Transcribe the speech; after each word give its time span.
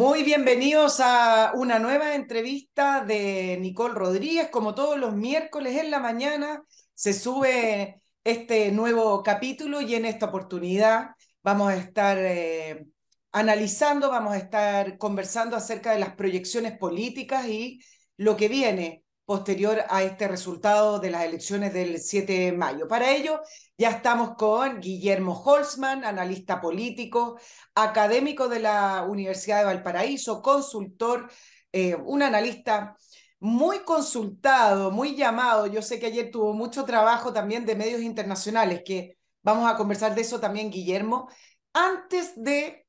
Muy 0.00 0.22
bienvenidos 0.22 0.98
a 1.00 1.52
una 1.54 1.78
nueva 1.78 2.14
entrevista 2.14 3.04
de 3.04 3.58
Nicole 3.60 3.92
Rodríguez. 3.92 4.48
Como 4.48 4.74
todos 4.74 4.98
los 4.98 5.14
miércoles 5.14 5.76
en 5.76 5.90
la 5.90 5.98
mañana 5.98 6.64
se 6.94 7.12
sube 7.12 8.02
este 8.24 8.72
nuevo 8.72 9.22
capítulo 9.22 9.82
y 9.82 9.94
en 9.94 10.06
esta 10.06 10.24
oportunidad 10.24 11.10
vamos 11.42 11.70
a 11.70 11.76
estar 11.76 12.16
eh, 12.18 12.86
analizando, 13.30 14.08
vamos 14.08 14.32
a 14.32 14.38
estar 14.38 14.96
conversando 14.96 15.54
acerca 15.54 15.92
de 15.92 15.98
las 15.98 16.14
proyecciones 16.14 16.78
políticas 16.78 17.46
y 17.46 17.80
lo 18.16 18.38
que 18.38 18.48
viene 18.48 19.04
posterior 19.30 19.84
a 19.88 20.02
este 20.02 20.26
resultado 20.26 20.98
de 20.98 21.08
las 21.08 21.22
elecciones 21.22 21.72
del 21.72 22.00
7 22.00 22.32
de 22.32 22.52
mayo. 22.52 22.88
Para 22.88 23.12
ello, 23.12 23.40
ya 23.78 23.90
estamos 23.90 24.30
con 24.36 24.80
Guillermo 24.80 25.40
Holzman, 25.40 26.04
analista 26.04 26.60
político, 26.60 27.38
académico 27.76 28.48
de 28.48 28.58
la 28.58 29.06
Universidad 29.08 29.60
de 29.60 29.66
Valparaíso, 29.66 30.42
consultor, 30.42 31.30
eh, 31.70 31.94
un 31.94 32.24
analista 32.24 32.96
muy 33.38 33.84
consultado, 33.84 34.90
muy 34.90 35.14
llamado. 35.14 35.68
Yo 35.68 35.80
sé 35.80 36.00
que 36.00 36.06
ayer 36.06 36.32
tuvo 36.32 36.52
mucho 36.52 36.84
trabajo 36.84 37.32
también 37.32 37.64
de 37.64 37.76
medios 37.76 38.00
internacionales, 38.02 38.82
que 38.84 39.16
vamos 39.42 39.70
a 39.70 39.76
conversar 39.76 40.12
de 40.12 40.22
eso 40.22 40.40
también, 40.40 40.72
Guillermo. 40.72 41.28
Antes 41.72 42.32
de 42.34 42.84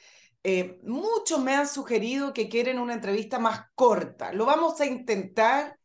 Eh, 0.42 0.80
muchos 0.84 1.38
me 1.42 1.54
han 1.54 1.68
sugerido 1.68 2.32
que 2.32 2.48
quieren 2.48 2.78
una 2.78 2.94
entrevista 2.94 3.38
más 3.38 3.66
corta. 3.74 4.32
Lo 4.32 4.46
vamos 4.46 4.80
a 4.80 4.86
intentar, 4.86 5.78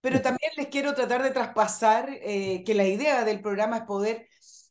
pero 0.00 0.20
también 0.20 0.50
les 0.56 0.66
quiero 0.66 0.94
tratar 0.94 1.22
de 1.22 1.30
traspasar 1.30 2.18
que 2.18 2.74
la 2.74 2.84
idea 2.84 3.24
del 3.24 3.40
programa 3.40 3.76
es 3.76 3.84
poder 3.84 4.26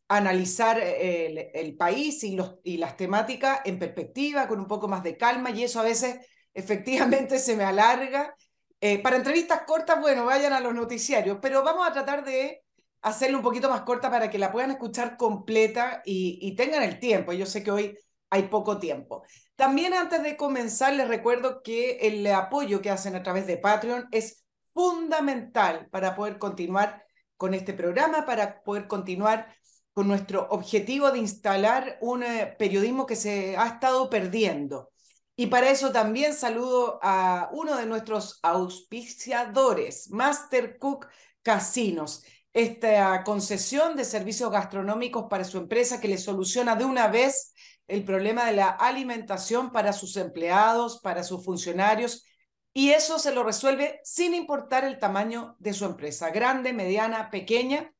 analizar 0.09 0.77
el, 0.77 1.77
país 1.77 2.21
y, 2.25 2.35
los, 2.35 2.55
y 2.65 2.75
las 2.77 2.97
temáticas 2.97 3.61
en 3.63 3.79
perspectiva, 3.79 4.49
con 4.49 4.59
un 4.59 4.67
poco 4.67 4.89
más 4.89 5.03
de 5.03 5.15
calma, 5.15 5.51
y 5.51 5.63
eso 5.63 5.79
a 5.79 5.83
veces 5.83 6.17
efectivamente 6.53 7.39
se 7.39 7.55
me 7.55 7.63
alarga 7.63 8.35
eh, 8.81 8.99
para 9.01 9.15
entrevistas 9.17 9.61
cortas, 9.67 10.01
bueno, 10.01 10.25
vayan 10.25 10.53
a 10.53 10.59
los 10.59 10.73
noticiarios, 10.73 11.37
pero 11.39 11.63
vamos 11.63 11.87
a 11.87 11.93
tratar 11.93 12.25
de 12.25 12.63
hacerlo 13.01 13.37
un 13.37 13.43
poquito 13.43 13.69
más 13.69 13.81
corta 13.81 14.09
para 14.09 14.29
que 14.29 14.39
la 14.39 14.51
puedan 14.51 14.71
escuchar 14.71 15.17
completa 15.17 16.01
y, 16.03 16.55
tengan 16.55 16.83
el 16.83 16.99
tiempo. 16.99 17.31
Yo 17.31 17.45
sé 17.45 17.63
que 17.63 17.71
hoy 17.71 17.97
hay 18.31 18.43
poco 18.43 18.79
tiempo. 18.79 19.23
También 19.55 19.93
antes 19.93 20.23
de 20.23 20.35
comenzar, 20.35 20.93
les 20.93 21.07
recuerdo 21.07 21.61
que 21.61 21.99
el 22.01 22.25
apoyo 22.27 22.81
que 22.81 22.89
hacen 22.89 23.15
a 23.15 23.21
través 23.23 23.45
de 23.45 23.57
Patreon 23.57 24.07
es 24.11 24.43
fundamental 24.73 25.87
para 25.91 26.15
poder 26.15 26.39
continuar 26.39 27.05
con 27.37 27.53
este 27.53 27.73
programa, 27.73 28.25
para 28.25 28.63
poder 28.63 28.87
continuar 28.87 29.55
con 29.93 30.07
nuestro 30.07 30.47
objetivo 30.49 31.11
de 31.11 31.19
instalar 31.19 31.97
un 32.01 32.23
eh, 32.23 32.55
periodismo 32.57 33.05
que 33.05 33.15
se 33.15 33.57
ha 33.57 33.67
estado 33.67 34.09
perdiendo. 34.09 34.91
Y 35.35 35.47
para 35.47 35.69
eso 35.69 35.91
también 35.91 36.33
saludo 36.33 36.99
a 37.01 37.49
uno 37.53 37.75
de 37.77 37.85
nuestros 37.85 38.39
auspiciadores, 38.43 40.09
Master 40.11 40.77
Cook 40.77 41.07
Casinos, 41.41 42.23
esta 42.53 43.23
concesión 43.23 43.95
de 43.95 44.05
servicios 44.05 44.51
gastronómicos 44.51 45.27
para 45.29 45.43
su 45.43 45.57
empresa 45.57 46.01
que 46.01 46.09
le 46.09 46.17
soluciona 46.17 46.75
de 46.75 46.85
una 46.85 47.07
vez 47.07 47.53
el 47.87 48.03
problema 48.03 48.45
de 48.45 48.53
la 48.53 48.69
alimentación 48.69 49.71
para 49.71 49.93
sus 49.93 50.17
empleados, 50.17 50.99
para 51.01 51.23
sus 51.23 51.43
funcionarios, 51.43 52.25
y 52.73 52.91
eso 52.91 53.19
se 53.19 53.33
lo 53.33 53.43
resuelve 53.43 53.99
sin 54.03 54.33
importar 54.33 54.85
el 54.85 54.97
tamaño 54.97 55.55
de 55.59 55.73
su 55.73 55.85
empresa, 55.85 56.29
grande, 56.29 56.71
mediana, 56.71 57.29
pequeña, 57.29 57.93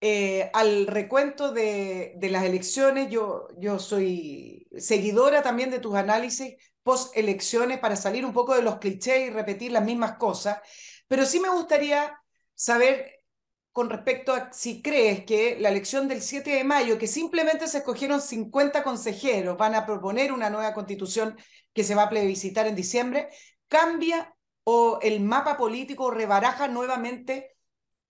eh, 0.00 0.50
al 0.54 0.86
recuento 0.86 1.52
de, 1.52 2.16
las 2.22 2.44
elecciones. 2.44 3.10
Yo, 3.10 3.48
yo 3.58 3.78
soy 3.78 4.66
seguidora 4.78 5.42
también 5.42 5.70
de 5.70 5.78
tus 5.78 5.94
análisis 5.94 6.56
post 6.88 7.14
elecciones 7.14 7.78
para 7.80 7.96
salir 7.96 8.24
un 8.24 8.32
poco 8.32 8.54
de 8.54 8.62
los 8.62 8.78
clichés 8.78 9.28
y 9.28 9.30
repetir 9.30 9.70
las 9.70 9.84
mismas 9.84 10.16
cosas, 10.16 10.58
pero 11.06 11.26
sí 11.26 11.38
me 11.38 11.50
gustaría 11.50 12.18
saber 12.54 13.26
con 13.72 13.90
respecto 13.90 14.32
a 14.32 14.50
si 14.54 14.80
crees 14.80 15.26
que 15.26 15.58
la 15.60 15.68
elección 15.68 16.08
del 16.08 16.22
7 16.22 16.48
de 16.50 16.64
mayo, 16.64 16.96
que 16.96 17.06
simplemente 17.06 17.68
se 17.68 17.78
escogieron 17.78 18.22
50 18.22 18.82
consejeros, 18.82 19.58
van 19.58 19.74
a 19.74 19.84
proponer 19.84 20.32
una 20.32 20.48
nueva 20.48 20.72
constitución 20.72 21.36
que 21.74 21.84
se 21.84 21.94
va 21.94 22.04
a 22.04 22.08
plebiscitar 22.08 22.66
en 22.66 22.74
diciembre, 22.74 23.28
cambia 23.66 24.34
o 24.64 24.98
el 25.02 25.20
mapa 25.20 25.58
político 25.58 26.10
rebaraja 26.10 26.68
nuevamente 26.68 27.58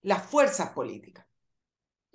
las 0.03 0.23
fuerzas 0.23 0.69
políticas. 0.69 1.25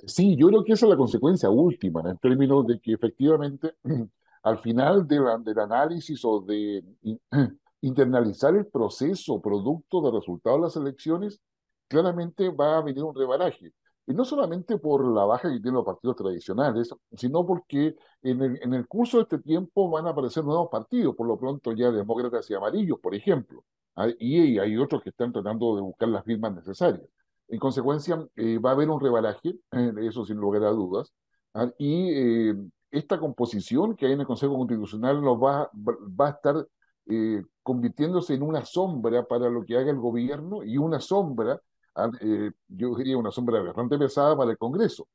Sí, 0.06 0.34
yo 0.34 0.48
creo 0.48 0.64
que 0.64 0.72
esa 0.72 0.86
es 0.86 0.90
la 0.90 0.96
consecuencia 0.96 1.50
última, 1.50 2.00
en 2.08 2.16
términos 2.16 2.66
de 2.66 2.80
que 2.80 2.94
efectivamente 2.94 3.74
al 4.44 4.58
final 4.58 5.06
del 5.08 5.58
análisis 5.58 6.24
o 6.24 6.40
de 6.40 6.84
internalizar 7.80 8.54
el 8.54 8.66
proceso 8.66 9.40
producto 9.40 10.02
del 10.02 10.14
resultado 10.14 10.56
de 10.56 10.62
las 10.62 10.76
elecciones, 10.76 11.40
claramente 11.88 12.50
va 12.50 12.78
a 12.78 12.82
venir 12.82 13.02
un 13.02 13.14
rebaraje. 13.14 13.72
Y 14.06 14.12
no 14.12 14.24
solamente 14.24 14.76
por 14.78 15.02
la 15.14 15.24
baja 15.24 15.48
que 15.48 15.60
tienen 15.60 15.74
los 15.74 15.84
partidos 15.84 16.16
tradicionales, 16.16 16.90
sino 17.16 17.46
porque 17.46 17.96
en 18.22 18.42
el, 18.42 18.62
en 18.62 18.74
el 18.74 18.86
curso 18.86 19.16
de 19.16 19.22
este 19.22 19.38
tiempo 19.38 19.88
van 19.90 20.06
a 20.06 20.10
aparecer 20.10 20.44
nuevos 20.44 20.68
partidos, 20.70 21.16
por 21.16 21.26
lo 21.26 21.38
pronto 21.38 21.72
ya 21.72 21.90
demócratas 21.90 22.50
y 22.50 22.54
amarillos, 22.54 22.98
por 23.00 23.14
ejemplo. 23.14 23.64
Ah, 23.96 24.08
y 24.18 24.58
hay 24.58 24.76
otros 24.76 25.02
que 25.02 25.10
están 25.10 25.32
tratando 25.32 25.76
de 25.76 25.82
buscar 25.82 26.08
las 26.08 26.24
firmas 26.24 26.54
necesarias. 26.54 27.08
En 27.48 27.58
consecuencia, 27.58 28.26
eh, 28.36 28.58
va 28.58 28.70
a 28.70 28.72
haber 28.74 28.90
un 28.90 29.00
rebaraje, 29.00 29.50
eh, 29.72 29.92
eso 30.02 30.24
sin 30.26 30.36
lugar 30.36 30.64
a 30.64 30.70
dudas, 30.70 31.12
ah, 31.54 31.70
y 31.78 32.10
eh, 32.12 32.54
esta 32.94 33.18
composición 33.18 33.96
que 33.96 34.06
hay 34.06 34.12
en 34.12 34.20
el 34.20 34.26
Consejo 34.26 34.56
Constitucional 34.56 35.20
nos 35.20 35.36
va, 35.42 35.70
va 35.74 36.26
a 36.28 36.30
estar 36.30 36.66
eh, 37.06 37.42
convirtiéndose 37.62 38.34
en 38.34 38.42
una 38.42 38.64
sombra 38.64 39.26
para 39.26 39.50
lo 39.50 39.64
que 39.64 39.76
haga 39.76 39.90
el 39.90 39.98
gobierno 39.98 40.62
y 40.62 40.78
una 40.78 41.00
sombra, 41.00 41.60
ah, 41.94 42.10
eh, 42.20 42.50
yo 42.68 42.94
diría 42.94 43.18
una 43.18 43.30
sombra 43.30 43.62
bastante 43.62 43.98
pesada 43.98 44.36
para 44.36 44.52
el 44.52 44.58
Congreso, 44.58 45.08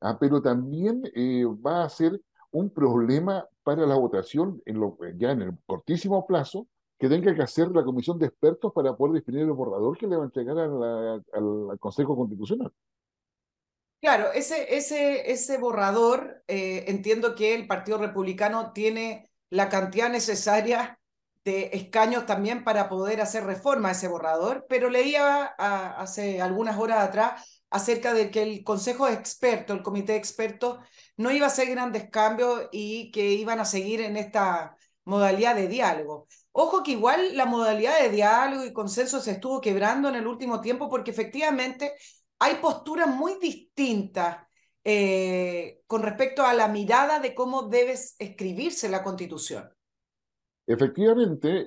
ah, 0.00 0.16
pero 0.18 0.40
también 0.40 1.02
eh, 1.14 1.44
va 1.44 1.84
a 1.84 1.88
ser 1.88 2.20
un 2.50 2.70
problema 2.70 3.46
para 3.62 3.84
la 3.86 3.96
votación 3.96 4.62
en 4.64 4.80
lo, 4.80 4.96
ya 5.16 5.32
en 5.32 5.42
el 5.42 5.58
cortísimo 5.66 6.26
plazo 6.26 6.66
que 6.98 7.08
tenga 7.08 7.34
que 7.34 7.42
hacer 7.42 7.68
la 7.72 7.84
comisión 7.84 8.18
de 8.18 8.26
expertos 8.26 8.72
para 8.72 8.96
poder 8.96 9.16
definir 9.16 9.42
el 9.42 9.52
borrador 9.52 9.98
que 9.98 10.06
le 10.06 10.16
va 10.16 10.22
a 10.22 10.26
entregar 10.26 10.58
al 10.58 11.78
Consejo 11.78 12.16
Constitucional. 12.16 12.72
Claro, 14.00 14.30
ese, 14.32 14.76
ese, 14.76 15.32
ese 15.32 15.58
borrador, 15.58 16.44
eh, 16.46 16.84
entiendo 16.86 17.34
que 17.34 17.54
el 17.54 17.66
Partido 17.66 17.98
Republicano 17.98 18.72
tiene 18.72 19.28
la 19.50 19.68
cantidad 19.68 20.08
necesaria 20.08 21.00
de 21.44 21.70
escaños 21.72 22.24
también 22.24 22.62
para 22.62 22.88
poder 22.88 23.20
hacer 23.20 23.44
reforma 23.44 23.88
a 23.88 23.92
ese 23.92 24.06
borrador, 24.06 24.66
pero 24.68 24.88
leía 24.88 25.44
hace 25.46 26.40
algunas 26.40 26.78
horas 26.78 26.98
atrás 27.08 27.62
acerca 27.70 28.14
de 28.14 28.30
que 28.30 28.42
el 28.42 28.62
Consejo 28.64 29.06
de 29.06 29.14
Expertos, 29.14 29.76
el 29.76 29.82
Comité 29.82 30.12
de 30.12 30.18
Expertos, 30.18 30.78
no 31.16 31.32
iba 31.32 31.46
a 31.46 31.48
hacer 31.48 31.68
grandes 31.70 32.08
cambios 32.08 32.68
y 32.70 33.10
que 33.10 33.32
iban 33.32 33.58
a 33.58 33.64
seguir 33.64 34.00
en 34.00 34.16
esta 34.16 34.76
modalidad 35.04 35.56
de 35.56 35.66
diálogo. 35.68 36.28
Ojo 36.52 36.82
que 36.84 36.92
igual 36.92 37.36
la 37.36 37.46
modalidad 37.46 38.00
de 38.00 38.10
diálogo 38.10 38.64
y 38.64 38.72
consenso 38.72 39.20
se 39.20 39.32
estuvo 39.32 39.60
quebrando 39.60 40.08
en 40.08 40.14
el 40.16 40.26
último 40.26 40.60
tiempo 40.60 40.88
porque 40.88 41.10
efectivamente 41.10 41.94
hay 42.38 42.56
posturas 42.56 43.08
muy 43.08 43.34
distintas 43.40 44.38
eh, 44.84 45.82
con 45.86 46.02
respecto 46.02 46.42
a 46.44 46.54
la 46.54 46.68
mirada 46.68 47.20
de 47.20 47.34
cómo 47.34 47.64
debe 47.64 47.94
escribirse 48.18 48.88
la 48.88 49.02
constitución. 49.02 49.68
Efectivamente, 50.66 51.64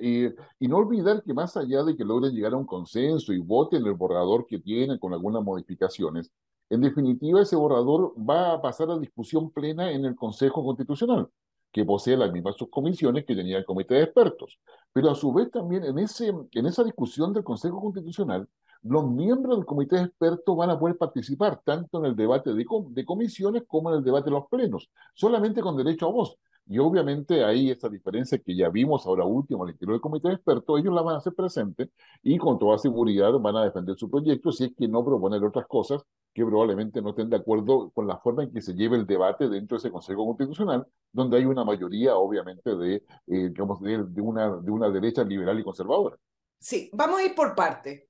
y 0.60 0.68
no 0.68 0.76
olvidar 0.76 1.24
que 1.24 1.34
más 1.34 1.56
allá 1.56 1.82
de 1.82 1.96
que 1.96 2.04
logren 2.04 2.32
llegar 2.32 2.52
a 2.52 2.56
un 2.56 2.66
consenso 2.66 3.32
y 3.32 3.38
voten 3.38 3.84
el 3.84 3.94
borrador 3.94 4.46
que 4.46 4.60
tienen 4.60 4.98
con 4.98 5.12
algunas 5.12 5.42
modificaciones, 5.42 6.30
en 6.72 6.80
definitiva 6.80 7.42
ese 7.42 7.54
borrador 7.54 8.14
va 8.18 8.54
a 8.54 8.62
pasar 8.62 8.90
a 8.90 8.98
discusión 8.98 9.50
plena 9.50 9.92
en 9.92 10.06
el 10.06 10.16
Consejo 10.16 10.64
Constitucional, 10.64 11.28
que 11.70 11.84
posee 11.84 12.16
las 12.16 12.32
mismas 12.32 12.56
subcomisiones 12.56 13.26
que 13.26 13.36
tenía 13.36 13.58
el 13.58 13.66
Comité 13.66 13.96
de 13.96 14.04
Expertos. 14.04 14.58
Pero 14.90 15.10
a 15.10 15.14
su 15.14 15.34
vez 15.34 15.50
también 15.50 15.84
en, 15.84 15.98
ese, 15.98 16.32
en 16.50 16.66
esa 16.66 16.82
discusión 16.82 17.32
del 17.34 17.44
Consejo 17.44 17.78
Constitucional, 17.78 18.48
los 18.82 19.08
miembros 19.10 19.56
del 19.56 19.66
Comité 19.66 19.96
de 19.96 20.02
Expertos 20.04 20.56
van 20.56 20.70
a 20.70 20.78
poder 20.78 20.96
participar 20.96 21.60
tanto 21.64 21.98
en 21.98 22.06
el 22.06 22.16
debate 22.16 22.52
de, 22.52 22.64
de 22.90 23.04
comisiones 23.04 23.62
como 23.66 23.90
en 23.90 23.98
el 23.98 24.04
debate 24.04 24.26
de 24.26 24.32
los 24.32 24.48
plenos, 24.48 24.90
solamente 25.14 25.60
con 25.60 25.76
derecho 25.76 26.06
a 26.06 26.12
voz. 26.12 26.38
Y 26.66 26.78
obviamente 26.78 27.44
ahí 27.44 27.70
esta 27.70 27.88
diferencia 27.88 28.38
que 28.38 28.54
ya 28.54 28.68
vimos 28.68 29.04
ahora 29.06 29.24
último 29.24 29.64
al 29.64 29.70
interior 29.70 29.94
del 29.94 30.00
comité 30.00 30.28
de 30.28 30.34
expertos, 30.34 30.78
ellos 30.78 30.94
la 30.94 31.02
van 31.02 31.16
a 31.16 31.18
hacer 31.18 31.34
presente 31.34 31.90
y 32.22 32.38
con 32.38 32.58
toda 32.58 32.78
seguridad 32.78 33.32
van 33.40 33.56
a 33.56 33.64
defender 33.64 33.96
su 33.96 34.08
proyecto 34.08 34.52
si 34.52 34.64
es 34.64 34.72
que 34.76 34.86
no 34.86 35.04
proponer 35.04 35.42
otras 35.42 35.66
cosas 35.66 36.02
que 36.32 36.44
probablemente 36.44 37.02
no 37.02 37.10
estén 37.10 37.28
de 37.28 37.36
acuerdo 37.36 37.90
con 37.90 38.06
la 38.06 38.16
forma 38.18 38.44
en 38.44 38.52
que 38.52 38.62
se 38.62 38.74
lleve 38.74 38.96
el 38.96 39.06
debate 39.06 39.48
dentro 39.48 39.76
de 39.76 39.80
ese 39.80 39.90
Consejo 39.90 40.24
Constitucional, 40.24 40.86
donde 41.12 41.36
hay 41.36 41.44
una 41.44 41.64
mayoría 41.64 42.16
obviamente 42.16 42.74
de, 42.74 42.94
eh, 42.94 43.02
digamos, 43.26 43.80
de, 43.80 43.98
una, 44.22 44.56
de 44.56 44.70
una 44.70 44.88
derecha 44.88 45.24
liberal 45.24 45.58
y 45.58 45.64
conservadora. 45.64 46.16
Sí, 46.58 46.90
vamos 46.94 47.20
a 47.20 47.24
ir 47.24 47.34
por 47.34 47.54
parte. 47.54 48.08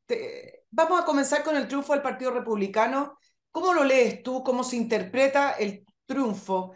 Vamos 0.72 1.00
a 1.00 1.04
comenzar 1.04 1.44
con 1.44 1.54
el 1.56 1.68
triunfo 1.68 1.92
del 1.92 2.02
Partido 2.02 2.32
Republicano. 2.32 3.16
¿Cómo 3.52 3.72
lo 3.72 3.84
lees 3.84 4.24
tú? 4.24 4.42
¿Cómo 4.42 4.64
se 4.64 4.76
interpreta 4.76 5.52
el 5.52 5.84
triunfo? 6.06 6.74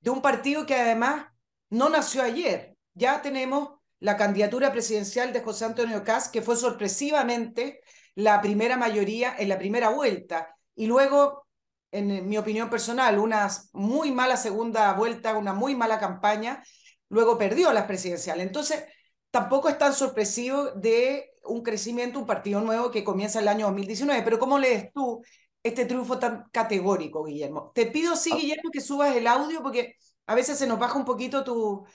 de 0.00 0.10
un 0.10 0.22
partido 0.22 0.66
que 0.66 0.74
además 0.74 1.26
no 1.70 1.88
nació 1.88 2.22
ayer. 2.22 2.76
Ya 2.94 3.22
tenemos 3.22 3.70
la 4.00 4.16
candidatura 4.16 4.72
presidencial 4.72 5.32
de 5.32 5.42
José 5.42 5.64
Antonio 5.64 6.04
Caz, 6.04 6.28
que 6.28 6.42
fue 6.42 6.56
sorpresivamente 6.56 7.80
la 8.14 8.40
primera 8.40 8.76
mayoría 8.76 9.34
en 9.38 9.48
la 9.48 9.58
primera 9.58 9.90
vuelta. 9.90 10.56
Y 10.74 10.86
luego, 10.86 11.46
en 11.90 12.28
mi 12.28 12.38
opinión 12.38 12.70
personal, 12.70 13.18
una 13.18 13.48
muy 13.72 14.12
mala 14.12 14.36
segunda 14.36 14.92
vuelta, 14.92 15.36
una 15.36 15.52
muy 15.52 15.74
mala 15.74 15.98
campaña, 15.98 16.62
luego 17.08 17.38
perdió 17.38 17.72
las 17.72 17.84
presidenciales. 17.86 18.46
Entonces, 18.46 18.84
tampoco 19.30 19.68
es 19.68 19.78
tan 19.78 19.92
sorpresivo 19.92 20.72
de 20.72 21.32
un 21.48 21.62
crecimiento, 21.62 22.18
un 22.18 22.26
partido 22.26 22.60
nuevo 22.60 22.90
que 22.90 23.04
comienza 23.04 23.40
el 23.40 23.48
año 23.48 23.66
2019. 23.66 24.22
Pero 24.22 24.38
¿cómo 24.38 24.58
lees 24.58 24.92
tú 24.92 25.22
este 25.62 25.86
triunfo 25.86 26.18
tan 26.18 26.44
categórico, 26.50 27.24
Guillermo. 27.24 27.72
Te 27.74 27.86
pido, 27.86 28.16
sí, 28.16 28.30
ah. 28.32 28.36
Guillermo, 28.36 28.70
que 28.72 28.80
subas 28.80 29.14
el 29.16 29.26
audio 29.26 29.62
porque 29.62 29.96
a 30.26 30.34
veces 30.34 30.58
se 30.58 30.66
nos 30.66 30.78
baja 30.78 30.98
un 30.98 31.04
poquito 31.04 31.44
tu, 31.44 31.86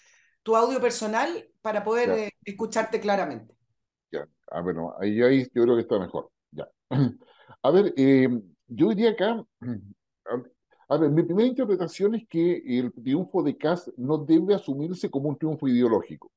tu 0.41 0.55
audio 0.55 0.79
personal 0.81 1.47
para 1.61 1.83
poder 1.83 2.09
eh, 2.09 2.31
escucharte 2.43 2.99
claramente. 2.99 3.55
Ya, 4.11 4.27
ah, 4.51 4.61
bueno, 4.61 4.93
ahí, 4.99 5.21
ahí 5.21 5.43
yo 5.53 5.63
creo 5.63 5.75
que 5.75 5.81
está 5.81 5.99
mejor. 5.99 6.29
Ya. 6.51 6.67
A 7.61 7.71
ver, 7.71 7.93
eh, 7.95 8.27
yo 8.67 8.89
diría 8.89 9.11
acá, 9.11 9.41
a 10.89 10.97
ver, 10.97 11.09
mi 11.11 11.23
primera 11.23 11.47
interpretación 11.47 12.15
es 12.15 12.27
que 12.27 12.61
el 12.65 12.91
triunfo 12.91 13.41
de 13.41 13.57
Kass 13.57 13.91
no 13.95 14.17
debe 14.17 14.53
asumirse 14.53 15.09
como 15.09 15.29
un 15.29 15.37
triunfo 15.37 15.67
ideológico. 15.67 16.29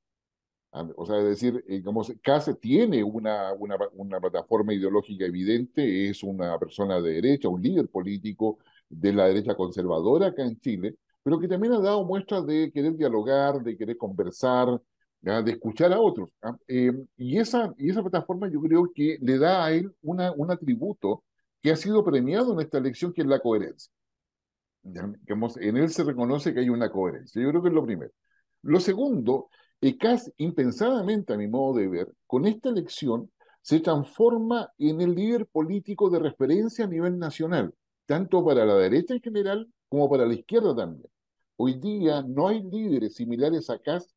O 0.71 1.07
sea, 1.07 1.19
es 1.19 1.25
decir, 1.25 1.65
eh, 1.69 1.77
digamos, 1.77 2.13
Case 2.23 2.55
tiene 2.55 3.03
una, 3.03 3.53
una, 3.55 3.77
una, 3.95 4.21
plataforma 4.21 4.75
ideológica 4.75 5.25
evidente, 5.25 6.11
es 6.11 6.23
una 6.23 6.59
persona 6.59 7.01
de 7.01 7.13
derecha, 7.15 7.49
un 7.49 7.63
líder 7.63 7.89
político 7.89 8.59
de 8.89 9.13
la 9.13 9.27
derecha 9.27 9.55
conservadora 9.55 10.29
acá 10.29 10.43
en 10.43 10.61
Chile, 10.61 10.97
pero 11.23 11.41
que 11.41 11.49
también 11.49 11.73
ha 11.73 11.81
dado 11.81 12.05
muestras 12.05 12.47
de 12.47 12.71
querer 12.73 12.95
dialogar, 12.95 13.63
de 13.63 13.77
querer 13.77 13.97
conversar, 13.97 14.81
de 15.21 15.51
escuchar 15.51 15.93
a 15.93 16.01
otros. 16.01 16.31
Eh, 16.69 16.93
y, 17.17 17.39
esa, 17.39 17.75
y 17.79 17.91
esa 17.91 18.03
plataforma 18.03 18.49
yo 18.49 18.61
creo 18.61 18.93
que 18.95 19.19
le 19.21 19.39
da 19.39 19.65
a 19.65 19.73
él 19.73 19.93
una, 20.03 20.33
un 20.33 20.51
atributo 20.51 21.25
que 21.61 21.73
ha 21.73 21.77
sido 21.77 22.05
premiado 22.05 22.53
en 22.53 22.61
esta 22.61 22.79
elección, 22.79 23.13
que 23.13 23.23
es 23.23 23.27
la 23.27 23.41
coherencia. 23.41 23.91
Digamos, 24.83 25.57
en 25.57 25.77
él 25.77 25.91
se 25.91 26.05
reconoce 26.05 26.55
que 26.55 26.61
hay 26.61 26.69
una 26.69 26.91
coherencia. 26.93 27.43
Yo 27.43 27.51
creo 27.51 27.63
que 27.63 27.69
es 27.69 27.75
lo 27.75 27.85
primero. 27.85 28.13
Lo 28.63 28.79
segundo 28.79 29.49
ECAS, 29.81 30.33
impensadamente 30.39 31.35
a 31.35 31.37
mi 31.37 31.49
modo 31.49 31.79
de 31.79 31.89
ver, 31.89 32.13
con 32.27 32.47
esta 32.47 32.71
elección 32.71 33.31
se 33.61 33.81
transforma 33.81 34.73
en 34.79 35.01
el 35.01 35.15
líder 35.15 35.47
político 35.47 36.09
de 36.09 36.21
referencia 36.21 36.85
a 36.85 36.89
nivel 36.89 37.19
nacional, 37.19 37.75
tanto 38.07 38.45
para 38.45 38.65
la 38.65 38.77
derecha 38.77 39.15
en 39.15 39.21
general 39.21 39.69
como 39.89 40.09
para 40.09 40.25
la 40.25 40.35
izquierda 40.35 40.75
también. 40.75 41.11
Hoy 41.57 41.75
día 41.75 42.23
no 42.23 42.49
hay 42.49 42.63
líderes 42.63 43.15
similares 43.15 43.69
a 43.71 43.79
CAS, 43.79 44.15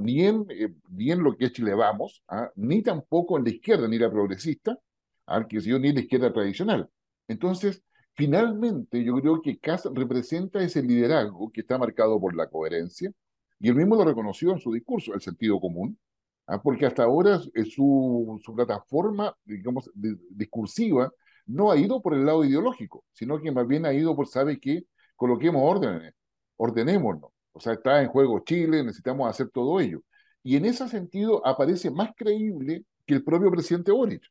ni, 0.00 0.24
en, 0.24 0.46
eh, 0.50 1.16
lo 1.16 1.36
que 1.36 1.46
es 1.46 1.52
Chile 1.52 1.74
Vamos, 1.74 2.22
ni 2.56 2.82
tampoco 2.82 3.38
en 3.38 3.44
la 3.44 3.50
izquierda, 3.50 3.88
ni 3.88 3.98
la 3.98 4.10
progresista, 4.10 4.78
al 5.26 5.46
que 5.46 5.58
ni 5.58 5.92
la 5.92 6.00
izquierda 6.00 6.32
tradicional. 6.32 6.90
Entonces, 7.28 7.82
finalmente, 8.14 9.02
yo 9.04 9.14
creo 9.14 9.40
que 9.40 9.58
CAS 9.58 9.88
representa 9.92 10.62
ese 10.62 10.82
liderazgo 10.82 11.50
que 11.52 11.60
está 11.62 11.78
marcado 11.78 12.20
por 12.20 12.34
la 12.34 12.48
coherencia, 12.48 13.12
y 13.60 13.68
él 13.68 13.74
mismo 13.74 13.94
lo 13.94 14.04
reconoció 14.04 14.52
en 14.52 14.58
su 14.58 14.72
discurso, 14.72 15.14
el 15.14 15.20
sentido 15.20 15.60
común, 15.60 15.98
¿ah? 16.46 16.60
porque 16.60 16.86
hasta 16.86 17.04
ahora 17.04 17.38
su, 17.38 18.40
su 18.42 18.54
plataforma, 18.54 19.36
digamos, 19.44 19.90
discursiva 19.94 21.12
no 21.46 21.70
ha 21.70 21.76
ido 21.76 22.00
por 22.00 22.14
el 22.14 22.24
lado 22.24 22.44
ideológico, 22.44 23.04
sino 23.12 23.40
que 23.40 23.52
más 23.52 23.66
bien 23.66 23.84
ha 23.84 23.92
ido 23.92 24.16
por, 24.16 24.26
¿sabe 24.26 24.58
qué? 24.58 24.84
Coloquemos 25.14 25.62
orden 25.62 26.12
ordenémonos. 26.56 27.30
O 27.52 27.60
sea, 27.60 27.74
está 27.74 28.02
en 28.02 28.08
juego 28.08 28.40
Chile, 28.40 28.84
necesitamos 28.84 29.28
hacer 29.28 29.50
todo 29.50 29.80
ello. 29.80 30.02
Y 30.42 30.56
en 30.56 30.64
ese 30.66 30.88
sentido 30.88 31.46
aparece 31.46 31.90
más 31.90 32.10
creíble 32.16 32.84
que 33.06 33.14
el 33.14 33.24
propio 33.24 33.50
presidente 33.50 33.92
Boric, 33.92 34.22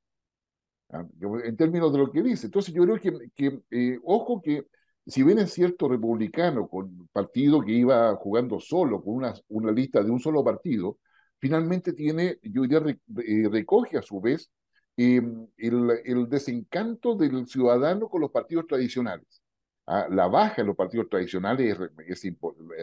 ¿ah? 0.91 1.05
en 1.43 1.55
términos 1.57 1.91
de 1.91 1.99
lo 1.99 2.11
que 2.11 2.23
dice. 2.23 2.47
Entonces 2.47 2.73
yo 2.73 2.83
creo 2.83 2.99
que, 2.99 3.29
que 3.35 3.61
eh, 3.71 3.99
ojo 4.03 4.41
que 4.41 4.65
si 5.09 5.23
bien 5.23 5.39
es 5.39 5.53
cierto 5.53 5.87
republicano, 5.89 6.67
con 6.67 7.07
partido 7.11 7.61
que 7.61 7.71
iba 7.71 8.15
jugando 8.15 8.59
solo, 8.59 9.01
con 9.03 9.15
una, 9.49 9.71
lista 9.71 10.03
de 10.03 10.11
un 10.11 10.19
solo 10.19 10.43
partido, 10.43 10.97
finalmente 11.39 11.93
tiene, 11.93 12.39
yo 12.43 12.63
diría, 12.63 12.79
eh, 13.25 13.49
recoge 13.49 13.97
a 13.97 14.01
su 14.01 14.21
vez 14.21 14.51
em, 14.97 15.47
el, 15.57 15.91
el, 16.05 16.29
desencanto 16.29 17.15
del 17.15 17.47
ciudadano 17.47 18.09
con 18.09 18.21
los 18.21 18.31
partidos 18.31 18.67
tradicionales. 18.67 19.41
Ah, 19.87 20.07
la 20.11 20.27
baja 20.27 20.61
en 20.61 20.67
los 20.67 20.75
partidos 20.75 21.09
tradicionales 21.09 21.77
es, 22.07 22.23
es, 22.23 22.37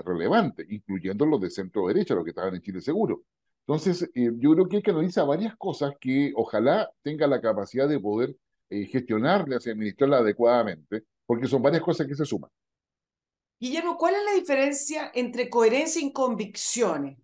relevante, 0.04 0.66
incluyendo 0.68 1.25
los 1.26 1.40
de 1.40 1.50
centro 1.50 1.87
derecha, 1.87 2.14
los 2.14 2.25
que 2.25 2.30
estaban 2.30 2.54
en 2.54 2.62
Chile 2.62 2.80
Seguro. 2.80 3.23
Entonces, 3.66 4.11
eh, 4.14 4.33
yo 4.38 4.52
creo 4.54 4.68
que 4.68 4.76
hay 4.76 4.83
que 4.83 4.90
analizar 4.90 5.26
varias 5.26 5.56
cosas 5.56 5.95
que 6.00 6.33
ojalá 6.35 6.90
tenga 7.02 7.26
la 7.26 7.40
capacidad 7.40 7.88
de 7.88 8.00
poder 8.00 8.37
eh, 8.71 8.87
gestionarlas 8.87 9.66
y 9.66 9.71
administrarlas 9.71 10.23
adecuadamente 10.23 11.04
porque 11.26 11.47
son 11.47 11.62
varias 11.62 11.83
cosas 11.83 12.06
que 12.06 12.14
se 12.14 12.25
suman. 12.25 12.50
Guillermo, 13.59 13.97
¿cuál 13.97 14.14
es 14.14 14.25
la 14.25 14.33
diferencia 14.33 15.11
entre 15.14 15.49
coherencia 15.49 16.00
y 16.00 16.12
convicciones? 16.12 17.18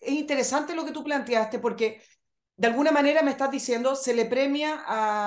Es 0.00 0.12
interesante 0.12 0.74
lo 0.74 0.84
que 0.84 0.92
tú 0.92 1.02
planteaste 1.04 1.58
porque 1.58 2.00
de 2.56 2.66
alguna 2.66 2.90
manera 2.90 3.22
me 3.22 3.30
estás 3.30 3.52
diciendo, 3.52 3.94
se 3.94 4.12
le 4.14 4.24
premia 4.24 4.82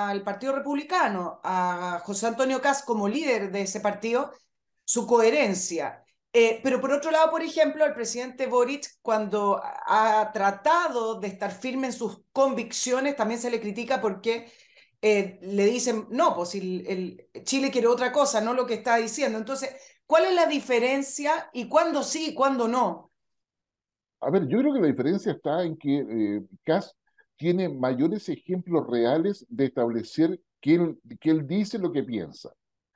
al 0.08 0.22
Partido 0.22 0.54
Republicano, 0.54 1.40
a 1.42 2.02
José 2.04 2.26
Antonio 2.26 2.60
Cas 2.60 2.82
como 2.82 3.08
líder 3.08 3.50
de 3.50 3.62
ese 3.62 3.80
partido, 3.80 4.32
su 4.84 5.06
coherencia. 5.06 6.04
Eh, 6.34 6.60
pero 6.62 6.78
por 6.78 6.92
otro 6.92 7.10
lado, 7.10 7.30
por 7.30 7.42
ejemplo, 7.42 7.86
el 7.86 7.94
presidente 7.94 8.46
Boric, 8.46 8.86
cuando 9.00 9.62
ha 9.62 10.30
tratado 10.32 11.20
de 11.20 11.28
estar 11.28 11.52
firme 11.52 11.86
en 11.86 11.92
sus 11.94 12.22
convicciones, 12.32 13.16
también 13.16 13.40
se 13.40 13.50
le 13.50 13.60
critica 13.60 14.00
porque 14.02 14.52
eh, 15.02 15.40
le 15.42 15.66
dicen, 15.66 16.06
no, 16.10 16.34
pues 16.34 16.54
el, 16.54 17.28
Chile 17.42 17.70
quiere 17.70 17.88
otra 17.88 18.12
cosa, 18.12 18.40
no 18.40 18.54
lo 18.54 18.64
que 18.64 18.74
está 18.74 18.96
diciendo. 18.96 19.36
Entonces, 19.36 19.70
¿cuál 20.06 20.26
es 20.26 20.34
la 20.34 20.46
diferencia 20.46 21.50
y 21.52 21.68
cuándo 21.68 22.02
sí 22.02 22.30
y 22.30 22.34
cuándo 22.34 22.68
no? 22.68 23.10
A 24.20 24.30
ver, 24.30 24.46
yo 24.46 24.58
creo 24.60 24.72
que 24.72 24.80
la 24.80 24.86
diferencia 24.86 25.32
está 25.32 25.64
en 25.64 25.76
que 25.76 25.98
eh, 25.98 26.80
tiene 27.36 27.68
mayores 27.68 28.28
ejemplos 28.28 28.86
reales 28.88 29.44
de 29.48 29.64
establecer 29.64 30.40
que 30.60 30.74
él, 30.74 31.00
que 31.20 31.30
él 31.30 31.46
dice 31.48 31.78
lo 31.78 31.90
que 31.90 32.04
piensa. 32.04 32.50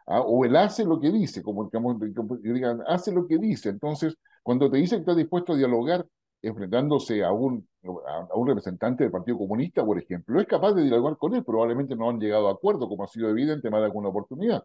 ¿ah? 0.06 0.20
o 0.20 0.44
él 0.44 0.56
hace 0.56 0.84
lo 0.84 1.00
que 1.00 1.10
dice, 1.10 1.42
como, 1.42 1.68
como, 1.70 1.94
digan, 2.40 2.82
hace 2.86 3.12
lo 3.12 3.26
que 3.26 3.38
dice. 3.38 3.70
Entonces, 3.70 4.16
cuando 4.42 4.70
te 4.70 4.78
dice 4.78 4.96
que 4.96 5.00
está 5.00 5.14
dispuesto 5.14 5.52
a 5.52 5.56
dialogar, 5.56 6.06
enfrentándose 6.42 7.24
a 7.24 7.32
un, 7.32 7.68
a, 8.06 8.34
un 8.34 8.48
representante 8.48 9.04
del 9.04 9.10
Partido 9.10 9.38
Comunista, 9.38 9.84
por 9.84 9.98
ejemplo, 9.98 10.40
es 10.40 10.46
capaz 10.46 10.72
de 10.74 10.82
dialogar 10.82 11.16
con 11.16 11.34
él, 11.34 11.44
probablemente 11.44 11.96
no 11.96 12.10
han 12.10 12.20
llegado 12.20 12.48
a 12.48 12.52
acuerdo, 12.52 12.88
como 12.88 13.04
ha 13.04 13.08
sido 13.08 13.28
evidente 13.28 13.70
más 13.70 13.80
de 13.80 13.86
alguna 13.86 14.08
oportunidad, 14.08 14.64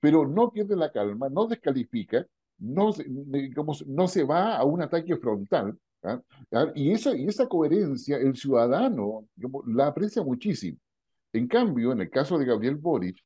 pero 0.00 0.26
no 0.26 0.50
pierde 0.50 0.76
la 0.76 0.90
calma, 0.90 1.28
no 1.28 1.46
descalifica, 1.46 2.26
no, 2.58 2.90
no 3.86 4.08
se 4.08 4.24
va 4.24 4.56
a 4.56 4.64
un 4.64 4.82
ataque 4.82 5.16
frontal, 5.16 5.78
¿ah? 6.02 6.20
¿Ah? 6.52 6.66
y, 6.74 6.92
esa, 6.92 7.16
y 7.16 7.26
esa 7.26 7.46
coherencia 7.46 8.16
el 8.16 8.36
ciudadano 8.36 9.26
la 9.66 9.88
aprecia 9.88 10.22
muchísimo. 10.22 10.78
En 11.32 11.46
cambio, 11.46 11.92
en 11.92 12.00
el 12.00 12.10
caso 12.10 12.38
de 12.38 12.46
Gabriel 12.46 12.76
Boric, 12.76 13.18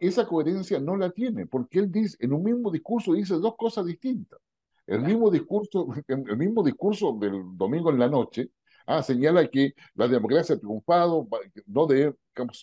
esa 0.00 0.26
coherencia 0.26 0.78
no 0.78 0.96
la 0.96 1.10
tiene, 1.10 1.46
porque 1.46 1.80
él 1.80 1.90
dice, 1.90 2.16
en 2.20 2.32
un 2.32 2.42
mismo 2.42 2.70
discurso 2.70 3.12
dice 3.12 3.34
dos 3.34 3.56
cosas 3.56 3.86
distintas. 3.86 4.38
El 4.86 5.00
mismo 5.02 5.30
discurso, 5.30 5.88
el 6.08 6.36
mismo 6.36 6.62
discurso 6.62 7.16
del 7.18 7.56
domingo 7.56 7.90
en 7.90 7.98
la 7.98 8.08
noche 8.08 8.50
ah, 8.86 9.02
señala 9.02 9.48
que 9.48 9.74
la 9.94 10.08
democracia 10.08 10.54
ha 10.56 10.58
triunfado, 10.58 11.28
no, 11.66 11.88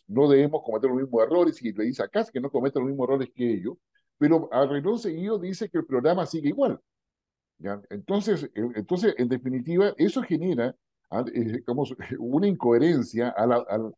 no 0.07 0.29
debemos 0.29 0.61
cometer 0.63 0.89
los 0.89 1.01
mismos 1.01 1.23
errores, 1.23 1.61
y 1.61 1.73
le 1.73 1.85
dice 1.85 2.03
a 2.03 2.07
Kass 2.07 2.31
que 2.31 2.39
no 2.39 2.51
cometa 2.51 2.79
los 2.79 2.89
mismos 2.89 3.07
errores 3.09 3.29
que 3.33 3.53
ellos, 3.53 3.77
pero 4.17 4.49
a 4.53 4.65
renglón 4.67 4.99
seguido 4.99 5.39
dice 5.39 5.69
que 5.69 5.79
el 5.79 5.85
programa 5.85 6.25
sigue 6.25 6.49
igual. 6.49 6.79
¿ya? 7.57 7.81
Entonces, 7.89 8.49
entonces, 8.53 9.15
en 9.17 9.29
definitiva, 9.29 9.93
eso 9.97 10.21
genera 10.23 10.75
ah, 11.09 11.25
eh, 11.33 11.63
como 11.65 11.85
una 12.19 12.47
incoherencia 12.47 13.29
a 13.29 13.47
la, 13.47 13.55
a, 13.57 13.77
la, 13.77 13.91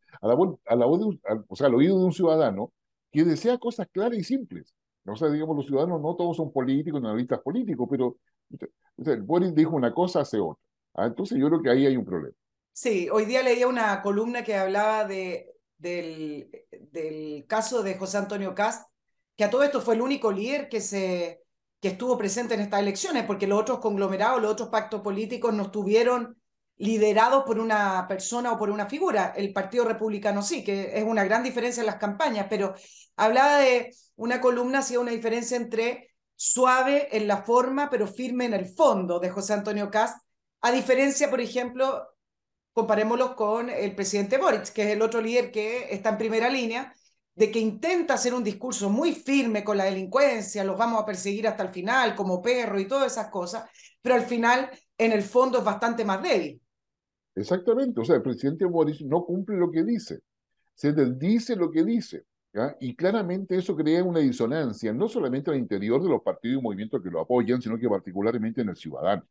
a 0.65 0.75
la, 0.75 0.85
o 0.87 1.55
sea, 1.55 1.67
al 1.67 1.75
oído 1.75 1.99
de 1.99 2.05
un 2.05 2.13
ciudadano 2.13 2.71
que 3.11 3.23
desea 3.23 3.57
cosas 3.57 3.87
claras 3.91 4.17
y 4.17 4.23
simples. 4.23 4.73
O 5.05 5.15
sea, 5.15 5.29
digamos, 5.29 5.57
los 5.57 5.65
ciudadanos 5.65 6.01
no 6.01 6.15
todos 6.15 6.37
son 6.37 6.51
políticos, 6.51 7.01
no 7.01 7.09
analistas 7.09 7.41
políticos, 7.41 7.87
pero 7.89 8.17
el 9.05 9.21
Boris 9.21 9.53
dijo 9.53 9.75
una 9.75 9.93
cosa, 9.93 10.21
hace 10.21 10.39
otra. 10.39 10.63
Ah, 10.93 11.07
entonces 11.07 11.37
yo 11.37 11.47
creo 11.47 11.61
que 11.61 11.69
ahí 11.69 11.85
hay 11.85 11.97
un 11.97 12.05
problema. 12.05 12.35
Sí, 12.71 13.09
hoy 13.11 13.25
día 13.25 13.43
leía 13.43 13.67
una 13.67 14.01
columna 14.01 14.43
que 14.43 14.55
hablaba 14.55 15.05
de, 15.05 15.53
del, 15.77 16.49
del 16.91 17.45
caso 17.47 17.83
de 17.83 17.97
José 17.97 18.17
Antonio 18.17 18.55
Cast, 18.55 18.89
que 19.35 19.43
a 19.43 19.49
todo 19.49 19.63
esto 19.63 19.81
fue 19.81 19.95
el 19.95 20.01
único 20.01 20.31
líder 20.31 20.69
que, 20.69 20.81
se, 20.81 21.43
que 21.79 21.89
estuvo 21.89 22.17
presente 22.17 22.53
en 22.53 22.61
estas 22.61 22.81
elecciones, 22.81 23.25
porque 23.25 23.47
los 23.47 23.59
otros 23.59 23.79
conglomerados, 23.79 24.41
los 24.41 24.51
otros 24.51 24.69
pactos 24.69 25.01
políticos 25.01 25.53
no 25.53 25.63
estuvieron 25.63 26.37
liderados 26.83 27.43
por 27.45 27.59
una 27.59 28.05
persona 28.09 28.51
o 28.51 28.57
por 28.57 28.69
una 28.69 28.87
figura. 28.87 29.33
El 29.35 29.53
Partido 29.53 29.85
Republicano 29.85 30.41
sí, 30.41 30.65
que 30.65 30.97
es 30.97 31.03
una 31.03 31.23
gran 31.23 31.41
diferencia 31.41 31.79
en 31.79 31.87
las 31.87 31.95
campañas, 31.95 32.47
pero 32.49 32.75
hablaba 33.15 33.59
de 33.59 33.91
una 34.15 34.41
columna, 34.41 34.79
hacía 34.79 34.99
una 34.99 35.11
diferencia 35.11 35.55
entre 35.55 36.09
suave 36.35 37.07
en 37.15 37.25
la 37.27 37.43
forma, 37.43 37.89
pero 37.89 38.05
firme 38.05 38.45
en 38.45 38.53
el 38.53 38.65
fondo 38.65 39.19
de 39.19 39.29
José 39.29 39.53
Antonio 39.53 39.89
Cast, 39.89 40.17
a 40.61 40.71
diferencia, 40.73 41.29
por 41.29 41.39
ejemplo, 41.39 42.05
comparémoslo 42.73 43.33
con 43.33 43.69
el 43.69 43.95
presidente 43.95 44.37
Boric, 44.37 44.73
que 44.73 44.83
es 44.83 44.89
el 44.89 45.01
otro 45.01 45.21
líder 45.21 45.51
que 45.51 45.93
está 45.93 46.09
en 46.09 46.17
primera 46.17 46.49
línea, 46.49 46.93
de 47.33 47.49
que 47.49 47.59
intenta 47.59 48.15
hacer 48.15 48.33
un 48.33 48.43
discurso 48.43 48.89
muy 48.89 49.13
firme 49.15 49.63
con 49.63 49.77
la 49.77 49.85
delincuencia, 49.85 50.65
los 50.65 50.77
vamos 50.77 51.01
a 51.01 51.05
perseguir 51.05 51.47
hasta 51.47 51.63
el 51.63 51.69
final 51.69 52.13
como 52.13 52.41
perro 52.41 52.77
y 52.77 52.87
todas 52.89 53.13
esas 53.13 53.29
cosas, 53.29 53.69
pero 54.01 54.15
al 54.15 54.25
final, 54.25 54.69
en 54.97 55.13
el 55.13 55.23
fondo, 55.23 55.59
es 55.59 55.63
bastante 55.63 56.03
más 56.03 56.21
débil. 56.21 56.61
Exactamente, 57.35 57.99
o 57.99 58.05
sea, 58.05 58.17
el 58.17 58.21
presidente 58.21 58.65
Boris 58.65 59.01
no 59.01 59.25
cumple 59.25 59.57
lo 59.57 59.71
que 59.71 59.83
dice, 59.83 60.19
se 60.75 60.93
dice 60.93 61.55
lo 61.55 61.71
que 61.71 61.83
dice, 61.83 62.25
y 62.79 62.95
claramente 62.95 63.55
eso 63.57 63.75
crea 63.75 64.03
una 64.03 64.19
disonancia, 64.19 64.93
no 64.93 65.09
solamente 65.09 65.49
al 65.49 65.57
interior 65.57 66.01
de 66.01 66.09
los 66.09 66.21
partidos 66.21 66.59
y 66.59 66.63
movimientos 66.63 67.01
que 67.01 67.09
lo 67.09 67.21
apoyan, 67.21 67.59
sino 67.61 67.79
que 67.79 67.89
particularmente 67.89 68.61
en 68.61 68.69
el 68.69 68.75
ciudadano. 68.75 69.23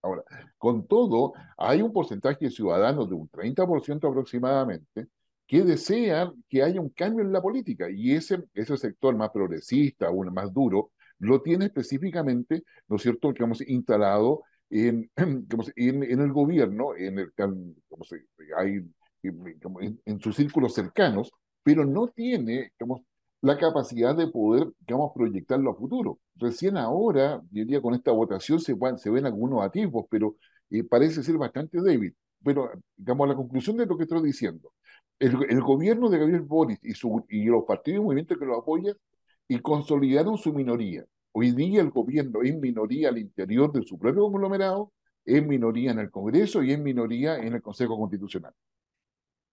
Ahora, 0.00 0.22
con 0.58 0.86
todo, 0.86 1.32
hay 1.58 1.82
un 1.82 1.92
porcentaje 1.92 2.46
de 2.46 2.50
ciudadanos 2.50 3.08
de 3.08 3.14
un 3.14 3.28
30% 3.28 4.08
aproximadamente 4.08 5.08
que 5.46 5.62
desean 5.62 6.42
que 6.48 6.62
haya 6.62 6.80
un 6.80 6.90
cambio 6.90 7.22
en 7.22 7.32
la 7.32 7.42
política 7.42 7.90
y 7.90 8.12
ese, 8.12 8.44
ese 8.54 8.76
sector 8.78 9.14
más 9.14 9.30
progresista, 9.30 10.10
o 10.10 10.24
más 10.24 10.52
duro, 10.52 10.92
lo 11.18 11.42
tiene 11.42 11.66
específicamente, 11.66 12.64
¿no 12.88 12.96
es 12.96 13.02
cierto?, 13.02 13.32
digamos, 13.32 13.60
instalado 13.66 14.42
en, 14.70 15.10
en, 15.16 16.02
en, 16.02 16.20
el 16.20 16.32
gobierno, 16.32 16.94
en, 16.96 17.18
el, 17.18 17.32
como 17.88 18.04
hay, 18.56 18.80
en, 19.22 20.00
en, 20.04 20.20
sus 20.20 20.36
círculos 20.36 20.74
cercanos, 20.74 21.30
pero 21.62 21.84
no 21.84 22.08
tiene 22.08 22.72
la 23.40 23.58
capacidad 23.58 24.16
de 24.16 24.28
poder 24.28 24.68
digamos, 24.80 25.12
proyectarlo 25.14 25.70
a 25.70 25.74
futuro. 25.74 26.18
Recién 26.36 26.76
ahora, 26.76 27.40
diría, 27.50 27.80
con 27.80 27.94
esta 27.94 28.10
votación 28.12 28.60
se, 28.60 28.74
se 28.96 29.10
ven 29.10 29.26
algunos 29.26 29.62
atisbos, 29.62 30.06
pero 30.10 30.36
eh, 30.70 30.84
parece 30.84 31.22
ser 31.22 31.36
bastante 31.36 31.80
débil. 31.80 32.14
Pero, 32.44 32.70
digamos, 32.96 33.28
la 33.28 33.34
conclusión 33.34 33.76
de 33.76 33.86
lo 33.86 33.96
que 33.96 34.04
estoy 34.04 34.22
diciendo, 34.22 34.72
el, 35.18 35.36
el 35.48 35.60
gobierno 35.62 36.08
de 36.10 36.18
Gabriel 36.18 36.42
Boris 36.42 36.78
y, 36.82 36.92
su, 36.92 37.24
y 37.28 37.44
los 37.44 37.64
partidos 37.64 38.00
y 38.00 38.04
movimientos 38.04 38.38
que 38.38 38.44
lo 38.44 38.58
apoyan 38.58 38.94
y 39.48 39.58
consolidaron 39.60 40.38
su 40.38 40.52
minoría. 40.52 41.04
Hoy 41.36 41.50
día 41.50 41.80
el 41.80 41.90
gobierno 41.90 42.42
es 42.42 42.56
minoría 42.56 43.08
al 43.08 43.18
interior 43.18 43.72
de 43.72 43.82
su 43.82 43.98
propio 43.98 44.22
conglomerado, 44.22 44.92
es 45.24 45.44
minoría 45.44 45.90
en 45.90 45.98
el 45.98 46.08
Congreso 46.08 46.62
y 46.62 46.70
es 46.70 46.78
minoría 46.78 47.38
en 47.38 47.54
el 47.54 47.60
Consejo 47.60 47.98
Constitucional. 47.98 48.54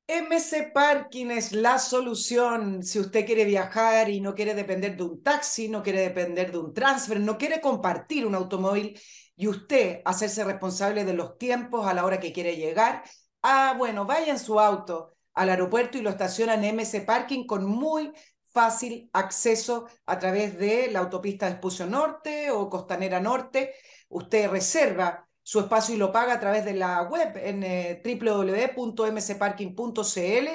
MC 0.07 0.71
Parking 0.71 1.31
es 1.31 1.53
la 1.53 1.79
solución 1.79 2.83
si 2.83 3.00
usted 3.00 3.25
quiere 3.25 3.45
viajar 3.45 4.11
y 4.11 4.21
no 4.21 4.35
quiere 4.35 4.53
depender 4.53 4.95
de 4.95 5.01
un 5.01 5.23
taxi, 5.23 5.69
no 5.69 5.81
quiere 5.81 6.01
depender 6.01 6.51
de 6.51 6.59
un 6.59 6.71
transfer, 6.71 7.19
no 7.19 7.39
quiere 7.39 7.59
compartir 7.59 8.27
un 8.27 8.35
automóvil 8.35 9.00
y 9.35 9.47
usted 9.47 10.01
hacerse 10.05 10.43
responsable 10.43 11.03
de 11.03 11.15
los 11.15 11.39
tiempos 11.39 11.88
a 11.88 11.95
la 11.95 12.05
hora 12.05 12.19
que 12.19 12.31
quiere 12.31 12.57
llegar. 12.57 13.03
Ah, 13.41 13.73
bueno, 13.75 14.05
vaya 14.05 14.31
en 14.31 14.38
su 14.38 14.59
auto 14.59 15.15
al 15.33 15.50
aeropuerto 15.50 15.97
y 15.97 16.01
lo 16.01 16.11
estaciona 16.11 16.53
en 16.53 16.77
MC 16.77 17.01
Parking 17.07 17.47
con 17.47 17.65
muy 17.65 18.11
fácil 18.51 19.10
acceso 19.13 19.88
a 20.05 20.20
través 20.20 20.58
de 20.58 20.89
la 20.91 21.00
autopista 21.00 21.46
de 21.46 21.53
Espucio 21.53 21.86
Norte 21.86 22.51
o 22.51 22.70
Costanera 22.70 23.20
Norte. 23.20 23.74
Usted 24.10 24.50
reserva 24.50 25.27
su 25.43 25.60
espacio 25.60 25.96
y 25.96 25.98
lo 25.98 26.12
paga 26.12 26.34
a 26.34 26.39
través 26.39 26.65
de 26.65 26.74
la 26.74 27.03
web 27.03 27.38
en 27.38 27.63
eh, 27.63 28.01
www.mcparking.cl 28.03 30.48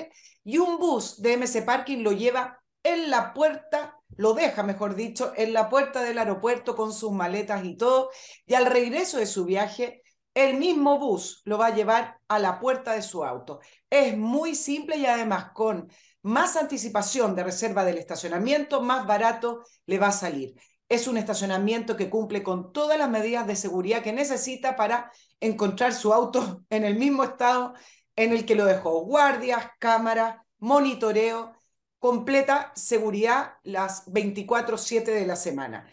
y 0.44 0.58
un 0.58 0.78
bus 0.78 1.20
de 1.20 1.36
MC 1.36 1.64
Parking 1.64 2.02
lo 2.02 2.12
lleva 2.12 2.62
en 2.84 3.10
la 3.10 3.34
puerta, 3.34 3.98
lo 4.16 4.34
deja, 4.34 4.62
mejor 4.62 4.94
dicho, 4.94 5.32
en 5.36 5.52
la 5.52 5.68
puerta 5.68 6.02
del 6.02 6.18
aeropuerto 6.18 6.76
con 6.76 6.92
sus 6.92 7.10
maletas 7.10 7.64
y 7.64 7.76
todo, 7.76 8.10
y 8.46 8.54
al 8.54 8.66
regreso 8.66 9.18
de 9.18 9.26
su 9.26 9.44
viaje, 9.44 10.02
el 10.34 10.56
mismo 10.56 10.98
bus 10.98 11.42
lo 11.46 11.58
va 11.58 11.66
a 11.66 11.74
llevar 11.74 12.20
a 12.28 12.38
la 12.38 12.60
puerta 12.60 12.92
de 12.92 13.02
su 13.02 13.24
auto. 13.24 13.58
Es 13.90 14.16
muy 14.16 14.54
simple 14.54 14.98
y 14.98 15.06
además 15.06 15.50
con 15.52 15.90
más 16.26 16.56
anticipación 16.56 17.36
de 17.36 17.44
reserva 17.44 17.84
del 17.84 17.98
estacionamiento, 17.98 18.82
más 18.82 19.06
barato 19.06 19.62
le 19.86 20.00
va 20.00 20.08
a 20.08 20.12
salir. 20.12 20.56
Es 20.88 21.06
un 21.06 21.18
estacionamiento 21.18 21.96
que 21.96 22.10
cumple 22.10 22.42
con 22.42 22.72
todas 22.72 22.98
las 22.98 23.08
medidas 23.08 23.46
de 23.46 23.54
seguridad 23.54 24.02
que 24.02 24.12
necesita 24.12 24.74
para 24.74 25.12
encontrar 25.38 25.94
su 25.94 26.12
auto 26.12 26.64
en 26.70 26.84
el 26.84 26.96
mismo 26.96 27.22
estado 27.22 27.74
en 28.16 28.32
el 28.32 28.44
que 28.44 28.56
lo 28.56 28.64
dejó. 28.64 29.02
Guardias, 29.04 29.68
cámaras, 29.78 30.38
monitoreo, 30.58 31.52
completa 32.00 32.72
seguridad 32.74 33.54
las 33.62 34.04
24/7 34.06 35.12
de 35.12 35.26
la 35.26 35.36
semana. 35.36 35.88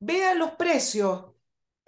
Vean 0.00 0.40
los 0.40 0.52
precios 0.52 1.29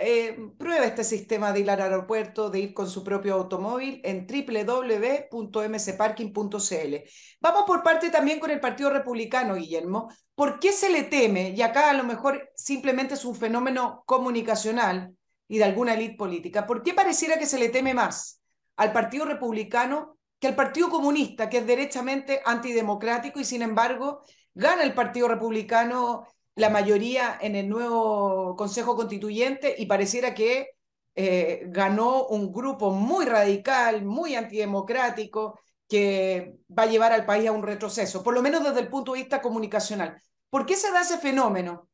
eh, 0.05 0.37
prueba 0.59 0.85
este 0.85 1.05
sistema 1.05 1.53
de 1.53 1.61
ir 1.61 1.71
al 1.71 1.81
aeropuerto, 1.81 2.51
de 2.51 2.61
ir 2.61 2.75
con 2.75 2.89
su 2.89 3.05
propio 3.05 3.35
automóvil 3.35 4.01
en 4.05 4.27
www.mcparking.cl. 4.27 6.97
Vamos 7.41 7.65
por 7.67 7.83
parte 7.83 8.11
también 8.11 8.41
con 8.41 8.51
el 8.51 8.61
Partido 8.61 8.91
Republicano, 8.91 9.55
Guillermo. 9.55 10.09
¿Por 10.35 10.59
qué 10.59 10.73
se 10.73 10.91
le 10.91 11.05
teme? 11.05 11.51
Y 11.51 11.63
acá 11.63 11.91
a 11.91 11.95
lo 11.95 12.05
mejor 12.05 12.51
simplemente 12.55 13.15
es 13.15 13.25
un 13.25 13.35
fenómeno 13.35 14.03
comunicacional 14.07 15.15
y 15.49 15.59
de 15.59 15.65
alguna 15.65 15.95
élite 15.95 16.17
política. 16.17 16.67
¿Por 16.67 16.83
qué 16.83 16.95
pareciera 16.95 17.39
que 17.39 17.47
se 17.47 17.59
le 17.59 17.69
teme 17.69 17.95
más 17.95 18.41
al 18.77 18.93
Partido 18.93 19.25
Republicano 19.25 20.19
que 20.43 20.49
al 20.49 20.57
Partido 20.57 20.91
Comunista, 20.91 21.49
que 21.49 21.59
es 21.59 21.67
derechamente 21.69 22.43
antidemocrático 22.45 23.39
y 23.39 23.45
sin 23.45 23.63
embargo 23.63 24.25
gana 24.55 24.83
el 24.83 24.93
Partido 24.93 25.29
Republicano 25.29 26.27
la 26.55 26.71
mayoría 26.71 27.39
en 27.41 27.57
el 27.57 27.69
nuevo 27.69 28.57
Consejo 28.57 28.97
Constituyente 28.97 29.75
y 29.79 29.87
pareciera 29.87 30.35
que 30.35 30.69
eh, 31.15 31.65
ganó 31.67 32.27
un 32.27 32.53
grupo 32.53 32.91
muy 32.91 33.27
radical, 33.27 34.05
muy 34.05 34.35
antidemocrático, 34.35 35.59
que 35.89 36.57
va 36.77 36.85
a 36.85 36.87
llevar 36.87 37.13
al 37.13 37.27
país 37.27 37.49
a 37.49 37.53
un 37.53 37.63
retroceso, 37.63 38.23
por 38.23 38.35
lo 38.35 38.43
menos 38.43 38.65
desde 38.65 38.81
el 38.81 38.89
punto 38.89 39.13
de 39.13 39.21
vista 39.21 39.43
comunicacional. 39.43 40.21
¿Por 40.49 40.65
qué 40.65 40.77
se 40.77 40.91
da 40.91 41.03
ese 41.03 41.19
fenómeno? 41.19 41.89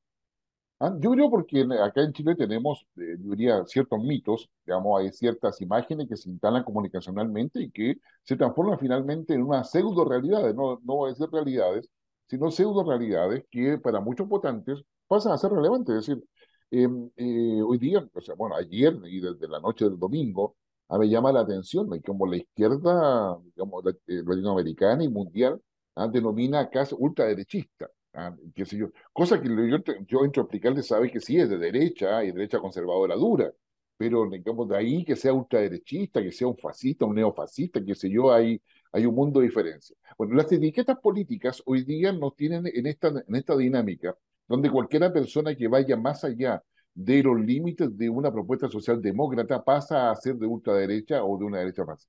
Ah, 0.81 0.95
yo 1.01 1.11
creo 1.11 1.29
porque 1.29 1.67
acá 1.83 2.03
en 2.03 2.13
Chile 2.13 2.37
tenemos, 2.37 2.87
eh, 2.97 3.17
yo 3.19 3.31
diría, 3.33 3.65
ciertos 3.67 4.01
mitos, 4.01 4.49
digamos, 4.65 5.01
hay 5.01 5.11
ciertas 5.11 5.61
imágenes 5.61 6.09
que 6.09 6.17
se 6.17 6.31
instalan 6.31 6.63
comunicacionalmente 6.63 7.61
y 7.61 7.71
que 7.73 7.97
se 8.23 8.37
transforman 8.37 8.79
finalmente 8.79 9.35
en 9.35 9.43
una 9.43 9.65
pseudo 9.65 10.05
realidades, 10.05 10.55
no, 10.55 10.79
no 10.85 10.95
voy 10.95 11.11
a 11.11 11.15
decir 11.15 11.29
realidades, 11.33 11.91
sino 12.29 12.51
pseudo 12.51 12.85
realidades 12.85 13.45
que 13.51 13.79
para 13.79 14.01
muchos 14.01 14.29
votantes 14.29 14.83
pasan 15.07 15.33
a 15.33 15.39
ser 15.39 15.51
relevantes. 15.53 15.97
Es 15.97 16.07
decir, 16.07 16.25
em, 16.71 17.11
eh, 17.17 17.63
hoy 17.63 17.79
día, 17.79 18.07
o 18.13 18.21
sea, 18.21 18.35
bueno, 18.35 18.57
ayer 18.57 18.95
y 19.07 19.21
desde 19.21 19.49
la 19.49 19.61
noche 19.61 19.87
del 19.87 19.99
domingo, 19.99 20.57
a 20.89 20.99
me 20.99 21.09
llama 21.09 21.33
la 21.33 21.41
atención 21.41 21.89
de 21.91 22.01
como 22.03 22.27
la 22.27 22.37
izquierda, 22.39 23.39
digamos, 23.55 23.85
eh, 24.07 24.23
latinoamericana 24.27 25.05
y 25.05 25.09
mundial 25.09 25.61
ah, 25.97 26.09
denomina 26.09 26.69
casi 26.71 26.95
ultraderechista. 26.99 27.89
Ah, 28.15 28.35
qué 28.55 28.65
sé 28.65 28.79
yo, 28.79 28.89
cosa 29.13 29.41
que 29.41 29.49
yo, 29.49 29.79
yo 30.07 30.25
entro 30.25 30.43
a 30.43 30.45
explicarle, 30.45 30.83
sabe 30.83 31.11
que 31.11 31.21
sí 31.21 31.39
es 31.39 31.49
de 31.51 31.59
derecha 31.59 32.25
y 32.25 32.33
derecha 32.33 32.59
conservadora 32.59 33.15
dura, 33.17 33.53
pero 33.97 34.29
digamos 34.31 34.69
de 34.69 34.77
ahí 34.77 35.05
que 35.05 35.15
sea 35.17 35.33
ultraderechista, 35.33 36.23
que 36.23 36.33
sea 36.33 36.49
un 36.49 36.57
fascista, 36.57 37.05
un 37.05 37.15
neofascista, 37.17 37.85
qué 37.85 37.95
sé 37.95 38.11
yo, 38.11 38.33
hay, 38.33 38.61
hay 38.93 39.07
un 39.07 39.15
mundo 39.15 39.41
de 39.41 39.47
diferencia. 39.47 39.97
Bueno, 40.17 40.35
las 40.35 40.51
etiquetas 40.51 40.99
políticas 40.99 41.63
hoy 41.67 41.85
día 41.85 42.13
nos 42.13 42.35
tienen 42.37 42.67
en 42.67 42.87
esta, 42.87 43.09
en 43.09 43.35
esta 43.35 43.57
dinámica, 43.57 44.17
donde 44.47 44.71
cualquiera 44.71 45.13
persona 45.13 45.55
que 45.55 45.69
vaya 45.69 45.97
más 45.97 46.25
allá 46.25 46.63
de 46.95 47.23
los 47.23 47.39
límites 47.39 47.97
de 47.97 48.09
una 48.09 48.33
propuesta 48.33 48.69
socialdemócrata 48.69 49.63
pasa 49.63 50.11
a 50.11 50.17
ser 50.17 50.37
de 50.37 50.47
ultraderecha 50.47 51.23
o 51.23 51.39
de 51.39 51.45
una 51.45 51.59
derecha 51.59 51.85
más. 51.85 52.09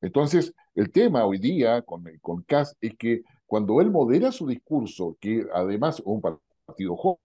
Entonces, 0.00 0.52
el 0.74 0.90
tema 0.90 1.24
hoy 1.24 1.38
día 1.38 1.80
con, 1.82 2.04
con 2.20 2.42
Kass 2.42 2.76
es 2.80 2.96
que 2.96 3.22
cuando 3.46 3.80
él 3.80 3.90
modera 3.90 4.32
su 4.32 4.46
discurso, 4.46 5.16
que 5.20 5.46
además 5.54 6.00
es 6.00 6.02
un 6.04 6.20
partido 6.20 6.96
joven, 6.96 7.20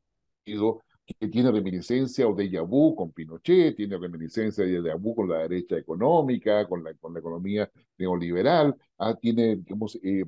que 1.07 1.27
tiene 1.29 1.51
reminiscencia 1.51 2.27
o 2.27 2.35
de 2.35 2.59
vu 2.59 2.95
con 2.95 3.11
Pinochet, 3.11 3.75
tiene 3.75 3.97
reminiscencia 3.97 4.65
de 4.65 4.93
vu 4.95 5.15
con 5.15 5.29
la 5.29 5.39
derecha 5.39 5.77
económica, 5.77 6.67
con 6.67 6.83
la, 6.83 6.93
con 6.95 7.13
la 7.13 7.19
economía 7.19 7.71
neoliberal, 7.97 8.75
ah, 8.97 9.15
tiene 9.15 9.55
digamos, 9.57 9.95
eh, 10.03 10.25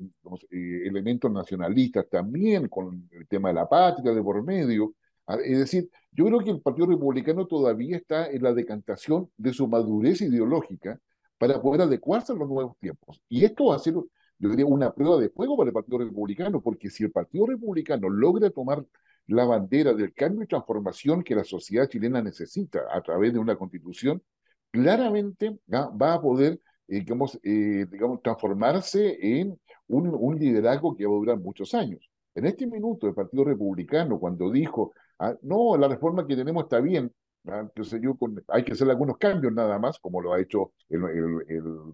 eh, 0.50 0.82
elementos 0.86 1.30
nacionalistas 1.30 2.08
también 2.08 2.68
con 2.68 3.08
el 3.12 3.26
tema 3.28 3.50
de 3.50 3.56
la 3.56 3.68
patria 3.68 4.12
de 4.14 4.22
por 4.22 4.42
medio. 4.42 4.94
Ah, 5.26 5.36
es 5.44 5.58
decir, 5.58 5.90
yo 6.12 6.24
creo 6.24 6.40
que 6.40 6.50
el 6.50 6.60
Partido 6.62 6.86
Republicano 6.86 7.46
todavía 7.46 7.96
está 7.98 8.30
en 8.30 8.42
la 8.42 8.54
decantación 8.54 9.30
de 9.36 9.52
su 9.52 9.68
madurez 9.68 10.22
ideológica 10.22 10.98
para 11.38 11.60
poder 11.60 11.82
adecuarse 11.82 12.32
a 12.32 12.36
los 12.36 12.48
nuevos 12.48 12.76
tiempos. 12.78 13.20
Y 13.28 13.44
esto 13.44 13.66
va 13.66 13.76
a 13.76 13.78
ser, 13.78 13.94
yo 13.94 14.48
diría, 14.48 14.66
una 14.66 14.92
prueba 14.92 15.18
de 15.18 15.28
fuego 15.28 15.56
para 15.56 15.68
el 15.68 15.74
Partido 15.74 15.98
Republicano, 15.98 16.60
porque 16.62 16.88
si 16.90 17.04
el 17.04 17.12
Partido 17.12 17.46
Republicano 17.46 18.08
logra 18.08 18.50
tomar 18.50 18.84
la 19.30 19.44
bandera 19.44 19.94
del 19.94 20.12
cambio 20.12 20.42
y 20.44 20.46
transformación 20.46 21.22
que 21.22 21.34
la 21.34 21.44
sociedad 21.44 21.88
chilena 21.88 22.20
necesita 22.20 22.80
a 22.90 23.00
través 23.00 23.32
de 23.32 23.38
una 23.38 23.56
constitución, 23.56 24.22
claramente 24.70 25.58
va 25.72 26.14
a 26.14 26.20
poder, 26.20 26.60
eh, 26.88 27.00
digamos, 27.00 27.38
eh, 27.42 27.86
digamos, 27.90 28.22
transformarse 28.22 29.18
en 29.20 29.58
un, 29.86 30.38
liderazgo 30.38 30.96
que 30.96 31.06
va 31.06 31.12
a 31.12 31.18
durar 31.18 31.38
muchos 31.38 31.74
años. 31.74 32.10
En 32.34 32.46
este 32.46 32.66
minuto, 32.66 33.06
el 33.06 33.14
Partido 33.14 33.44
Republicano, 33.44 34.18
cuando 34.18 34.50
dijo, 34.50 34.92
ah, 35.18 35.34
no, 35.42 35.76
la 35.76 35.88
reforma 35.88 36.26
que 36.26 36.36
tenemos 36.36 36.64
está 36.64 36.80
bien, 36.80 37.12
entonces 37.44 38.00
yo 38.02 38.18
hay 38.48 38.64
que 38.64 38.72
hacer 38.72 38.90
algunos 38.90 39.16
cambios 39.16 39.52
nada 39.52 39.78
más, 39.78 39.98
como 39.98 40.20
lo 40.20 40.32
ha 40.32 40.40
hecho 40.40 40.72
el 40.88 41.02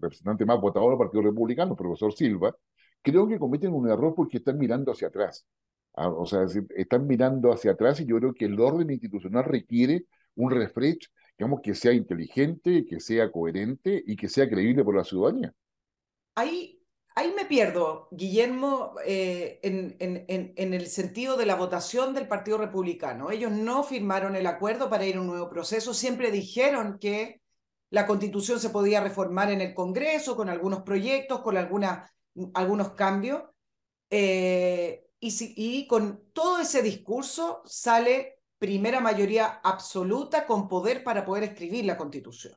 representante 0.01 0.45
más 0.45 0.59
votado 0.59 0.89
del 0.89 0.97
Partido 0.97 1.23
Republicano, 1.23 1.71
el 1.71 1.77
profesor 1.77 2.13
Silva, 2.13 2.55
creo 3.01 3.27
que 3.27 3.39
cometen 3.39 3.73
un 3.73 3.89
error 3.89 4.13
porque 4.15 4.37
están 4.37 4.57
mirando 4.57 4.91
hacia 4.91 5.07
atrás. 5.07 5.45
O 5.97 6.25
sea, 6.25 6.45
están 6.75 7.07
mirando 7.07 7.51
hacia 7.51 7.71
atrás 7.71 7.99
y 7.99 8.05
yo 8.05 8.17
creo 8.17 8.33
que 8.33 8.45
el 8.45 8.59
orden 8.59 8.91
institucional 8.91 9.43
requiere 9.45 10.05
un 10.35 10.51
refresh, 10.51 11.09
digamos, 11.37 11.61
que 11.61 11.73
sea 11.73 11.91
inteligente, 11.91 12.85
que 12.85 12.99
sea 12.99 13.31
coherente 13.31 14.03
y 14.05 14.15
que 14.15 14.29
sea 14.29 14.47
creíble 14.47 14.83
por 14.83 14.95
la 14.95 15.03
ciudadanía. 15.03 15.51
Ahí, 16.35 16.79
ahí 17.15 17.33
me 17.35 17.45
pierdo, 17.45 18.09
Guillermo, 18.11 18.93
eh, 19.05 19.59
en, 19.63 19.95
en, 19.99 20.53
en, 20.55 20.73
el 20.75 20.85
sentido 20.85 21.35
de 21.35 21.47
la 21.47 21.55
votación 21.55 22.13
del 22.13 22.27
Partido 22.27 22.59
Republicano. 22.59 23.31
Ellos 23.31 23.51
no 23.51 23.83
firmaron 23.83 24.35
el 24.35 24.45
acuerdo 24.45 24.91
para 24.91 25.05
ir 25.05 25.17
a 25.17 25.21
un 25.21 25.27
nuevo 25.27 25.49
proceso, 25.49 25.95
siempre 25.95 26.29
dijeron 26.29 26.99
que 26.99 27.41
la 27.89 28.05
constitución 28.05 28.59
se 28.59 28.69
podía 28.69 29.01
reformar 29.01 29.49
en 29.49 29.61
el 29.61 29.73
Congreso 29.73 30.35
con 30.35 30.49
algunos 30.49 30.83
proyectos, 30.83 31.41
con 31.41 31.57
alguna, 31.57 32.11
algunos 32.53 32.91
cambios. 32.91 33.41
Eh, 34.09 35.06
y, 35.19 35.87
con 35.87 36.23
todo 36.33 36.59
ese 36.59 36.81
discurso 36.81 37.61
sale 37.65 38.39
primera 38.57 38.99
mayoría 38.99 39.59
absoluta 39.63 40.45
con 40.45 40.67
poder 40.67 41.03
para 41.03 41.25
poder 41.25 41.43
escribir 41.43 41.85
la 41.85 41.97
constitución. 41.97 42.53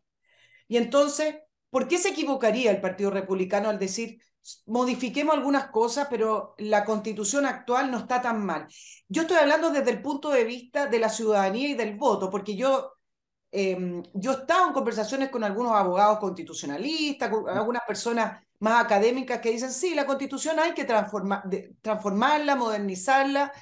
Y 0.68 0.76
entonces, 0.76 1.36
¿por 1.70 1.88
qué 1.88 1.98
se 1.98 2.10
equivocaría 2.10 2.70
el 2.70 2.80
Partido 2.80 3.10
Republicano 3.10 3.68
al 3.68 3.78
decir, 3.78 4.22
modifiquemos 4.66 5.34
algunas 5.34 5.70
cosas, 5.70 6.08
pero 6.10 6.54
la 6.58 6.84
constitución 6.84 7.46
actual 7.46 7.90
no 7.90 7.98
está 7.98 8.22
tan 8.22 8.44
mal? 8.44 8.66
Yo 9.08 9.22
estoy 9.22 9.38
hablando 9.38 9.70
desde 9.70 9.90
el 9.90 10.02
punto 10.02 10.30
de 10.30 10.44
vista 10.44 10.86
de 10.86 10.98
la 10.98 11.08
ciudadanía 11.08 11.68
y 11.68 11.74
del 11.74 11.96
voto, 11.96 12.30
porque 12.30 12.56
yo, 12.56 12.92
eh, 13.52 14.02
yo 14.14 14.30
he 14.30 14.34
estado 14.34 14.68
en 14.68 14.72
conversaciones 14.72 15.30
con 15.30 15.42
algunos 15.42 15.72
abogados 15.72 16.18
constitucionalistas, 16.18 17.30
con 17.30 17.48
algunas 17.48 17.82
personas 17.86 18.42
más 18.60 18.84
académicas 18.84 19.40
que 19.40 19.50
dicen, 19.50 19.72
sí, 19.72 19.94
la 19.94 20.06
constitución 20.06 20.58
hay 20.60 20.72
que 20.74 20.84
transformarla, 20.84 22.56
modernizarla, 22.56 23.52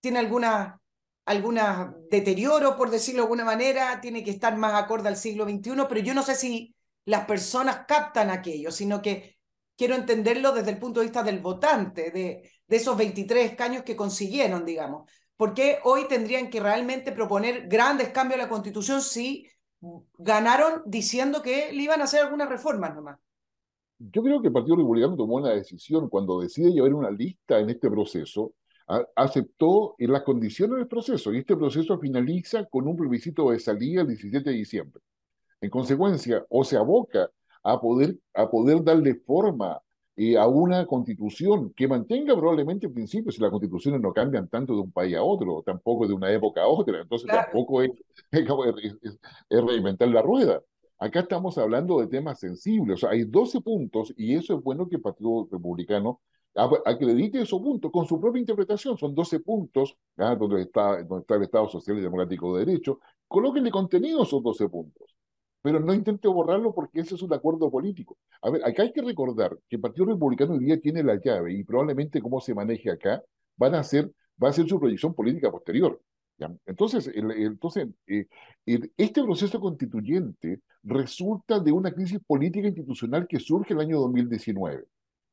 tiene 0.00 0.18
alguna, 0.18 0.80
alguna 1.24 1.94
deterioro, 2.10 2.76
por 2.76 2.90
decirlo 2.90 3.22
de 3.22 3.24
alguna 3.26 3.44
manera, 3.44 4.00
tiene 4.00 4.22
que 4.24 4.32
estar 4.32 4.56
más 4.56 4.74
acorde 4.74 5.08
al 5.08 5.16
siglo 5.16 5.44
XXI, 5.44 5.86
pero 5.88 6.00
yo 6.00 6.12
no 6.12 6.22
sé 6.22 6.34
si 6.34 6.74
las 7.04 7.24
personas 7.24 7.84
captan 7.86 8.30
aquello, 8.30 8.70
sino 8.70 9.00
que 9.00 9.38
quiero 9.76 9.94
entenderlo 9.94 10.52
desde 10.52 10.72
el 10.72 10.78
punto 10.78 11.00
de 11.00 11.06
vista 11.06 11.22
del 11.22 11.38
votante, 11.38 12.10
de, 12.10 12.50
de 12.66 12.76
esos 12.76 12.96
23 12.96 13.52
escaños 13.52 13.82
que 13.82 13.96
consiguieron, 13.96 14.64
digamos. 14.64 15.10
¿Por 15.38 15.54
qué 15.54 15.78
hoy 15.84 16.06
tendrían 16.06 16.50
que 16.50 16.60
realmente 16.60 17.12
proponer 17.12 17.68
grandes 17.68 18.10
cambios 18.10 18.38
a 18.38 18.42
la 18.42 18.48
constitución 18.50 19.00
si 19.00 19.48
ganaron 20.18 20.82
diciendo 20.84 21.40
que 21.40 21.72
le 21.72 21.84
iban 21.84 22.02
a 22.02 22.04
hacer 22.04 22.20
algunas 22.24 22.50
reformas 22.50 22.94
nomás? 22.94 23.18
yo 23.98 24.22
creo 24.22 24.40
que 24.40 24.48
el 24.48 24.52
Partido 24.52 24.76
Republicano 24.76 25.16
tomó 25.16 25.36
una 25.36 25.50
decisión 25.50 26.08
cuando 26.08 26.40
decide 26.40 26.70
llevar 26.70 26.94
una 26.94 27.10
lista 27.10 27.58
en 27.58 27.70
este 27.70 27.90
proceso, 27.90 28.54
aceptó 29.16 29.96
en 29.98 30.12
las 30.12 30.22
condiciones 30.22 30.78
del 30.78 30.86
proceso 30.86 31.32
y 31.32 31.38
este 31.38 31.56
proceso 31.56 31.98
finaliza 31.98 32.64
con 32.66 32.86
un 32.86 32.96
plebiscito 32.96 33.50
de 33.50 33.58
salida 33.58 34.02
el 34.02 34.08
17 34.08 34.50
de 34.50 34.56
diciembre. 34.56 35.02
En 35.60 35.68
consecuencia, 35.68 36.44
o 36.48 36.64
se 36.64 36.76
aboca 36.76 37.28
a 37.62 37.80
poder, 37.80 38.16
a 38.34 38.48
poder 38.48 38.82
darle 38.84 39.16
forma 39.16 39.78
eh, 40.20 40.36
a 40.36 40.48
una 40.48 40.84
constitución 40.84 41.72
que 41.76 41.86
mantenga 41.86 42.34
probablemente 42.34 42.88
principios 42.88 43.36
si 43.36 43.40
las 43.40 43.52
constituciones 43.52 44.00
no 44.00 44.12
cambian 44.12 44.48
tanto 44.48 44.74
de 44.74 44.80
un 44.80 44.90
país 44.90 45.14
a 45.16 45.22
otro, 45.22 45.62
tampoco 45.64 46.08
de 46.08 46.14
una 46.14 46.28
época 46.32 46.62
a 46.62 46.66
otra, 46.66 47.02
entonces 47.02 47.28
tampoco 47.28 47.82
es, 47.82 47.92
es, 48.32 49.16
reinventar 49.48 50.08
la 50.08 50.20
rueda. 50.20 50.60
Acá 50.98 51.20
estamos 51.20 51.56
hablando 51.56 52.00
de 52.00 52.08
temas 52.08 52.40
sensibles, 52.40 52.96
o 52.96 52.98
sea, 52.98 53.10
hay 53.10 53.26
12 53.26 53.60
puntos 53.60 54.12
y 54.16 54.34
eso 54.34 54.56
es 54.56 54.64
bueno 54.64 54.88
que 54.88 54.96
el 54.96 55.02
Partido 55.02 55.46
Republicano 55.52 56.20
acredite 56.84 57.40
esos 57.40 57.60
puntos 57.60 57.92
con 57.92 58.04
su 58.04 58.20
propia 58.20 58.40
interpretación. 58.40 58.98
Son 58.98 59.14
12 59.14 59.38
puntos 59.38 59.96
donde, 60.16 60.62
está, 60.62 61.00
donde 61.04 61.20
está 61.20 61.36
el 61.36 61.42
Estado 61.42 61.68
Social 61.68 61.98
y 61.98 62.00
Democrático 62.00 62.56
de 62.56 62.64
Derecho. 62.64 62.98
Colóquenle 63.28 63.70
contenido 63.70 64.20
a 64.20 64.24
esos 64.24 64.42
12 64.42 64.68
puntos, 64.68 65.14
pero 65.62 65.80
no 65.80 65.92
intente 65.92 66.28
borrarlo 66.28 66.74
porque 66.74 67.00
ese 67.00 67.14
es 67.14 67.22
un 67.22 67.32
acuerdo 67.32 67.70
político. 67.70 68.16
A 68.42 68.50
ver, 68.50 68.64
acá 68.64 68.82
hay 68.82 68.92
que 68.92 69.02
recordar 69.02 69.58
que 69.68 69.76
el 69.76 69.82
Partido 69.82 70.06
Republicano 70.06 70.54
hoy 70.54 70.64
día 70.64 70.80
tiene 70.80 71.02
la 71.02 71.20
llave 71.20 71.52
y 71.52 71.64
probablemente 71.64 72.22
cómo 72.22 72.40
se 72.40 72.54
maneje 72.54 72.90
acá 72.90 73.22
van 73.56 73.74
a 73.74 73.82
ser, 73.82 74.10
va 74.42 74.50
a 74.50 74.52
ser 74.52 74.68
su 74.68 74.78
proyección 74.78 75.14
política 75.14 75.50
posterior. 75.50 76.00
Entonces, 76.66 77.10
entonces 77.14 77.88
eh, 78.06 78.26
este 78.64 79.22
proceso 79.24 79.58
constituyente 79.60 80.60
resulta 80.84 81.58
de 81.58 81.72
una 81.72 81.92
crisis 81.92 82.20
política 82.24 82.68
institucional 82.68 83.26
que 83.26 83.40
surge 83.40 83.74
el 83.74 83.80
año 83.80 83.98
2019. 83.98 84.84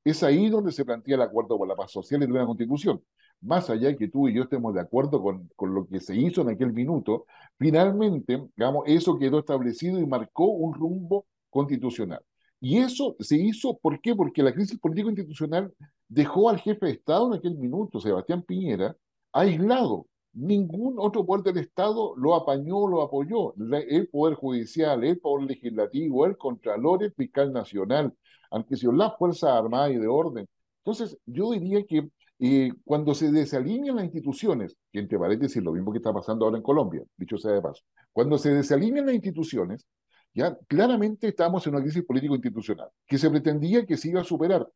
Es 0.04 0.24
ahí 0.24 0.50
donde 0.50 0.72
se 0.72 0.86
plantea 0.86 1.16
el 1.16 1.22
acuerdo 1.22 1.58
por 1.58 1.68
la 1.68 1.76
paz 1.76 1.92
social 1.92 2.24
y 2.24 2.28
de 2.28 2.34
la 2.34 2.46
constitución. 2.46 3.02
Más 3.42 3.70
allá 3.70 3.90
de 3.90 3.98
que 3.98 4.08
tú 4.08 4.28
y 4.28 4.34
yo 4.34 4.44
estemos 4.44 4.74
de 4.74 4.82
acuerdo 4.82 5.22
con, 5.22 5.50
con 5.56 5.74
lo 5.74 5.88
que 5.88 6.00
se 6.00 6.16
hizo 6.16 6.42
en 6.42 6.50
aquel 6.50 6.74
minuto, 6.74 7.26
finalmente, 7.58 8.44
digamos, 8.56 8.84
eso 8.88 9.18
quedó 9.18 9.40
establecido 9.40 10.00
y 10.00 10.06
marcó 10.06 10.46
un 10.46 10.74
rumbo 10.74 11.26
constitucional. 11.50 12.22
Y 12.60 12.78
eso 12.80 13.16
se 13.20 13.38
hizo, 13.38 13.78
¿por 13.78 14.02
qué? 14.02 14.16
Porque 14.16 14.42
la 14.42 14.54
crisis 14.54 14.80
político-institucional 14.80 15.74
dejó 16.08 16.50
al 16.50 16.60
jefe 16.60 16.88
de 16.88 16.92
Estado 16.94 17.28
en 17.28 17.40
aquel 17.40 17.58
minuto, 17.58 18.00
Sebastián 18.00 18.42
Piñera, 18.44 18.96
aislado, 19.32 20.08
ningún 20.34 20.96
otro 20.98 21.26
poder 21.26 21.44
del 21.44 21.64
Estado 21.64 22.14
lo 22.18 22.36
apañó, 22.36 22.88
lo 22.88 23.02
apoyó. 23.02 23.54
El 23.88 24.08
Poder 24.10 24.36
Judicial, 24.36 25.04
el 25.04 25.20
Poder 25.20 25.48
Legislativo, 25.48 26.26
el 26.26 26.38
Contralor, 26.38 27.04
el 27.04 27.14
Fiscal 27.14 27.52
Nacional, 27.54 28.14
aunque 28.52 28.76
las 28.94 29.18
Fuerzas 29.18 29.52
Armadas 29.52 29.92
y 29.92 29.98
de 29.98 30.08
Orden. 30.08 30.48
Entonces, 30.84 31.18
yo 31.26 31.52
diría 31.52 31.84
que 31.86 32.10
eh, 32.40 32.72
cuando 32.84 33.14
se 33.14 33.32
desalinean 33.32 33.96
las 33.96 34.06
instituciones, 34.06 34.76
que 34.92 35.00
entre 35.00 35.18
paréntesis 35.18 35.64
lo 35.64 35.72
mismo 35.72 35.92
que 35.92 36.00
está 36.00 36.14
pasando 36.14 36.46
ahora 36.46 36.58
en 36.58 36.64
Colombia, 36.64 37.04
dicho 37.16 37.38
sea 37.38 37.52
de 37.52 37.62
paso, 37.62 37.84
cuando 38.12 38.38
se 38.38 38.54
desalinean 38.54 39.06
las 39.06 39.16
instituciones, 39.16 39.86
ya 40.34 40.58
claramente 40.68 41.30
estamos 41.30 41.66
en 41.66 41.76
una 41.76 41.84
crisis 41.84 42.04
político-institucional, 42.04 42.90
que 43.08 43.18
se 43.18 43.30
pretendía 43.30 43.86
que 43.86 43.96
se 43.96 44.10
iba 44.10 44.22
a 44.22 44.26
superar 44.26 44.68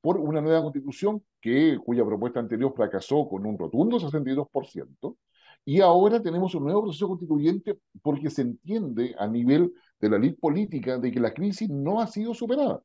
por 0.00 0.18
una 0.18 0.40
nueva 0.40 0.62
constitución 0.62 1.24
que, 1.40 1.76
cuya 1.84 2.04
propuesta 2.04 2.38
anterior 2.38 2.72
fracasó 2.74 3.28
con 3.28 3.44
un 3.44 3.58
rotundo 3.58 3.98
62%, 3.98 5.16
y 5.64 5.80
ahora 5.80 6.22
tenemos 6.22 6.54
un 6.54 6.64
nuevo 6.64 6.84
proceso 6.84 7.08
constituyente 7.08 7.78
porque 8.00 8.30
se 8.30 8.42
entiende 8.42 9.14
a 9.18 9.26
nivel 9.26 9.72
de 10.00 10.08
la 10.08 10.18
ley 10.18 10.32
política 10.32 10.98
de 10.98 11.10
que 11.10 11.20
la 11.20 11.34
crisis 11.34 11.68
no 11.68 12.00
ha 12.00 12.06
sido 12.06 12.32
superada. 12.32 12.80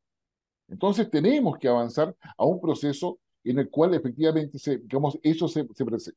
Entonces 0.67 1.09
tenemos 1.09 1.57
que 1.59 1.67
avanzar 1.67 2.15
a 2.37 2.45
un 2.45 2.59
proceso 2.59 3.19
en 3.43 3.59
el 3.59 3.69
cual 3.69 3.93
efectivamente 3.93 4.57
se, 4.57 4.77
digamos, 4.77 5.19
eso 5.21 5.47
se, 5.47 5.67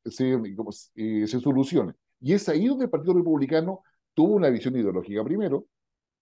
se, 0.04 0.24
digamos, 0.38 0.90
eh, 0.94 1.26
se 1.26 1.40
solucione. 1.40 1.94
Y 2.20 2.32
es 2.32 2.48
ahí 2.48 2.66
donde 2.66 2.84
el 2.84 2.90
Partido 2.90 3.14
Republicano 3.14 3.82
tuvo 4.14 4.34
una 4.34 4.48
visión 4.48 4.76
ideológica 4.76 5.24
primero. 5.24 5.66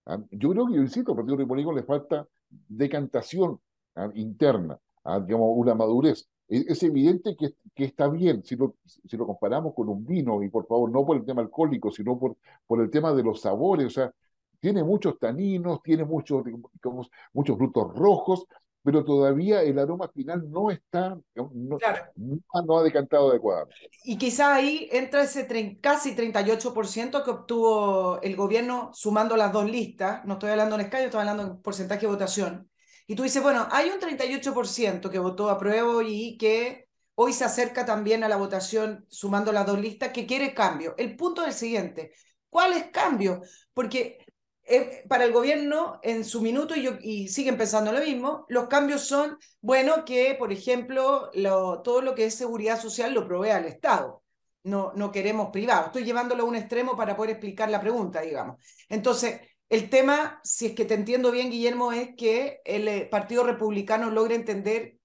¿ah? 0.06 0.18
Yo 0.30 0.50
creo 0.50 0.66
que, 0.66 0.74
yo 0.74 0.82
insisto, 0.82 1.12
al 1.12 1.16
Partido 1.16 1.36
Republicano 1.36 1.76
le 1.76 1.82
falta 1.84 2.26
decantación 2.48 3.60
¿ah? 3.96 4.10
interna, 4.14 4.78
¿ah? 5.04 5.20
digamos, 5.20 5.50
una 5.54 5.74
madurez. 5.74 6.28
Es, 6.48 6.66
es 6.66 6.82
evidente 6.82 7.36
que, 7.36 7.54
que, 7.74 7.84
está 7.84 8.08
bien 8.08 8.42
si 8.44 8.56
lo, 8.56 8.76
si 8.84 9.16
lo 9.16 9.26
comparamos 9.26 9.74
con 9.74 9.88
un 9.88 10.04
vino, 10.04 10.42
y 10.42 10.48
por 10.48 10.66
favor, 10.66 10.90
no 10.90 11.04
por 11.04 11.16
el 11.16 11.24
tema 11.24 11.42
alcohólico, 11.42 11.90
sino 11.90 12.18
por, 12.18 12.36
por 12.66 12.80
el 12.80 12.90
tema 12.90 13.12
de 13.14 13.22
los 13.22 13.40
sabores, 13.40 13.86
o 13.86 13.90
sea, 13.90 14.12
tiene 14.60 14.82
muchos 14.82 15.18
taninos, 15.18 15.82
tiene 15.82 16.04
muchos, 16.04 16.42
digamos, 16.44 17.10
muchos 17.34 17.58
frutos 17.58 17.94
rojos, 17.94 18.46
pero 18.84 19.02
todavía 19.02 19.62
el 19.62 19.78
aroma 19.78 20.08
final 20.08 20.48
no 20.50 20.70
está, 20.70 21.18
no, 21.34 21.78
claro. 21.78 22.04
no, 22.16 22.78
ha 22.78 22.82
decantado 22.82 23.30
adecuadamente. 23.30 23.88
Y 24.04 24.18
quizá 24.18 24.54
ahí 24.54 24.88
entra 24.92 25.22
ese 25.22 25.48
casi 25.80 26.14
38% 26.14 27.24
que 27.24 27.30
obtuvo 27.30 28.20
el 28.20 28.36
gobierno 28.36 28.90
sumando 28.92 29.38
las 29.38 29.52
dos 29.52 29.68
listas, 29.68 30.22
no 30.26 30.34
estoy 30.34 30.50
hablando 30.50 30.74
en 30.74 30.82
escaño, 30.82 31.06
estoy 31.06 31.20
hablando 31.20 31.42
en 31.44 31.62
porcentaje 31.62 32.02
de 32.02 32.12
votación. 32.12 32.70
Y 33.06 33.14
tú 33.16 33.22
dices, 33.22 33.42
bueno, 33.42 33.66
hay 33.70 33.88
un 33.88 33.98
38% 33.98 35.10
que 35.10 35.18
votó 35.18 35.48
a 35.48 35.58
prueba 35.58 36.02
y 36.04 36.36
que 36.36 36.86
hoy 37.14 37.32
se 37.32 37.44
acerca 37.44 37.86
también 37.86 38.22
a 38.22 38.28
la 38.28 38.36
votación 38.36 39.06
sumando 39.08 39.50
las 39.50 39.64
dos 39.64 39.80
listas, 39.80 40.10
que 40.10 40.26
quiere 40.26 40.52
cambio. 40.52 40.94
El 40.98 41.16
punto 41.16 41.40
es 41.40 41.48
el 41.48 41.54
siguiente, 41.54 42.12
¿cuál 42.50 42.74
es 42.74 42.84
cambio? 42.90 43.40
Porque 43.72 44.18
eh, 44.66 45.04
para 45.08 45.24
el 45.24 45.32
gobierno 45.32 46.00
en 46.02 46.24
su 46.24 46.40
minuto, 46.40 46.74
y, 46.76 47.28
siguen 47.28 47.56
pensando 47.58 47.92
lo 47.92 48.00
mismo, 48.00 48.46
los 48.48 48.66
cambios 48.68 49.02
son, 49.02 49.38
bueno, 49.60 50.04
que, 50.04 50.34
por 50.38 50.52
ejemplo, 50.52 51.30
lo, 51.34 51.82
todo 51.82 52.00
lo 52.00 52.14
que 52.14 52.26
es 52.26 52.34
seguridad 52.34 52.80
social 52.80 53.12
lo 53.12 53.26
provea 53.26 53.58
el 53.58 53.66
Estado. 53.66 54.22
No, 54.62 54.92
no 54.96 55.12
queremos 55.12 55.50
privado. 55.50 55.86
Estoy 55.86 56.04
llevándolo 56.04 56.44
a 56.44 56.46
un 56.46 56.56
extremo 56.56 56.96
para 56.96 57.16
poder 57.16 57.32
explicar 57.32 57.68
la 57.70 57.80
pregunta, 57.80 58.22
digamos. 58.22 58.56
Entonces, 58.88 59.40
el 59.68 59.90
tema, 59.90 60.40
si 60.44 60.66
es 60.66 60.72
que 60.74 60.84
te 60.86 60.94
entiendo 60.94 61.30
bien, 61.30 61.50
Guillermo, 61.50 61.92
es 61.92 62.14
que 62.16 62.60
el 62.64 62.88
eh, 62.88 63.08
Partido 63.10 63.44
Republicano 63.44 64.10
logre 64.10 64.34
entender 64.34 64.98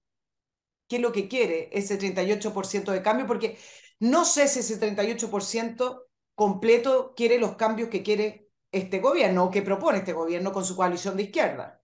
qué 0.88 0.96
es 0.96 1.02
lo 1.02 1.12
que 1.12 1.28
quiere 1.28 1.68
ese 1.72 1.98
38% 1.98 2.92
de 2.92 3.02
cambio, 3.02 3.26
porque 3.26 3.58
no 3.98 4.24
sé 4.24 4.48
si 4.48 4.60
ese 4.60 4.78
38% 4.80 6.06
completo 6.34 7.12
quiere 7.14 7.38
los 7.38 7.56
cambios 7.56 7.90
que 7.90 8.02
quiere 8.02 8.49
este 8.72 9.00
gobierno 9.00 9.50
que 9.50 9.62
propone 9.62 9.98
este 9.98 10.12
gobierno 10.12 10.52
con 10.52 10.64
su 10.64 10.76
coalición 10.76 11.16
de 11.16 11.24
izquierda. 11.24 11.82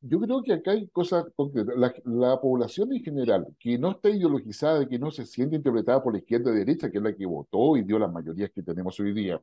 yo 0.00 0.20
creo 0.20 0.42
que 0.42 0.52
acá 0.54 0.72
hay 0.72 0.88
cosas 0.88 1.24
concretas. 1.36 1.74
La, 2.04 2.40
población 2.40 2.92
en 2.92 3.02
general, 3.04 3.46
que 3.58 3.78
no 3.78 3.92
está 3.92 4.10
ideologizada, 4.10 4.88
que 4.88 4.98
no 4.98 5.10
se 5.10 5.26
siente 5.26 5.56
interpretada 5.56 6.02
por 6.02 6.12
la 6.12 6.18
izquierda 6.18 6.52
y 6.52 6.56
derecha, 6.56 6.90
que 6.90 6.98
es 6.98 7.04
la 7.04 7.14
que 7.14 7.26
votó 7.26 7.76
y 7.76 7.82
dio 7.84 7.98
las 7.98 8.12
mayorías 8.12 8.50
que 8.50 8.62
tenemos 8.62 8.98
hoy 8.98 9.12
día, 9.12 9.40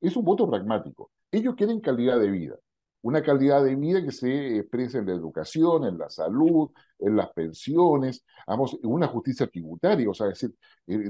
es 0.00 0.16
un 0.16 0.24
voto 0.24 0.48
pragmático. 0.48 1.10
Ellos 1.30 1.54
quieren 1.56 1.80
calidad 1.80 2.20
de 2.20 2.30
vida 2.30 2.56
una 3.04 3.22
calidad 3.22 3.62
de 3.62 3.76
vida 3.76 4.02
que 4.02 4.10
se 4.10 4.56
expresa 4.58 4.98
en 4.98 5.06
la 5.06 5.12
educación, 5.12 5.84
en 5.84 5.98
la 5.98 6.08
salud, 6.08 6.70
en 6.98 7.16
las 7.16 7.30
pensiones, 7.34 8.24
vamos, 8.46 8.78
una 8.82 9.08
justicia 9.08 9.46
tributaria, 9.46 10.08
o 10.08 10.14
sea, 10.14 10.28
es 10.30 10.40
decir, 10.40 10.56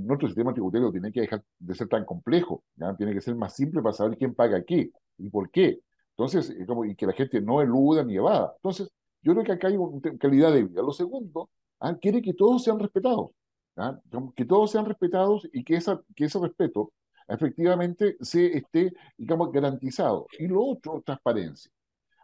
nuestro 0.03 0.27
sistema 0.27 0.53
tributario 0.53 0.91
tiene 0.91 1.13
que 1.13 1.21
dejar 1.21 1.45
de 1.57 1.75
ser 1.75 1.87
tan 1.87 2.05
complejo, 2.05 2.65
tiene 2.99 3.15
que 3.15 3.21
ser 3.21 3.37
más 3.37 3.55
simple 3.55 3.81
para 3.81 3.93
saber 3.93 4.19
quién 4.19 4.35
paga 4.35 4.65
qué 4.65 4.91
y 5.19 5.31
por 5.31 5.51
qué. 5.51 5.81
Entonces, 6.17 6.53
como, 6.67 6.85
y 6.85 6.97
que 6.97 7.07
la 7.07 7.13
gente 7.13 7.41
no 7.41 7.63
eluda 7.63 8.03
ni 8.03 8.17
evada. 8.17 8.53
Entonces, 8.57 8.91
yo 9.23 9.33
creo 9.33 9.45
que 9.45 9.53
acá 9.53 9.69
hay 9.69 9.77
una 9.77 10.01
calidad 10.19 10.53
de 10.53 10.65
vida. 10.65 10.83
Lo 10.83 10.93
segundo, 10.93 11.49
¿ah? 11.79 11.97
quiere 12.01 12.21
que 12.23 12.35
todos 12.35 12.65
sean 12.65 12.81
respetados, 12.81 13.31
¿ah? 13.77 14.01
que 14.35 14.45
todos 14.45 14.73
sean 14.73 14.85
respetados 14.85 15.49
y 15.53 15.63
que, 15.63 15.77
esa, 15.77 16.03
que 16.17 16.25
ese 16.25 16.41
respeto 16.41 16.93
efectivamente 17.29 18.17
se 18.21 18.57
esté, 18.59 18.93
digamos, 19.17 19.53
garantizado. 19.53 20.27
Y 20.41 20.49
lo 20.49 20.65
otro, 20.65 21.01
transparencia. 21.07 21.71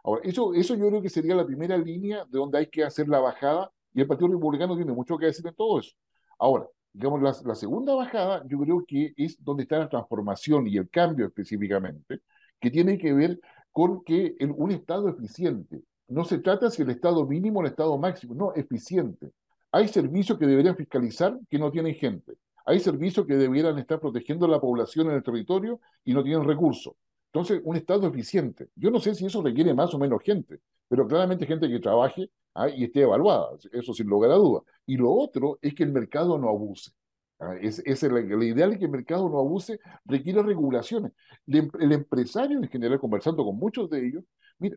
Ahora, 0.03 0.21
eso, 0.23 0.53
eso 0.53 0.75
yo 0.75 0.87
creo 0.87 1.01
que 1.01 1.09
sería 1.09 1.35
la 1.35 1.45
primera 1.45 1.77
línea 1.77 2.25
de 2.25 2.37
donde 2.37 2.57
hay 2.57 2.67
que 2.67 2.83
hacer 2.83 3.07
la 3.07 3.19
bajada 3.19 3.71
y 3.93 4.01
el 4.01 4.07
Partido 4.07 4.29
Republicano 4.29 4.75
tiene 4.75 4.93
mucho 4.93 5.17
que 5.17 5.27
decir 5.27 5.45
en 5.45 5.55
todo 5.55 5.79
eso. 5.79 5.91
Ahora, 6.39 6.67
digamos, 6.93 7.21
la, 7.21 7.55
segunda 7.55 7.93
bajada 7.93 8.43
yo 8.47 8.59
creo 8.59 8.83
que 8.87 9.13
es 9.15 9.41
donde 9.43 9.63
está 9.63 9.79
la 9.79 9.89
transformación 9.89 10.67
y 10.67 10.77
el 10.77 10.89
cambio 10.89 11.27
específicamente, 11.27 12.21
que 12.59 12.71
tiene 12.71 12.97
que 12.97 13.13
ver 13.13 13.39
con 13.71 14.03
que 14.03 14.35
el, 14.39 14.51
un 14.51 14.71
Estado 14.71 15.09
eficiente, 15.09 15.83
no 16.07 16.25
se 16.25 16.39
trata 16.39 16.69
si 16.69 16.81
el 16.81 16.89
Estado 16.89 17.25
mínimo 17.25 17.59
o 17.59 17.63
el 17.63 17.69
Estado 17.69 17.97
máximo, 17.97 18.33
no, 18.33 18.53
eficiente. 18.53 19.31
Hay 19.71 19.87
servicios 19.87 20.37
que 20.37 20.45
deberían 20.45 20.75
fiscalizar 20.75 21.39
que 21.49 21.57
no 21.57 21.71
tienen 21.71 21.95
gente. 21.95 22.33
Hay 22.65 22.79
servicios 22.79 23.25
que 23.25 23.35
debieran 23.35 23.77
estar 23.79 23.99
protegiendo 23.99 24.45
a 24.45 24.49
la 24.49 24.59
población 24.59 25.07
en 25.07 25.15
el 25.15 25.23
territorio 25.23 25.79
y 26.03 26.13
no 26.13 26.23
tienen 26.23 26.45
recursos. 26.45 26.93
Entonces, 27.33 27.61
un 27.63 27.77
Estado 27.77 28.07
eficiente. 28.07 28.67
Yo 28.75 28.91
no 28.91 28.99
sé 28.99 29.15
si 29.15 29.25
eso 29.25 29.41
requiere 29.41 29.73
más 29.73 29.93
o 29.93 29.99
menos 29.99 30.21
gente, 30.21 30.59
pero 30.89 31.07
claramente 31.07 31.45
gente 31.45 31.69
que 31.69 31.79
trabaje 31.79 32.29
¿ah? 32.53 32.67
y 32.67 32.83
esté 32.83 33.01
evaluada, 33.01 33.51
eso 33.71 33.93
sin 33.93 34.07
lugar 34.07 34.31
a 34.31 34.35
duda. 34.35 34.61
Y 34.85 34.97
lo 34.97 35.11
otro 35.13 35.57
es 35.61 35.73
que 35.73 35.83
el 35.83 35.93
mercado 35.93 36.37
no 36.37 36.49
abuse. 36.49 36.91
¿ah? 37.39 37.55
Es, 37.61 37.81
es 37.85 38.03
el, 38.03 38.43
ideal 38.43 38.77
que 38.77 38.83
el 38.83 38.91
mercado 38.91 39.29
no 39.29 39.39
abuse 39.39 39.79
requiere 40.03 40.43
regulaciones. 40.43 41.13
El, 41.47 41.71
el, 41.79 41.93
empresario 41.93 42.57
en 42.57 42.67
general, 42.67 42.99
conversando 42.99 43.45
con 43.45 43.55
muchos 43.57 43.89
de 43.89 44.05
ellos, 44.05 44.25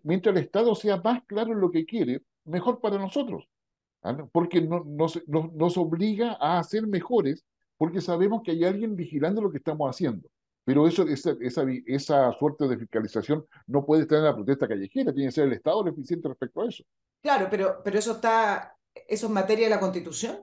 mientras 0.04 0.36
el 0.36 0.42
Estado 0.42 0.76
sea 0.76 0.98
más 1.02 1.24
claro 1.26 1.52
en 1.52 1.60
lo 1.60 1.72
que 1.72 1.84
quiere, 1.84 2.22
mejor 2.44 2.80
para 2.80 2.98
nosotros. 2.98 3.48
¿ah? 4.02 4.28
Porque 4.30 4.60
no, 4.60 4.84
nos, 4.84 5.20
nos, 5.26 5.52
nos 5.52 5.76
obliga 5.76 6.34
a 6.34 6.62
ser 6.62 6.86
mejores 6.86 7.44
porque 7.76 8.00
sabemos 8.00 8.42
que 8.44 8.52
hay 8.52 8.62
alguien 8.62 8.94
vigilando 8.94 9.42
lo 9.42 9.50
que 9.50 9.58
estamos 9.58 9.90
haciendo. 9.90 10.28
Pero 10.64 10.86
eso, 10.86 11.02
esa, 11.02 11.36
esa, 11.40 11.64
esa 11.86 12.32
suerte 12.32 12.66
de 12.66 12.78
fiscalización 12.78 13.44
no 13.66 13.84
puede 13.84 14.02
estar 14.02 14.18
en 14.18 14.24
la 14.24 14.34
protesta 14.34 14.66
callejera, 14.66 15.12
tiene 15.12 15.28
que 15.28 15.32
ser 15.32 15.44
el 15.44 15.52
Estado 15.52 15.82
el 15.82 15.92
eficiente 15.92 16.28
respecto 16.28 16.62
a 16.62 16.68
eso. 16.68 16.84
Claro, 17.22 17.48
pero, 17.50 17.80
pero 17.84 17.98
eso 17.98 18.12
está, 18.12 18.74
eso 19.06 19.26
es 19.26 19.32
materia 19.32 19.66
de 19.66 19.70
la 19.70 19.80
Constitución. 19.80 20.38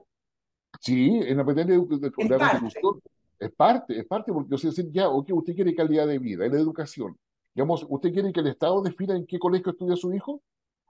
Sí, 0.80 1.20
en 1.22 1.36
la 1.36 1.44
materia 1.44 1.76
de, 1.76 1.80
de, 1.80 1.96
de 1.98 2.38
la 2.38 2.50
Constitución 2.50 3.02
es 3.38 3.52
parte, 3.52 3.98
es 3.98 4.06
parte, 4.06 4.32
porque 4.32 4.54
o 4.54 4.58
sea, 4.58 4.70
ya, 4.92 5.08
ok, 5.08 5.30
usted 5.32 5.54
quiere 5.54 5.74
calidad 5.74 6.06
de 6.06 6.18
vida, 6.18 6.46
en 6.46 6.52
la 6.52 6.60
educación. 6.60 7.18
Digamos, 7.54 7.84
¿usted 7.88 8.12
quiere 8.12 8.32
que 8.32 8.40
el 8.40 8.46
Estado 8.46 8.80
defina 8.80 9.16
en 9.16 9.26
qué 9.26 9.38
colegio 9.38 9.72
estudia 9.72 9.96
su 9.96 10.12
hijo? 10.14 10.40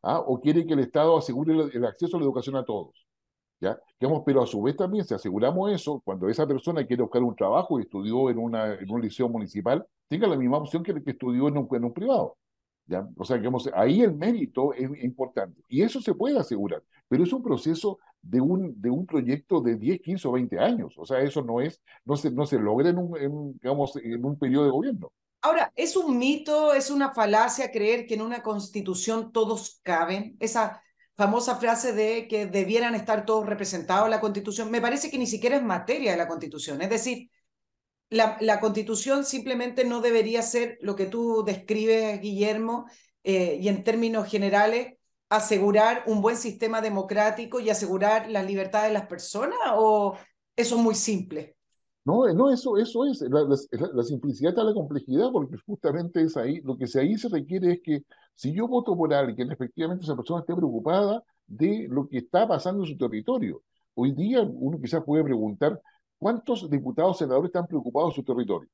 ¿Ah? 0.03 0.21
¿O 0.21 0.41
quiere 0.41 0.67
que 0.67 0.75
el 0.75 0.81
Estado 0.81 1.17
asegure 1.17 1.55
el, 1.55 1.71
el 1.75 1.85
acceso 1.87 2.17
a 2.17 2.21
la 2.21 2.27
educación 2.27 2.57
a 2.57 2.65
todos? 2.65 3.07
¿Ya? 3.63 3.79
Digamos, 3.99 4.25
pero 4.27 4.43
a 4.43 4.47
su 4.47 4.61
vez 4.61 4.77
también, 4.77 5.05
si 5.05 5.15
aseguramos 5.15 5.71
eso, 5.73 6.03
cuando 6.05 6.29
esa 6.29 6.47
persona 6.47 6.85
quiere 6.85 7.03
buscar 7.03 7.23
un 7.23 7.37
trabajo 7.37 7.79
y 7.79 7.83
estudió 7.83 8.29
en, 8.29 8.39
una, 8.39 8.75
en 8.75 8.91
un 8.91 9.01
liceo 9.01 9.29
municipal, 9.29 9.87
tenga 10.09 10.27
la 10.27 10.37
misma 10.37 10.59
opción 10.59 10.83
que 10.83 10.91
el 10.91 11.05
que 11.05 11.13
estudió 11.13 11.47
en 11.47 11.57
un, 11.57 11.69
en 11.71 11.85
un 11.85 11.93
privado. 11.93 12.37
¿ya? 12.87 13.07
O 13.17 13.25
sea, 13.25 13.37
digamos, 13.37 13.71
ahí 13.75 14.03
el 14.03 14.15
mérito 14.15 14.75
es 14.75 14.91
importante. 15.05 15.63
Y 15.69 15.83
eso 15.83 16.01
se 16.01 16.13
puede 16.13 16.39
asegurar, 16.39 16.83
pero 17.09 17.23
es 17.23 17.33
un 17.33 17.43
proceso 17.43 18.01
de 18.21 18.41
un, 18.41 18.81
de 18.81 18.91
un 18.91 19.07
proyecto 19.07 19.61
de 19.61 19.77
10, 19.77 20.01
15 20.01 20.29
o 20.29 20.33
20 20.33 20.59
años. 20.59 20.95
O 20.99 21.07
sea, 21.07 21.21
eso 21.21 21.41
no, 21.43 21.61
es, 21.61 21.81
no, 22.05 22.17
se, 22.17 22.33
no 22.33 22.45
se 22.47 22.59
logra 22.59 22.91
en 22.91 22.99
un, 22.99 23.59
digamos, 23.63 23.95
en 23.97 24.25
un 24.25 24.37
periodo 24.37 24.65
de 24.65 24.71
gobierno. 24.73 25.13
Ahora, 25.41 25.73
¿es 25.77 25.97
un 25.97 26.19
mito, 26.19 26.73
es 26.73 26.91
una 26.91 27.13
falacia 27.13 27.71
creer 27.71 28.07
que 28.07 28.15
en 28.15 28.23
una 28.23 28.43
constitución 28.43 29.33
todos 29.33 29.81
caben? 29.83 30.37
Esa 30.39 30.83
famosa 31.17 31.57
frase 31.57 31.93
de 31.93 32.27
que 32.29 32.47
debieran 32.47 32.95
estar 32.95 33.25
todos 33.27 33.47
representados 33.47 34.07
en 34.07 34.11
la 34.11 34.21
Constitución, 34.21 34.71
me 34.71 34.81
parece 34.81 35.11
que 35.11 35.19
ni 35.19 35.27
siquiera 35.27 35.57
es 35.57 35.63
materia 35.63 36.13
de 36.13 36.17
la 36.17 36.29
Constitución. 36.29 36.83
Es 36.83 36.91
decir, 36.91 37.31
la, 38.11 38.37
la 38.41 38.61
Constitución 38.61 39.25
simplemente 39.25 39.85
no 39.85 40.01
debería 40.01 40.43
ser 40.43 40.79
lo 40.81 40.97
que 40.97 41.07
tú 41.07 41.45
describes, 41.45 42.21
Guillermo, 42.21 42.87
eh, 43.25 43.59
y 43.61 43.69
en 43.69 43.85
términos 43.85 44.29
generales, 44.29 44.99
asegurar 45.29 46.05
un 46.07 46.21
buen 46.21 46.37
sistema 46.37 46.81
democrático 46.83 47.61
y 47.61 47.71
asegurar 47.71 48.29
las 48.29 48.45
libertades 48.45 48.89
de 48.89 48.95
las 48.95 49.07
personas, 49.07 49.59
o 49.75 50.17
eso 50.57 50.77
es 50.77 50.83
muy 50.83 50.95
simple. 50.95 51.57
No, 52.05 52.27
no, 52.35 52.51
eso, 52.51 52.77
eso 52.79 53.05
es. 53.07 53.21
La, 53.23 54.03
simplicidad 54.03 54.51
está 54.51 54.65
la 54.65 54.75
complejidad, 54.75 55.31
porque 55.31 55.57
justamente 55.65 56.23
es 56.23 56.37
ahí, 56.37 56.61
lo 56.63 56.77
que 56.77 56.89
se, 56.89 57.01
ahí 57.01 57.17
se 57.17 57.29
requiere 57.29 57.73
es 57.73 57.81
que 57.81 58.05
si 58.35 58.53
yo 58.53 58.67
voto 58.67 58.97
por 58.97 59.15
alguien, 59.15 59.53
efectivamente 59.53 60.05
esa 60.05 60.17
persona 60.17 60.41
esté 60.41 60.55
preocupada 60.55 61.23
de 61.47 61.87
lo 61.89 62.09
que 62.09 62.19
está 62.19 62.49
pasando 62.49 62.83
en 62.83 62.89
su 62.89 62.97
territorio. 62.97 63.63
Hoy 63.95 64.13
día 64.13 64.43
uno 64.43 64.81
quizás 64.81 65.05
puede 65.05 65.23
preguntar 65.23 65.81
cuántos 66.19 66.69
diputados, 66.69 67.19
senadores 67.19 67.51
están 67.51 67.67
preocupados 67.67 68.11
en 68.13 68.17
su 68.17 68.25
territorio. 68.25 68.69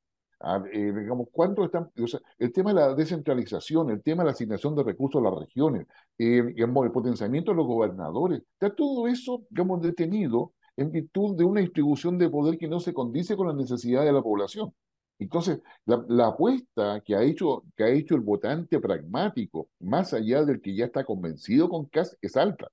Eh, 0.72 0.92
digamos, 0.92 1.28
¿cuántos 1.32 1.66
están? 1.66 1.84
O 1.84 2.18
el 2.38 2.52
tema 2.52 2.72
de 2.72 2.80
la 2.80 2.94
descentralización, 2.94 3.90
el 3.90 4.02
tema 4.02 4.22
de 4.22 4.26
la 4.28 4.32
asignación 4.32 4.74
de 4.76 4.84
recursos 4.84 5.20
a 5.20 5.24
las 5.28 5.38
regiones, 5.38 5.86
eh, 6.16 6.54
el 6.56 6.92
potenciamiento 6.92 7.50
de 7.50 7.56
los 7.56 7.66
gobernadores, 7.66 8.42
está 8.52 8.74
todo 8.74 9.08
eso, 9.08 9.42
digamos, 9.50 9.82
detenido 9.82 10.52
en 10.78 10.92
virtud 10.92 11.36
de 11.36 11.44
una 11.44 11.60
distribución 11.60 12.18
de 12.18 12.30
poder 12.30 12.56
que 12.56 12.68
no 12.68 12.78
se 12.78 12.94
condice 12.94 13.36
con 13.36 13.48
las 13.48 13.56
necesidades 13.56 14.06
de 14.06 14.12
la 14.12 14.22
población. 14.22 14.72
Entonces, 15.18 15.60
la, 15.84 16.04
la, 16.08 16.28
apuesta 16.28 17.00
que 17.04 17.16
ha, 17.16 17.22
hecho, 17.22 17.64
que 17.76 17.82
ha 17.82 17.88
hecho 17.88 18.14
el 18.14 18.20
votante 18.20 18.78
pragmático, 18.78 19.68
más 19.80 20.14
allá 20.14 20.44
del 20.44 20.60
que 20.60 20.76
ya 20.76 20.84
está 20.84 21.04
convencido 21.04 21.68
con 21.68 21.86
CAS, 21.86 22.16
es 22.22 22.36
alta. 22.36 22.68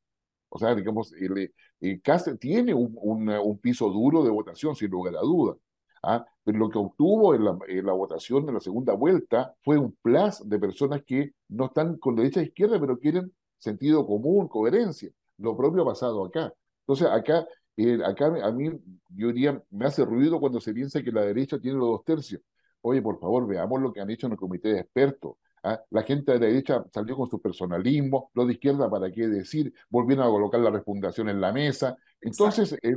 O 0.49 0.59
sea, 0.59 0.75
digamos, 0.75 1.13
el, 1.13 1.51
el 1.81 2.01
CAS 2.03 2.29
tiene 2.39 2.75
un, 2.75 2.95
un, 3.01 3.27
un, 3.27 3.57
piso 3.57 3.89
duro 3.89 4.23
de 4.23 4.29
votación, 4.29 4.75
sin 4.75 4.91
lugar 4.91 5.15
a 5.15 5.21
duda. 5.21 5.55
¿ah? 6.03 6.23
Pero 6.43 6.59
lo 6.59 6.69
que 6.69 6.77
obtuvo 6.77 7.33
en 7.33 7.43
la, 7.43 7.57
en 7.67 7.85
la, 7.87 7.93
votación 7.93 8.45
de 8.45 8.53
la 8.53 8.59
segunda 8.59 8.93
vuelta 8.93 9.55
fue 9.63 9.79
un 9.79 9.97
plus 10.03 10.47
de 10.47 10.59
personas 10.59 11.01
que 11.03 11.31
no 11.49 11.65
están 11.65 11.97
con 11.97 12.15
derecha 12.15 12.41
e 12.41 12.45
izquierda, 12.45 12.79
pero 12.79 12.99
quieren 12.99 13.33
sentido 13.57 14.05
común, 14.05 14.47
coherencia. 14.47 15.09
Lo 15.39 15.57
propio 15.57 15.81
ha 15.81 15.85
pasado 15.87 16.23
acá. 16.23 16.53
Entonces, 16.81 17.07
acá, 17.07 17.47
eh, 17.77 17.99
acá 18.05 18.27
a 18.43 18.51
mí, 18.51 18.69
yo 19.09 19.27
diría, 19.27 19.61
me 19.71 19.85
hace 19.85 20.05
ruido 20.05 20.39
cuando 20.39 20.61
se 20.61 20.73
piensa 20.73 21.03
que 21.03 21.11
la 21.11 21.21
derecha 21.21 21.59
tiene 21.59 21.77
los 21.77 21.89
dos 21.89 22.05
tercios. 22.05 22.41
Oye, 22.81 23.01
por 23.01 23.19
favor, 23.19 23.47
veamos 23.47 23.81
lo 23.81 23.91
que 23.91 23.99
han 23.99 24.09
hecho 24.09 24.27
en 24.27 24.33
el 24.33 24.37
comité 24.37 24.69
de 24.69 24.79
expertos. 24.81 25.37
¿ah? 25.63 25.81
La 25.89 26.03
gente 26.03 26.33
de 26.33 26.39
la 26.39 26.45
derecha 26.45 26.85
salió 26.93 27.17
con 27.17 27.29
su 27.29 27.41
personalismo, 27.41 28.29
los 28.33 28.47
de 28.47 28.53
izquierda, 28.53 28.89
¿para 28.89 29.11
qué 29.11 29.27
decir? 29.27 29.73
Volvieron 29.89 30.25
a 30.25 30.29
colocar 30.29 30.59
la 30.61 30.69
refundación 30.69 31.29
en 31.29 31.41
la 31.41 31.51
mesa. 31.51 31.97
Entonces, 32.21 32.73
eh, 32.81 32.95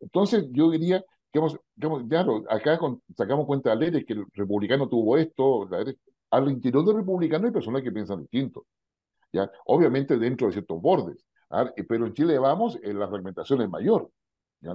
entonces 0.00 0.46
yo 0.52 0.70
diría 0.70 1.04
que, 1.32 1.38
hemos, 1.38 1.58
claro, 2.08 2.44
acá 2.48 2.78
sacamos 3.16 3.46
cuenta 3.46 3.70
de 3.70 3.76
leyes 3.76 4.04
que 4.06 4.14
el 4.14 4.24
republicano 4.32 4.88
tuvo 4.88 5.18
esto, 5.18 5.68
al 6.30 6.50
interior 6.50 6.84
del 6.84 6.96
republicano 6.96 7.46
hay 7.46 7.52
personas 7.52 7.82
que 7.82 7.92
piensan 7.92 8.22
distinto. 8.22 8.66
¿ya? 9.32 9.50
Obviamente 9.66 10.18
dentro 10.18 10.46
de 10.46 10.54
ciertos 10.54 10.80
bordes, 10.80 11.26
¿ah? 11.50 11.70
pero 11.88 12.06
en 12.06 12.14
Chile 12.14 12.38
vamos, 12.38 12.78
en 12.82 12.98
la 12.98 13.08
fragmentación 13.08 13.60
es 13.62 13.68
mayor. 13.68 14.10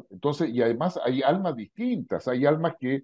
Entonces, 0.10 0.50
y 0.50 0.62
además 0.62 1.00
hay 1.04 1.22
almas 1.22 1.56
distintas, 1.56 2.28
hay 2.28 2.46
almas 2.46 2.76
que, 2.80 3.04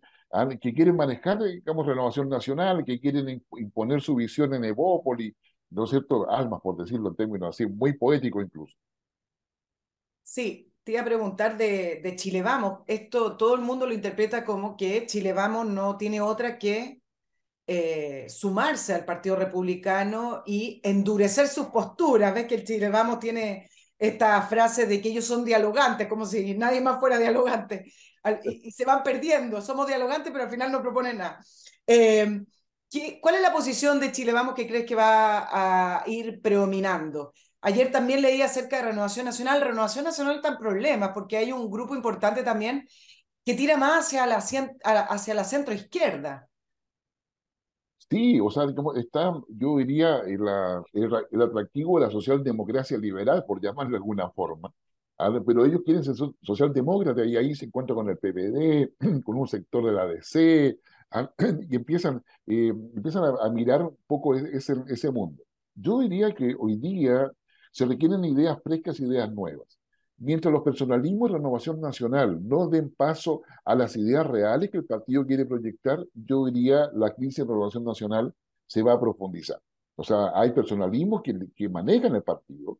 que 0.61 0.73
quieren 0.73 0.95
manejar, 0.95 1.41
digamos, 1.43 1.85
renovación 1.85 2.29
nacional, 2.29 2.85
que 2.85 2.99
quieren 2.99 3.43
imponer 3.57 4.01
su 4.01 4.15
visión 4.15 4.53
en 4.53 4.63
Evópolis, 4.63 5.33
¿no 5.69 5.83
es 5.83 5.89
cierto? 5.89 6.29
Almas, 6.29 6.61
por 6.61 6.77
decirlo 6.77 7.09
en 7.09 7.15
términos 7.15 7.49
así, 7.49 7.65
muy 7.65 7.97
poéticos 7.97 8.43
incluso. 8.43 8.75
Sí, 10.21 10.71
te 10.83 10.93
iba 10.93 11.01
a 11.01 11.05
preguntar 11.05 11.57
de, 11.57 12.01
de 12.03 12.15
Chile 12.15 12.41
Vamos. 12.41 12.79
Esto 12.87 13.35
todo 13.37 13.55
el 13.55 13.61
mundo 13.61 13.85
lo 13.85 13.93
interpreta 13.93 14.45
como 14.45 14.77
que 14.77 15.05
Chile 15.05 15.33
Vamos 15.33 15.67
no 15.67 15.97
tiene 15.97 16.21
otra 16.21 16.57
que 16.57 17.01
eh, 17.65 18.27
sumarse 18.29 18.93
al 18.93 19.03
Partido 19.05 19.35
Republicano 19.35 20.43
y 20.45 20.79
endurecer 20.83 21.47
sus 21.47 21.67
posturas. 21.67 22.33
Ves 22.33 22.47
que 22.47 22.55
el 22.55 22.63
Chile 22.63 22.89
Vamos 22.89 23.19
tiene 23.19 23.69
esta 23.97 24.41
frase 24.43 24.85
de 24.85 25.01
que 25.01 25.09
ellos 25.09 25.25
son 25.25 25.43
dialogantes, 25.43 26.07
como 26.07 26.25
si 26.25 26.55
nadie 26.55 26.81
más 26.81 26.99
fuera 26.99 27.17
dialogante, 27.17 27.91
y, 28.43 28.71
se 28.71 28.85
van 28.85 29.03
perdiendo, 29.03 29.61
somos 29.61 29.87
dialogantes, 29.87 30.31
pero 30.31 30.45
al 30.45 30.51
final 30.51 30.71
no 30.71 30.81
proponen 30.81 31.17
nada. 31.17 31.39
Eh, 31.85 32.41
¿Cuál 33.21 33.35
es 33.35 33.41
la 33.41 33.51
posición 33.51 33.99
de 33.99 34.11
Chile 34.11 34.31
Vamos 34.31 34.55
que 34.55 34.67
crees 34.67 34.85
que 34.85 34.95
va 34.95 35.47
a 35.99 36.03
ir 36.07 36.41
predominando? 36.41 37.33
Ayer 37.61 37.91
también 37.91 38.21
leí 38.21 38.41
acerca 38.41 38.77
de 38.77 38.83
Renovación 38.83 39.25
Nacional. 39.25 39.61
Renovación 39.61 40.05
Nacional 40.05 40.37
está 40.37 40.49
en 40.49 40.57
problemas 40.57 41.11
porque 41.13 41.37
hay 41.37 41.51
un 41.51 41.69
grupo 41.69 41.95
importante 41.95 42.43
también 42.43 42.87
que 43.43 43.55
tira 43.55 43.77
más 43.77 44.05
hacia 44.05 44.25
la, 44.25 44.37
hacia 44.37 45.33
la 45.33 45.43
centro 45.43 45.73
izquierda. 45.73 46.47
Sí, 48.09 48.39
o 48.39 48.49
sea, 48.49 48.63
está, 48.95 49.33
yo 49.49 49.77
diría, 49.77 50.19
el, 50.19 50.39
el, 50.93 51.41
atractivo 51.41 51.99
de 51.99 52.05
la 52.05 52.11
socialdemocracia 52.11 52.97
liberal, 52.97 53.43
por 53.45 53.61
llamarlo 53.61 53.91
de 53.91 53.97
alguna 53.97 54.29
forma. 54.29 54.73
Pero 55.45 55.65
ellos 55.65 55.81
quieren 55.83 56.03
ser 56.03 56.15
socialdemócratas 56.41 57.27
y 57.27 57.35
ahí 57.35 57.55
se 57.55 57.65
encuentran 57.65 57.97
con 57.97 58.09
el 58.09 58.17
PPD, 58.17 59.23
con 59.23 59.37
un 59.37 59.47
sector 59.47 59.85
de 59.85 59.91
la 59.91 60.05
DC, 60.05 60.79
y 61.69 61.75
empiezan, 61.75 62.23
eh, 62.45 62.69
empiezan 62.69 63.23
a, 63.25 63.49
mirar 63.49 63.83
un 63.83 63.97
poco 64.07 64.35
e, 64.35 64.55
ese, 64.55 64.75
ese 64.87 65.11
mundo. 65.11 65.43
Yo 65.75 65.99
diría 65.99 66.33
que 66.33 66.55
hoy 66.57 66.77
día 66.77 67.31
se 67.71 67.85
requieren 67.85 68.23
ideas 68.25 68.57
frescas, 68.63 68.99
ideas 68.99 69.31
nuevas. 69.33 69.76
Mientras 70.19 70.51
los 70.51 70.63
personalismos 70.63 71.29
y 71.29 71.33
renovación 71.33 71.79
nacional 71.79 72.39
no 72.47 72.67
den 72.67 72.89
paso 72.89 73.43
a 73.63 73.75
las 73.75 73.95
ideas 73.95 74.25
reales 74.25 74.71
que 74.71 74.77
el 74.77 74.85
partido 74.85 75.25
quiere 75.25 75.45
proyectar, 75.45 76.05
yo 76.13 76.45
diría 76.45 76.89
la 76.93 77.13
crisis 77.13 77.37
de 77.37 77.45
renovación 77.45 77.83
nacional 77.83 78.33
se 78.65 78.81
va 78.81 78.93
a 78.93 78.99
profundizar. 78.99 79.59
O 79.95 80.03
sea, 80.03 80.31
hay 80.33 80.51
personalismos 80.51 81.21
que, 81.21 81.35
que 81.55 81.69
manejan 81.69 82.15
el 82.15 82.23
partido, 82.23 82.79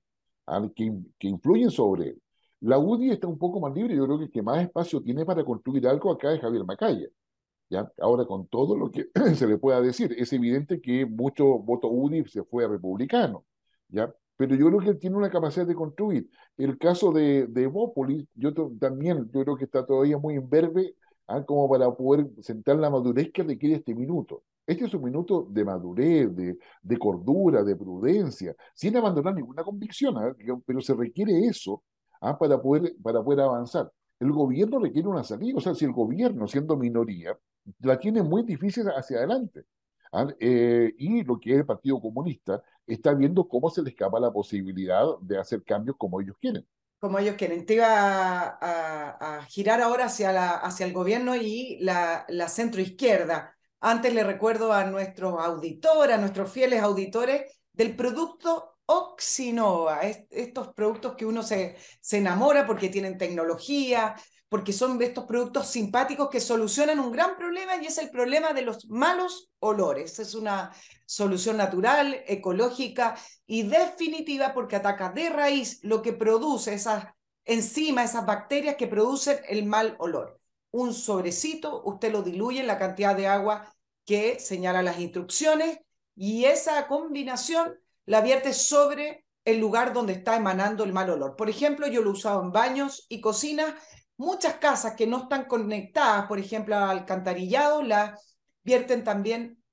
que, 0.75 0.93
que 1.19 1.27
influyen 1.27 1.69
sobre 1.69 2.09
él. 2.09 2.21
La 2.61 2.79
UDI 2.79 3.11
está 3.11 3.27
un 3.27 3.37
poco 3.37 3.59
más 3.59 3.73
libre, 3.73 3.95
yo 3.95 4.05
creo 4.05 4.17
que 4.17 4.25
el 4.25 4.31
que 4.31 4.41
más 4.41 4.63
espacio 4.63 5.01
tiene 5.01 5.25
para 5.25 5.43
construir 5.43 5.87
algo 5.87 6.11
acá 6.11 6.33
es 6.33 6.41
Javier 6.41 6.65
Macaya. 6.65 7.07
¿ya? 7.69 7.91
Ahora, 7.99 8.25
con 8.25 8.47
todo 8.47 8.75
lo 8.75 8.89
que 8.91 9.09
se 9.35 9.47
le 9.47 9.57
pueda 9.57 9.81
decir, 9.81 10.13
es 10.17 10.33
evidente 10.33 10.81
que 10.81 11.05
mucho 11.05 11.45
voto 11.59 11.87
UDI 11.87 12.25
se 12.25 12.43
fue 12.43 12.65
a 12.65 12.67
republicano, 12.67 13.45
¿ya? 13.89 14.13
Pero 14.37 14.55
yo 14.55 14.67
creo 14.67 14.79
que 14.79 14.89
él 14.89 14.99
tiene 14.99 15.17
una 15.17 15.29
capacidad 15.29 15.65
de 15.65 15.75
construir. 15.75 16.29
El 16.57 16.77
caso 16.77 17.11
de, 17.11 17.47
de 17.47 17.63
Evópolis, 17.63 18.25
yo 18.35 18.53
también 18.79 19.29
yo 19.33 19.43
creo 19.43 19.57
que 19.57 19.65
está 19.65 19.85
todavía 19.85 20.17
muy 20.17 20.37
verde, 20.39 20.95
¿ah? 21.27 21.43
como 21.43 21.69
para 21.69 21.91
poder 21.91 22.27
sentar 22.41 22.77
la 22.77 22.89
madurez 22.89 23.31
que 23.33 23.43
requiere 23.43 23.75
este 23.75 23.95
minuto. 23.95 24.43
Este 24.65 24.85
es 24.85 24.93
un 24.93 25.03
minuto 25.03 25.47
de 25.49 25.65
madurez, 25.65 26.35
de, 26.35 26.57
de 26.81 26.97
cordura, 26.97 27.63
de 27.63 27.75
prudencia, 27.75 28.55
sin 28.75 28.95
abandonar 28.97 29.33
ninguna 29.33 29.63
convicción, 29.63 30.17
¿ah? 30.17 30.35
pero 30.65 30.81
se 30.81 30.93
requiere 30.93 31.39
eso 31.45 31.83
¿ah? 32.21 32.37
para, 32.37 32.61
poder, 32.61 32.95
para 33.01 33.23
poder 33.23 33.41
avanzar. 33.41 33.91
El 34.19 34.31
gobierno 34.31 34.79
requiere 34.79 35.07
una 35.07 35.23
salida, 35.23 35.57
o 35.57 35.61
sea, 35.61 35.73
si 35.75 35.85
el 35.85 35.93
gobierno, 35.93 36.47
siendo 36.47 36.75
minoría, 36.75 37.37
la 37.79 37.99
tiene 37.99 38.23
muy 38.23 38.43
difícil 38.43 38.87
hacia 38.87 39.17
adelante. 39.17 39.65
¿Ah? 40.11 40.27
Eh, 40.39 40.93
y 40.97 41.23
lo 41.23 41.39
que 41.39 41.51
es 41.51 41.57
el 41.57 41.65
Partido 41.65 41.99
Comunista 41.99 42.61
está 42.85 43.13
viendo 43.13 43.47
cómo 43.47 43.69
se 43.69 43.81
le 43.81 43.89
escapa 43.89 44.19
la 44.19 44.31
posibilidad 44.31 45.05
de 45.21 45.37
hacer 45.37 45.63
cambios 45.63 45.97
como 45.97 46.21
ellos 46.21 46.35
quieren. 46.39 46.65
Como 46.99 47.19
ellos 47.19 47.35
quieren. 47.35 47.65
Te 47.65 47.75
iba 47.75 48.57
a, 48.59 49.45
girar 49.49 49.81
ahora 49.81 50.05
hacia, 50.05 50.31
la, 50.31 50.51
hacia 50.55 50.85
el 50.85 50.93
gobierno 50.93 51.35
y 51.35 51.77
la, 51.81 52.25
la 52.29 52.49
centroizquierda. 52.49 53.55
Antes 53.79 54.13
le 54.13 54.23
recuerdo 54.23 54.73
a 54.73 54.85
nuestros 54.85 55.39
auditores, 55.39 56.15
a 56.15 56.19
nuestros 56.19 56.51
fieles 56.51 56.81
auditores, 56.81 57.59
del 57.71 57.95
producto 57.95 58.77
Oxinova, 58.89 60.01
estos 60.01 60.69
productos 60.69 61.15
que 61.15 61.25
uno 61.25 61.43
se, 61.43 61.75
se 61.99 62.17
enamora 62.19 62.65
porque 62.65 62.87
tienen 62.87 63.17
tecnología, 63.17 64.15
porque 64.49 64.71
son 64.71 65.01
estos 65.01 65.25
productos 65.25 65.67
simpáticos 65.67 66.29
que 66.29 66.39
solucionan 66.39 66.99
un 66.99 67.11
gran 67.11 67.35
problema 67.35 67.75
y 67.75 67.85
es 67.85 67.97
el 67.97 68.09
problema 68.09 68.53
de 68.53 68.61
los 68.61 68.87
malos 68.87 69.51
olores. 69.59 70.19
Es 70.19 70.35
una 70.35 70.71
solución 71.05 71.57
natural, 71.57 72.23
ecológica 72.27 73.15
y 73.45 73.63
definitiva 73.63 74.53
porque 74.53 74.77
ataca 74.77 75.09
de 75.09 75.29
raíz 75.29 75.79
lo 75.83 76.01
que 76.01 76.13
produce 76.13 76.73
esas 76.73 77.05
enzimas, 77.43 78.11
esas 78.11 78.25
bacterias 78.25 78.75
que 78.75 78.87
producen 78.87 79.39
el 79.49 79.65
mal 79.65 79.95
olor. 79.99 80.39
Un 80.71 80.93
sobrecito, 80.93 81.81
usted 81.83 82.11
lo 82.11 82.21
diluye 82.21 82.59
en 82.59 82.67
la 82.67 82.77
cantidad 82.77 83.15
de 83.15 83.27
agua 83.27 83.73
que 84.05 84.39
señala 84.39 84.81
las 84.81 84.99
instrucciones 84.99 85.79
y 86.15 86.45
esa 86.45 86.87
combinación 86.87 87.77
la 88.05 88.21
vierte 88.21 88.53
sobre 88.53 89.25
el 89.43 89.59
lugar 89.59 89.93
donde 89.93 90.13
está 90.13 90.35
emanando 90.35 90.83
el 90.83 90.91
mal 90.91 91.09
olor. 91.09 91.35
Por 91.35 91.49
ejemplo, 91.49 91.87
yo 91.87 92.01
lo 92.01 92.09
he 92.09 92.13
usado 92.13 92.41
en 92.41 92.51
baños 92.51 93.05
y 93.07 93.21
cocinas 93.21 93.75
Muchas 94.17 94.55
casas 94.55 94.95
que 94.95 95.07
no 95.07 95.23
están 95.23 95.45
conectadas, 95.45 96.25
por 96.27 96.39
ejemplo, 96.39 96.75
al 96.75 96.89
alcantarillado, 96.89 97.83
la 97.83 98.19
vierten 98.63 99.03
también 99.03 99.63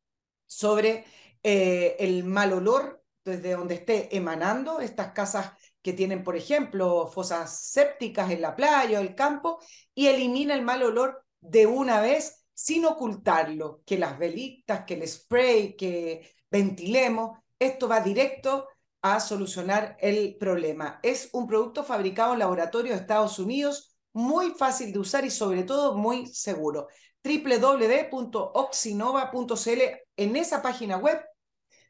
sobre 0.47 1.05
eh, 1.43 1.97
el 1.99 2.25
mal 2.25 2.53
olor 2.53 3.03
desde 3.25 3.53
donde 3.53 3.77
esté 3.77 4.15
emanando. 4.17 4.81
Estas 4.81 5.13
casas 5.13 5.53
que 5.81 5.93
tienen, 5.93 6.23
por 6.23 6.37
ejemplo, 6.37 7.07
fosas 7.09 7.59
sépticas 7.71 8.31
en 8.31 8.43
la 8.43 8.55
playa 8.55 8.99
o 8.99 9.03
el 9.03 9.15
campo, 9.15 9.59
y 9.95 10.07
elimina 10.07 10.55
el 10.55 10.63
mal 10.63 10.83
olor 10.83 11.25
de 11.41 11.67
una 11.67 12.01
vez 12.01 12.45
sin 12.55 12.87
ocultarlo, 12.87 13.83
que 13.85 13.99
las 13.99 14.19
velitas, 14.19 14.85
que 14.85 14.95
el 14.95 15.09
spray, 15.09 15.77
que 15.77 16.35
ventilemos, 16.51 17.39
esto 17.59 17.89
va 17.89 18.01
directo 18.01 18.69
a 19.03 19.21
solucionar 19.21 19.97
el 20.01 20.37
problema. 20.37 21.01
Es 21.03 21.29
un 21.33 21.47
producto 21.47 21.85
fabricado 21.85 22.33
en 22.33 22.39
laboratorio 22.39 22.93
de 22.93 22.99
Estados 22.99 23.39
Unidos, 23.39 23.94
muy 24.15 24.53
fácil 24.53 24.93
de 24.93 24.99
usar 24.99 25.25
y 25.25 25.31
sobre 25.31 25.65
todo 25.65 25.97
muy 25.97 26.27
seguro. 26.27 26.89
www.oxinova.cl 27.23 29.81
en 30.17 30.37
esa 30.37 30.63
página 30.63 30.97
web 30.97 31.23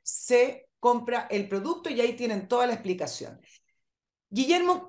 se 0.02 0.68
compra 0.80 1.28
el 1.30 1.48
producto 1.48 1.90
y 1.90 2.00
ahí 2.00 2.14
tienen 2.14 2.48
toda 2.48 2.66
la 2.66 2.74
explicación. 2.74 3.40
Guillermo, 4.28 4.88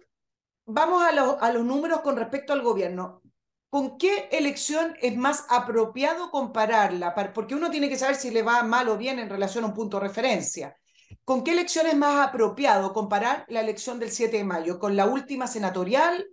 vamos 0.65 1.04
a, 1.04 1.10
a 1.10 1.54
los 1.54 1.63
números 1.63 2.02
con 2.02 2.15
respecto 2.15 2.54
al 2.54 2.62
gobierno. 2.62 3.21
¿Con 3.69 3.98
qué 3.98 4.30
elección 4.32 4.95
es 5.02 5.17
más 5.17 5.45
apropiado 5.50 6.32
compararla? 6.32 7.13
Porque 7.34 7.56
uno 7.56 7.69
tiene 7.69 7.89
que 7.89 7.98
saber 7.98 8.15
si 8.15 8.32
le 8.32 8.43
va 8.43 8.63
mal 8.63 8.88
o 8.88 8.98
bien 8.98 9.19
en 9.19 9.30
relación 9.30 9.65
a 9.65 9.67
un 9.67 9.74
punto 9.74 10.00
de 10.00 10.08
referencia. 10.08 10.78
¿Con 11.26 11.43
qué 11.43 11.52
elección 11.52 11.88
es 11.88 11.98
más 11.98 12.28
apropiado 12.28 12.93
comparar 12.93 13.45
la 13.50 13.60
elección 13.60 14.00
del 14.00 14.12
7 14.12 14.38
de 14.38 14.43
mayo? 14.43 14.80
¿Con 14.80 14.95
la 14.95 15.06
última 15.06 15.48
senatorial 15.48 16.26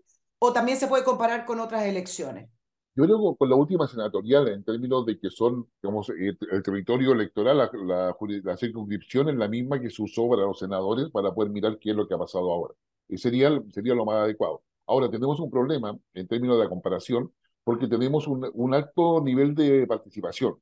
o 0.45 0.53
también 0.53 0.77
se 0.77 0.89
puede 0.89 1.05
comparar 1.05 1.45
con 1.45 1.61
otras 1.61 1.85
elecciones? 1.85 2.51
Yo 2.97 3.05
creo 3.05 3.37
con 3.37 3.49
la 3.49 3.55
última 3.55 3.87
senatorial, 3.87 4.49
en 4.49 4.65
términos 4.65 5.07
de 5.07 5.17
que 5.17 5.31
son, 5.31 5.69
digamos, 5.81 6.09
el, 6.09 6.37
territorio 6.65 7.13
electoral, 7.13 7.59
la, 7.59 8.17
la, 8.43 8.57
circunscripción 8.57 9.29
es 9.29 9.37
la 9.37 9.47
misma 9.47 9.81
que 9.81 9.89
se 9.89 10.03
usó 10.03 10.29
para 10.29 10.43
los 10.43 10.59
senadores 10.59 11.11
para 11.11 11.33
poder 11.33 11.53
mirar 11.53 11.79
qué 11.79 11.91
es 11.91 11.97
lo 11.97 12.09
que 12.09 12.15
ha 12.15 12.19
pasado 12.19 12.51
ahora. 12.51 12.75
Y 13.09 13.19
sería, 13.19 13.51
sería 13.73 13.95
lo 13.95 14.05
más 14.05 14.17
adecuado. 14.17 14.63
Ahora, 14.85 15.09
tenemos 15.09 15.39
un 15.39 15.49
problema 15.49 15.97
en 16.13 16.27
términos 16.27 16.59
de 16.59 16.65
la 16.65 16.69
comparación, 16.69 17.33
porque 17.63 17.87
tenemos 17.87 18.27
un, 18.27 18.51
un 18.53 18.75
alto 18.75 19.23
nivel 19.23 19.55
de 19.55 19.87
participación. 19.87 20.57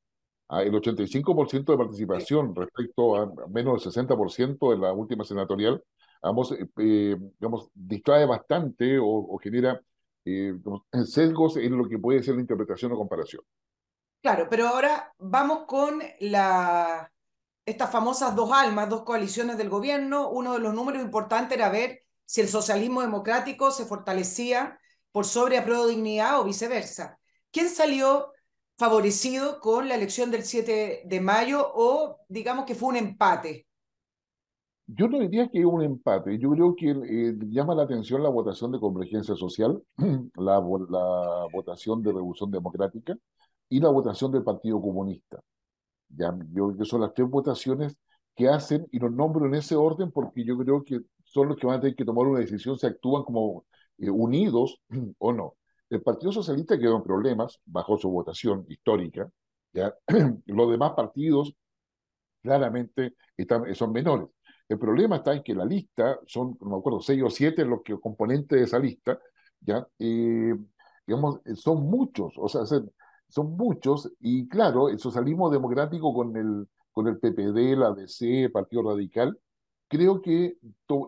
Ah, 0.46 0.62
el 0.62 0.74
85% 0.74 1.64
de 1.72 1.78
participación 1.78 2.54
respecto 2.54 3.16
a 3.16 3.32
menos 3.48 3.82
del 3.82 3.92
60% 3.92 4.72
de 4.72 4.78
la 4.78 4.92
última 4.92 5.24
senatorial 5.24 5.82
digamos, 6.22 6.52
eh, 6.52 7.16
digamos 7.38 7.70
distrae 7.74 8.26
bastante 8.26 8.98
o, 8.98 9.06
o 9.06 9.38
genera 9.38 9.80
sesgos 11.04 11.56
en 11.56 11.76
lo 11.76 11.88
que 11.88 11.98
puede 11.98 12.22
ser 12.22 12.34
la 12.34 12.42
interpretación 12.42 12.92
o 12.92 12.96
comparación. 12.96 13.42
Claro, 14.22 14.48
pero 14.50 14.68
ahora 14.68 15.14
vamos 15.18 15.64
con 15.66 16.02
la, 16.20 17.10
estas 17.64 17.90
famosas 17.90 18.36
dos 18.36 18.52
almas, 18.52 18.88
dos 18.88 19.02
coaliciones 19.04 19.56
del 19.56 19.70
gobierno. 19.70 20.28
Uno 20.28 20.54
de 20.54 20.58
los 20.58 20.74
números 20.74 21.02
importantes 21.02 21.56
era 21.56 21.70
ver 21.70 22.02
si 22.26 22.42
el 22.42 22.48
socialismo 22.48 23.00
democrático 23.00 23.70
se 23.70 23.86
fortalecía 23.86 24.78
por 25.10 25.24
sobre 25.24 25.58
apruebo 25.58 25.86
dignidad 25.86 26.38
o 26.38 26.44
viceversa. 26.44 27.18
¿Quién 27.50 27.70
salió 27.70 28.32
favorecido 28.76 29.60
con 29.60 29.88
la 29.88 29.94
elección 29.94 30.30
del 30.30 30.44
7 30.44 31.02
de 31.04 31.20
mayo 31.20 31.70
o 31.74 32.18
digamos 32.28 32.66
que 32.66 32.74
fue 32.74 32.90
un 32.90 32.96
empate? 32.96 33.66
Yo 34.92 35.08
no 35.08 35.20
diría 35.20 35.48
que 35.48 35.60
es 35.60 35.64
un 35.64 35.82
empate. 35.82 36.38
Yo 36.38 36.50
creo 36.50 36.74
que 36.74 36.90
eh, 36.90 37.34
llama 37.48 37.74
la 37.74 37.84
atención 37.84 38.22
la 38.22 38.28
votación 38.28 38.72
de 38.72 38.80
convergencia 38.80 39.34
social, 39.36 39.80
la, 40.36 40.60
la 40.88 41.46
votación 41.52 42.02
de 42.02 42.12
revolución 42.12 42.50
democrática, 42.50 43.16
y 43.68 43.80
la 43.80 43.88
votación 43.90 44.32
del 44.32 44.42
Partido 44.42 44.80
Comunista. 44.80 45.40
Ya, 46.08 46.36
yo 46.52 46.68
creo 46.68 46.78
que 46.78 46.84
son 46.84 47.02
las 47.02 47.14
tres 47.14 47.28
votaciones 47.28 47.96
que 48.36 48.48
hacen, 48.48 48.86
y 48.90 48.98
los 48.98 49.12
nombro 49.12 49.46
en 49.46 49.54
ese 49.54 49.76
orden 49.76 50.10
porque 50.10 50.44
yo 50.44 50.58
creo 50.58 50.84
que 50.84 51.00
son 51.24 51.48
los 51.48 51.56
que 51.56 51.66
van 51.66 51.78
a 51.78 51.80
tener 51.80 51.96
que 51.96 52.04
tomar 52.04 52.26
una 52.26 52.40
decisión 52.40 52.78
si 52.78 52.86
actúan 52.86 53.22
como 53.24 53.66
eh, 53.98 54.10
unidos 54.10 54.80
o 55.18 55.32
no. 55.32 55.56
El 55.88 56.02
Partido 56.02 56.32
Socialista 56.32 56.78
quedó 56.78 56.96
en 56.96 57.02
problemas 57.04 57.60
bajo 57.64 57.98
su 57.98 58.10
votación 58.10 58.64
histórica. 58.68 59.30
¿ya? 59.72 59.94
Los 60.46 60.70
demás 60.70 60.92
partidos 60.92 61.54
claramente 62.42 63.14
están, 63.36 63.74
son 63.74 63.92
menores. 63.92 64.28
El 64.70 64.78
problema 64.78 65.16
está 65.16 65.34
en 65.34 65.42
que 65.42 65.52
la 65.52 65.64
lista, 65.64 66.20
son, 66.26 66.56
no 66.60 66.70
me 66.70 66.76
acuerdo, 66.76 67.00
seis 67.00 67.20
o 67.24 67.28
siete 67.28 67.64
los 67.64 67.82
que 67.82 67.98
componentes 67.98 68.56
de 68.56 68.64
esa 68.64 68.78
lista, 68.78 69.18
¿ya? 69.60 69.84
Eh, 69.98 70.54
digamos, 71.04 71.40
son 71.56 71.82
muchos, 71.90 72.34
o 72.36 72.48
sea, 72.48 72.62
son 73.28 73.56
muchos, 73.56 74.12
y 74.20 74.46
claro, 74.48 74.88
el 74.88 75.00
socialismo 75.00 75.50
democrático 75.50 76.14
con 76.14 76.36
el, 76.36 76.68
con 76.92 77.08
el 77.08 77.18
PPD, 77.18 77.76
la 77.76 77.90
DC, 77.92 78.44
el 78.44 78.52
Partido 78.52 78.84
Radical, 78.84 79.36
creo 79.88 80.22
que, 80.22 80.56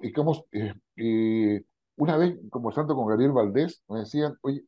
digamos, 0.03 0.44
eh, 0.51 0.75
eh, 0.96 1.64
una 1.96 2.16
vez 2.16 2.37
conversando 2.51 2.96
con 2.96 3.07
Gabriel 3.07 3.31
Valdés, 3.31 3.85
me 3.88 4.01
decían, 4.01 4.37
oye, 4.42 4.64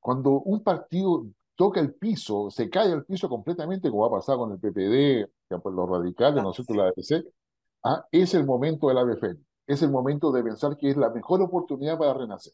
cuando 0.00 0.40
un 0.40 0.62
partido 0.62 1.26
toca 1.54 1.80
el 1.80 1.92
piso, 1.92 2.50
se 2.50 2.70
cae 2.70 2.92
al 2.92 3.04
piso 3.04 3.28
completamente, 3.28 3.90
como 3.90 4.06
ha 4.06 4.10
pasado 4.10 4.38
con 4.38 4.52
el 4.52 4.58
PPD, 4.58 5.30
pues, 5.60 5.74
los 5.74 5.90
radicales, 5.90 6.42
¿no 6.42 6.50
es 6.52 6.56
cierto?, 6.56 6.72
la 6.74 6.90
DC, 6.96 7.24
ah, 7.84 8.06
es 8.10 8.34
el 8.34 8.44
momento 8.44 8.88
del 8.88 8.98
ABF, 8.98 9.24
es 9.66 9.82
el 9.82 9.90
momento 9.90 10.32
de 10.32 10.42
pensar 10.42 10.76
que 10.76 10.90
es 10.90 10.96
la 10.96 11.10
mejor 11.10 11.42
oportunidad 11.42 11.98
para 11.98 12.14
renacer. 12.14 12.52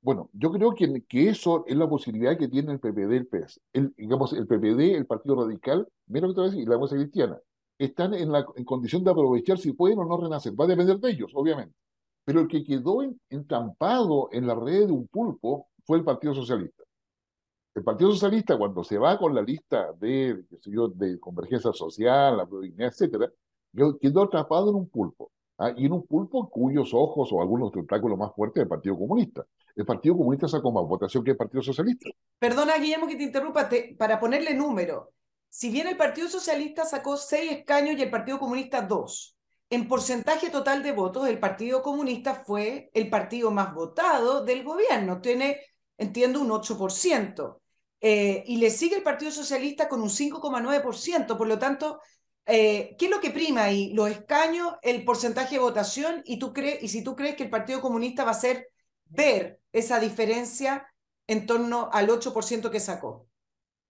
Bueno, 0.00 0.30
yo 0.32 0.52
creo 0.52 0.74
que, 0.74 1.02
que 1.08 1.28
eso 1.28 1.64
es 1.66 1.76
la 1.76 1.88
posibilidad 1.88 2.38
que 2.38 2.48
tiene 2.48 2.72
el 2.72 2.78
PPD 2.78 3.12
y 3.12 3.16
el 3.16 3.26
PS. 3.26 3.60
El, 3.72 3.94
digamos, 3.96 4.32
el 4.34 4.46
PPD, 4.46 4.96
el 4.96 5.06
Partido 5.06 5.34
Radical, 5.42 5.88
mira 6.06 6.26
lo 6.26 6.32
que 6.32 6.34
te 6.36 6.40
voy 6.40 6.48
a 6.48 6.50
decir, 6.50 6.62
y 6.62 6.66
la 6.66 6.74
Democracia 6.74 6.98
Cristiana, 6.98 7.40
están 7.78 8.14
en, 8.14 8.30
la, 8.30 8.46
en 8.54 8.64
condición 8.64 9.02
de 9.04 9.10
aprovechar 9.10 9.58
si 9.58 9.72
pueden 9.72 9.98
o 9.98 10.04
no 10.04 10.16
renacer. 10.16 10.52
Va 10.58 10.64
a 10.64 10.68
depender 10.68 10.98
de 10.98 11.10
ellos, 11.10 11.32
obviamente. 11.34 11.74
Pero 12.24 12.40
el 12.40 12.48
que 12.48 12.64
quedó 12.64 13.02
entrampado 13.28 14.28
en 14.32 14.46
la 14.46 14.54
red 14.54 14.86
de 14.86 14.92
un 14.92 15.06
pulpo 15.08 15.68
fue 15.84 15.98
el 15.98 16.04
Partido 16.04 16.34
Socialista. 16.34 16.84
El 17.74 17.84
Partido 17.84 18.10
Socialista, 18.12 18.56
cuando 18.56 18.82
se 18.84 18.98
va 18.98 19.18
con 19.18 19.34
la 19.34 19.42
lista 19.42 19.92
de, 19.92 20.44
yo, 20.62 20.88
de 20.88 21.20
convergencia 21.20 21.72
social, 21.72 22.36
la 22.36 22.46
prodignidad, 22.46 22.88
etcétera, 22.88 23.30
quedó 24.00 24.22
atrapado 24.22 24.70
en 24.70 24.76
un 24.76 24.88
pulpo. 24.88 25.30
¿ah? 25.58 25.72
Y 25.76 25.86
en 25.86 25.92
un 25.92 26.06
pulpo 26.06 26.48
cuyos 26.50 26.92
ojos 26.94 27.30
o 27.32 27.40
algunos 27.40 27.70
tentáculos 27.72 28.18
más 28.18 28.32
fuertes 28.34 28.62
del 28.62 28.68
Partido 28.68 28.98
Comunista 28.98 29.46
el 29.76 29.84
Partido 29.84 30.16
Comunista 30.16 30.48
sacó 30.48 30.72
más 30.72 30.84
votación 30.84 31.22
que 31.22 31.32
el 31.32 31.36
Partido 31.36 31.62
Socialista. 31.62 32.08
Perdona, 32.38 32.78
Guillermo, 32.78 33.06
que 33.06 33.16
te 33.16 33.24
interrumpa, 33.24 33.68
para 33.98 34.18
ponerle 34.18 34.54
número. 34.54 35.12
Si 35.50 35.70
bien 35.70 35.86
el 35.86 35.98
Partido 35.98 36.28
Socialista 36.28 36.86
sacó 36.86 37.16
seis 37.18 37.52
escaños 37.52 37.96
y 37.96 38.02
el 38.02 38.10
Partido 38.10 38.38
Comunista 38.38 38.80
dos, 38.80 39.36
en 39.68 39.86
porcentaje 39.86 40.48
total 40.48 40.82
de 40.82 40.92
votos, 40.92 41.28
el 41.28 41.38
Partido 41.38 41.82
Comunista 41.82 42.34
fue 42.34 42.90
el 42.94 43.10
partido 43.10 43.50
más 43.50 43.74
votado 43.74 44.44
del 44.44 44.64
gobierno. 44.64 45.20
Tiene, 45.20 45.60
entiendo, 45.98 46.40
un 46.40 46.50
8%. 46.50 47.60
Eh, 48.00 48.44
y 48.46 48.56
le 48.58 48.70
sigue 48.70 48.96
el 48.96 49.02
Partido 49.02 49.30
Socialista 49.30 49.88
con 49.88 50.00
un 50.00 50.08
5,9%. 50.08 51.36
Por 51.36 51.48
lo 51.48 51.58
tanto, 51.58 52.00
eh, 52.46 52.96
¿qué 52.98 53.06
es 53.06 53.10
lo 53.10 53.20
que 53.20 53.30
prima 53.30 53.64
ahí? 53.64 53.92
Los 53.92 54.08
escaños, 54.10 54.74
el 54.82 55.04
porcentaje 55.04 55.56
de 55.56 55.60
votación, 55.60 56.22
y, 56.24 56.38
tú 56.38 56.52
crees, 56.52 56.82
y 56.82 56.88
si 56.88 57.02
tú 57.02 57.16
crees 57.16 57.36
que 57.36 57.44
el 57.44 57.50
Partido 57.50 57.80
Comunista 57.80 58.24
va 58.24 58.30
a 58.30 58.34
ser 58.34 58.68
ver 59.06 59.60
esa 59.72 60.00
diferencia 60.00 60.86
en 61.26 61.46
torno 61.46 61.88
al 61.92 62.08
8% 62.08 62.70
que 62.70 62.80
sacó? 62.80 63.26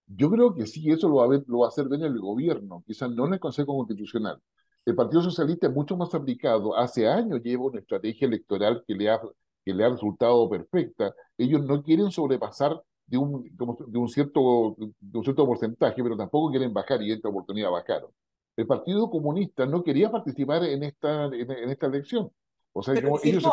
Yo 0.07 0.31
creo 0.31 0.55
que 0.55 0.67
sí, 0.67 0.91
eso 0.91 1.09
lo 1.09 1.17
va, 1.17 1.25
a 1.25 1.29
ver, 1.29 1.45
lo 1.47 1.67
hacer 1.67 1.89
bien 1.89 2.03
el 2.03 2.19
gobierno, 2.19 2.83
quizás 2.87 3.11
no 3.11 3.27
en 3.27 3.35
el 3.35 3.41
Consejo 3.41 3.77
Constitucional. 3.77 4.41
El 4.85 4.95
Partido 4.95 5.21
Socialista 5.21 5.67
es 5.67 5.75
mucho 5.75 5.97
más 5.97 6.15
aplicado. 6.15 6.77
Hace 6.77 7.09
años 7.09 7.43
lleva 7.43 7.65
una 7.65 7.81
estrategia 7.81 8.29
electoral 8.29 8.85
que 8.87 8.95
le 8.95 9.11
ha, 9.11 9.21
que 9.65 9.75
le 9.75 9.85
ha 9.85 9.89
resultado 9.89 10.49
perfecta. 10.49 11.13
Ellos 11.37 11.65
no 11.65 11.83
quieren 11.83 12.13
sobrepasar 12.13 12.81
de 13.05 13.19
un, 13.19 13.43
de 13.57 13.99
un, 13.99 14.09
cierto, 14.09 14.77
de 14.79 15.19
un 15.19 15.25
cierto 15.25 15.45
porcentaje, 15.45 16.03
pero 16.03 16.17
tampoco 16.17 16.51
quieren 16.51 16.73
bajar 16.73 17.03
y 17.03 17.11
esta 17.11 17.29
oportunidad 17.29 17.71
bajaron. 17.71 18.11
El 18.57 18.67
Partido 18.67 19.11
Comunista 19.11 19.67
no 19.67 19.85
quería 19.85 20.11
participar 20.11 20.65
en 20.65 20.83
esta, 20.83 21.27
en, 21.27 21.51
esta 21.69 21.87
elección. 21.87 22.31
O 22.73 22.83
sea, 22.83 22.95
ellos, 22.95 23.45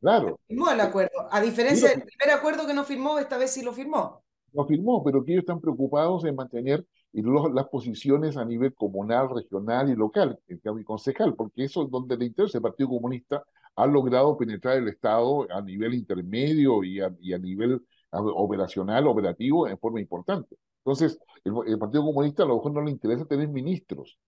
Claro. 0.00 0.38
Firmó 0.46 0.70
el 0.70 0.80
acuerdo. 0.80 1.26
A 1.30 1.40
diferencia 1.40 1.88
del 1.88 2.02
primer 2.02 2.36
acuerdo 2.36 2.66
que 2.66 2.74
no 2.74 2.84
firmó, 2.84 3.18
esta 3.18 3.38
vez 3.38 3.52
sí 3.52 3.62
lo 3.62 3.72
firmó. 3.72 4.22
Lo 4.52 4.66
firmó, 4.66 5.02
pero 5.02 5.24
que 5.24 5.32
ellos 5.32 5.42
están 5.42 5.60
preocupados 5.60 6.24
en 6.24 6.34
mantener 6.34 6.84
las 7.12 7.68
posiciones 7.68 8.36
a 8.36 8.44
nivel 8.44 8.74
comunal, 8.74 9.30
regional 9.34 9.90
y 9.90 9.94
local, 9.94 10.38
y 10.48 10.84
concejal, 10.84 11.34
porque 11.34 11.64
eso 11.64 11.84
es 11.84 11.90
donde 11.90 12.16
le 12.16 12.26
interesa. 12.26 12.58
El 12.58 12.62
Partido 12.62 12.90
Comunista 12.90 13.42
ha 13.74 13.86
logrado 13.86 14.36
penetrar 14.36 14.76
el 14.76 14.88
Estado 14.88 15.46
a 15.50 15.60
nivel 15.62 15.94
intermedio 15.94 16.84
y 16.84 17.00
a, 17.00 17.38
nivel 17.38 17.82
operacional, 18.10 19.06
operativo, 19.06 19.66
en 19.66 19.78
forma 19.78 20.00
importante. 20.00 20.56
Entonces, 20.86 21.18
el, 21.42 21.78
Partido 21.80 22.04
Comunista 22.04 22.44
a 22.44 22.46
lo 22.46 22.56
mejor 22.56 22.72
no 22.72 22.80
le 22.80 22.92
interesa 22.92 23.24
tener 23.24 23.48
ministros, 23.48 24.20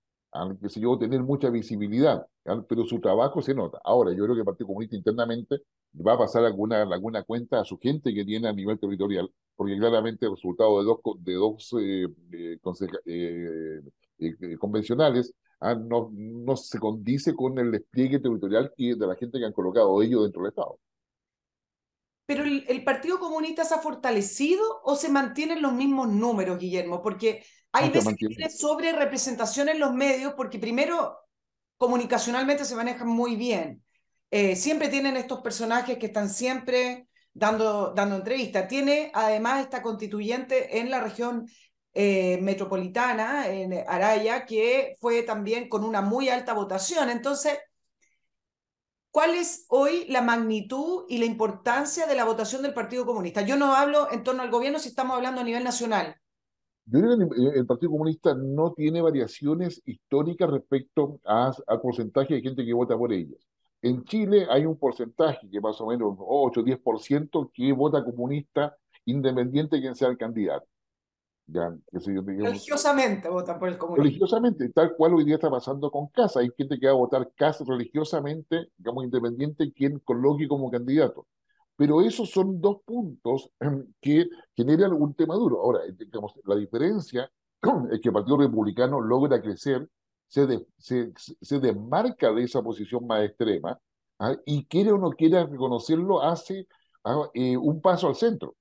que 0.61 0.69
se 0.69 0.81
yo, 0.81 0.99
tener 0.99 1.23
mucha 1.23 1.51
visibilidad, 1.51 2.27
pero 2.69 2.85
su 2.85 3.01
trabajo 3.01 3.41
se 3.43 3.55
nota. 3.55 3.81
Ahora, 3.85 4.11
yo 4.11 4.25
creo 4.25 4.35
que 4.35 4.41
el 4.41 4.45
Partido 4.45 4.67
Comunista 4.67 4.97
internamente 4.97 5.63
va 5.95 6.15
a 6.15 6.19
pasar 6.19 6.45
alguna, 6.45 6.83
alguna 6.83 7.23
cuenta 7.23 7.61
a 7.61 7.65
su 7.65 7.79
gente 7.79 8.13
que 8.13 8.25
tiene 8.25 8.49
a 8.49 8.53
nivel 8.53 8.77
territorial, 8.77 9.31
porque 9.55 9.79
claramente 9.79 10.27
el 10.27 10.33
resultado 10.33 10.81
de 10.81 10.85
dos, 10.85 10.99
de 11.21 11.35
dos 11.35 11.75
eh, 11.81 12.09
eh, 13.07 13.81
eh, 14.19 14.57
convencionales 14.59 15.33
ah, 15.61 15.77
no, 15.77 16.11
no 16.13 16.57
se 16.57 16.81
condice 16.81 17.37
con 17.37 17.57
el 17.61 17.71
despliegue 17.71 18.19
territorial 18.19 18.73
de 18.77 19.07
la 19.07 19.15
gente 19.15 19.39
que 19.39 19.45
han 19.45 19.53
colocado 19.53 20.03
ellos 20.03 20.25
dentro 20.25 20.43
del 20.43 20.51
Estado. 20.51 20.77
Pero 22.29 22.45
el, 22.45 22.67
el 22.69 22.85
Partido 22.85 23.19
Comunista 23.19 23.65
se 23.65 23.75
ha 23.75 23.79
fortalecido 23.79 24.83
o 24.85 24.97
se 24.97 25.09
mantienen 25.09 25.63
los 25.63 25.73
mismos 25.73 26.09
números, 26.09 26.59
Guillermo, 26.59 27.01
porque 27.01 27.43
hay 27.73 27.89
veces 27.89 28.15
que 28.19 28.27
tiene 28.27 28.51
sobre 28.51 28.93
representación 28.93 29.71
en 29.71 29.81
los 29.81 29.95
medios 29.95 30.35
porque 30.35 30.59
primero 30.59 31.17
comunicacionalmente 31.79 32.67
se 32.67 32.77
manejan 32.77 33.09
muy 33.09 33.35
bien. 33.35 33.83
Eh, 34.31 34.57
siempre 34.57 34.89
tienen 34.89 35.17
estos 35.17 35.41
personajes 35.41 35.97
que 35.97 36.05
están 36.05 36.29
siempre 36.29 37.09
dando, 37.33 37.95
dando 37.95 38.17
entrevistas. 38.17 38.69
Tiene 38.69 39.11
además 39.15 39.63
esta 39.63 39.81
constituyente 39.81 40.81
en 40.81 40.91
la 40.91 41.01
región 41.01 41.49
eh, 41.95 42.39
metropolitana, 42.43 43.49
en 43.49 43.73
Araya, 43.89 44.45
que 44.45 44.99
fue 45.01 45.23
también 45.23 45.67
con 45.71 45.83
una 45.83 46.03
muy 46.03 46.29
alta 46.29 46.53
votación. 46.53 47.09
Entonces, 47.09 47.57
¿cuál 49.11 49.35
es 49.35 49.67
hoy 49.69 50.07
la 50.09 50.23
magnitud 50.23 51.05
y 51.09 51.19
la 51.19 51.25
importancia 51.25 52.07
de 52.07 52.15
la 52.15 52.25
votación 52.25 52.63
del 52.63 52.75
Partido 52.75 53.07
Comunista? 53.07 53.43
Yo 53.43 53.57
no 53.57 53.75
hablo 53.75 54.11
en 54.11 54.23
torno 54.23 54.43
al 54.43 54.51
gobierno 54.51 54.79
si 54.79 54.89
estamos 54.89 55.17
hablando 55.17 55.41
a 55.41 55.45
nivel 55.45 55.65
nacional. 55.65 56.17
Yo 56.87 57.01
el 57.01 57.67
Partido 57.67 57.93
Comunista 57.93 58.35
no 58.35 58.73
tiene 58.73 59.03
variaciones 59.03 59.83
históricas 59.85 60.49
respecto 60.49 61.21
al 61.25 61.81
porcentaje 61.83 62.35
de 62.35 62.41
gente 62.41 62.65
que 62.65 62.73
vota 62.73 62.97
por 62.97 63.13
ellos. 63.13 63.47
En 63.83 64.05
Chile 64.05 64.47
hay 64.51 64.65
un 64.65 64.77
porcentaje 64.77 65.49
que 65.51 65.61
más 65.61 65.81
o 65.81 65.87
menos 65.87 66.17
8 66.19 66.61
o 66.61 66.65
10% 66.65 67.51
que 67.53 67.73
vota 67.73 68.05
comunista 68.05 68.77
independiente 69.05 69.77
de 69.77 69.83
quién 69.83 69.95
sea 69.95 70.09
el 70.09 70.17
candidato. 70.17 70.67
Ya, 71.51 71.75
religiosamente 71.91 73.27
vota 73.31 73.59
por 73.59 73.71
el 73.71 73.79
comunismo. 73.79 74.05
Religiosamente, 74.05 74.69
tal 74.69 74.95
cual 74.95 75.15
hoy 75.15 75.25
día 75.25 75.37
está 75.37 75.51
pasando 75.51 75.91
con 75.91 76.09
Casa. 76.09 76.41
Hay 76.41 76.51
gente 76.57 76.79
que 76.79 76.87
va 76.87 76.93
a 76.93 76.97
votar 76.97 77.31
Casa 77.35 77.65
religiosamente, 77.67 78.69
digamos, 78.77 79.05
independiente 79.05 79.73
quien 79.73 79.99
coloque 80.01 80.47
como 80.47 80.71
candidato. 80.71 81.27
Pero 81.75 82.03
esos 82.03 82.31
son 82.31 82.61
dos 82.61 82.83
puntos 82.85 83.51
em, 83.61 83.87
que 83.99 84.27
generan 84.55 84.93
un 84.93 85.15
tema 85.15 85.37
duro. 85.37 85.61
Ahora, 85.61 85.87
eh, 85.87 85.95
digamos, 85.97 86.35
la 86.45 86.55
diferencia 86.55 87.31
es 87.93 88.01
que 88.01 88.09
el 88.09 88.13
Partido 88.13 88.37
Republicano 88.37 89.01
logra 89.01 89.41
crecer, 89.41 89.89
se, 90.27 90.67
se, 90.77 91.13
se 91.17 91.61
desmarca 91.61 92.31
de 92.31 92.43
esa 92.45 92.63
posición 92.63 93.07
más 93.07 93.25
extrema, 93.25 93.81
¿ah? 94.19 94.37
y 94.45 94.67
quiere 94.67 94.93
o 94.93 94.99
no 94.99 95.11
quiera 95.11 95.47
reconocerlo, 95.47 96.23
hace 96.23 96.67
¿ah? 97.05 97.31
eh, 97.33 97.57
un 97.57 97.81
paso 97.81 98.09
al 98.09 98.17
centro. 98.17 98.55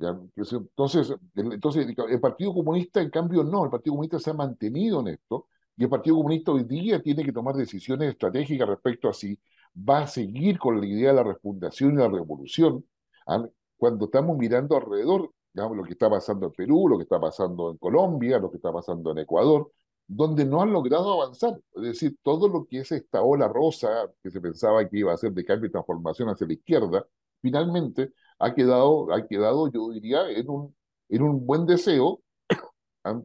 Entonces, 0.00 1.16
entonces, 1.34 1.86
el 2.08 2.20
Partido 2.20 2.54
Comunista, 2.54 3.02
en 3.02 3.10
cambio, 3.10 3.44
no, 3.44 3.64
el 3.64 3.70
Partido 3.70 3.92
Comunista 3.92 4.18
se 4.18 4.30
ha 4.30 4.34
mantenido 4.34 5.00
en 5.00 5.08
esto, 5.08 5.48
y 5.76 5.84
el 5.84 5.90
Partido 5.90 6.16
Comunista 6.16 6.52
hoy 6.52 6.64
día 6.64 7.02
tiene 7.02 7.24
que 7.24 7.32
tomar 7.32 7.54
decisiones 7.54 8.10
estratégicas 8.10 8.68
respecto 8.68 9.08
a 9.08 9.14
si 9.14 9.38
va 9.76 10.00
a 10.00 10.06
seguir 10.06 10.58
con 10.58 10.80
la 10.80 10.86
idea 10.86 11.10
de 11.10 11.16
la 11.16 11.22
refundación 11.22 11.94
y 11.94 11.96
la 11.96 12.08
revolución, 12.08 12.84
¿ah? 13.26 13.46
cuando 13.76 14.06
estamos 14.06 14.36
mirando 14.36 14.76
alrededor, 14.76 15.32
lo 15.54 15.82
que 15.84 15.92
está 15.92 16.08
pasando 16.08 16.46
en 16.46 16.52
Perú, 16.52 16.88
lo 16.88 16.96
que 16.96 17.04
está 17.04 17.20
pasando 17.20 17.70
en 17.70 17.78
Colombia, 17.78 18.38
lo 18.38 18.50
que 18.50 18.56
está 18.56 18.72
pasando 18.72 19.10
en 19.12 19.18
Ecuador, 19.18 19.72
donde 20.06 20.44
no 20.44 20.62
han 20.62 20.72
logrado 20.72 21.12
avanzar. 21.12 21.60
Es 21.74 21.82
decir, 21.82 22.16
todo 22.22 22.48
lo 22.48 22.66
que 22.66 22.80
es 22.80 22.92
esta 22.92 23.22
ola 23.22 23.48
rosa 23.48 24.10
que 24.22 24.30
se 24.30 24.40
pensaba 24.40 24.88
que 24.88 24.98
iba 24.98 25.12
a 25.12 25.16
ser 25.16 25.32
de 25.32 25.44
cambio 25.44 25.68
y 25.68 25.72
transformación 25.72 26.28
hacia 26.28 26.46
la 26.46 26.52
izquierda, 26.54 27.06
finalmente 27.40 28.12
ha 28.40 28.54
quedado, 28.54 29.12
ha 29.12 29.26
quedado 29.26 29.70
yo 29.70 29.90
diría, 29.90 30.28
en 30.30 30.48
un, 30.48 30.74
en 31.08 31.22
un 31.22 31.46
buen 31.46 31.66
deseo, 31.66 32.22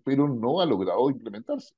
pero 0.04 0.28
no 0.28 0.62
ha 0.62 0.66
logrado 0.66 1.10
implementarse. 1.10 1.74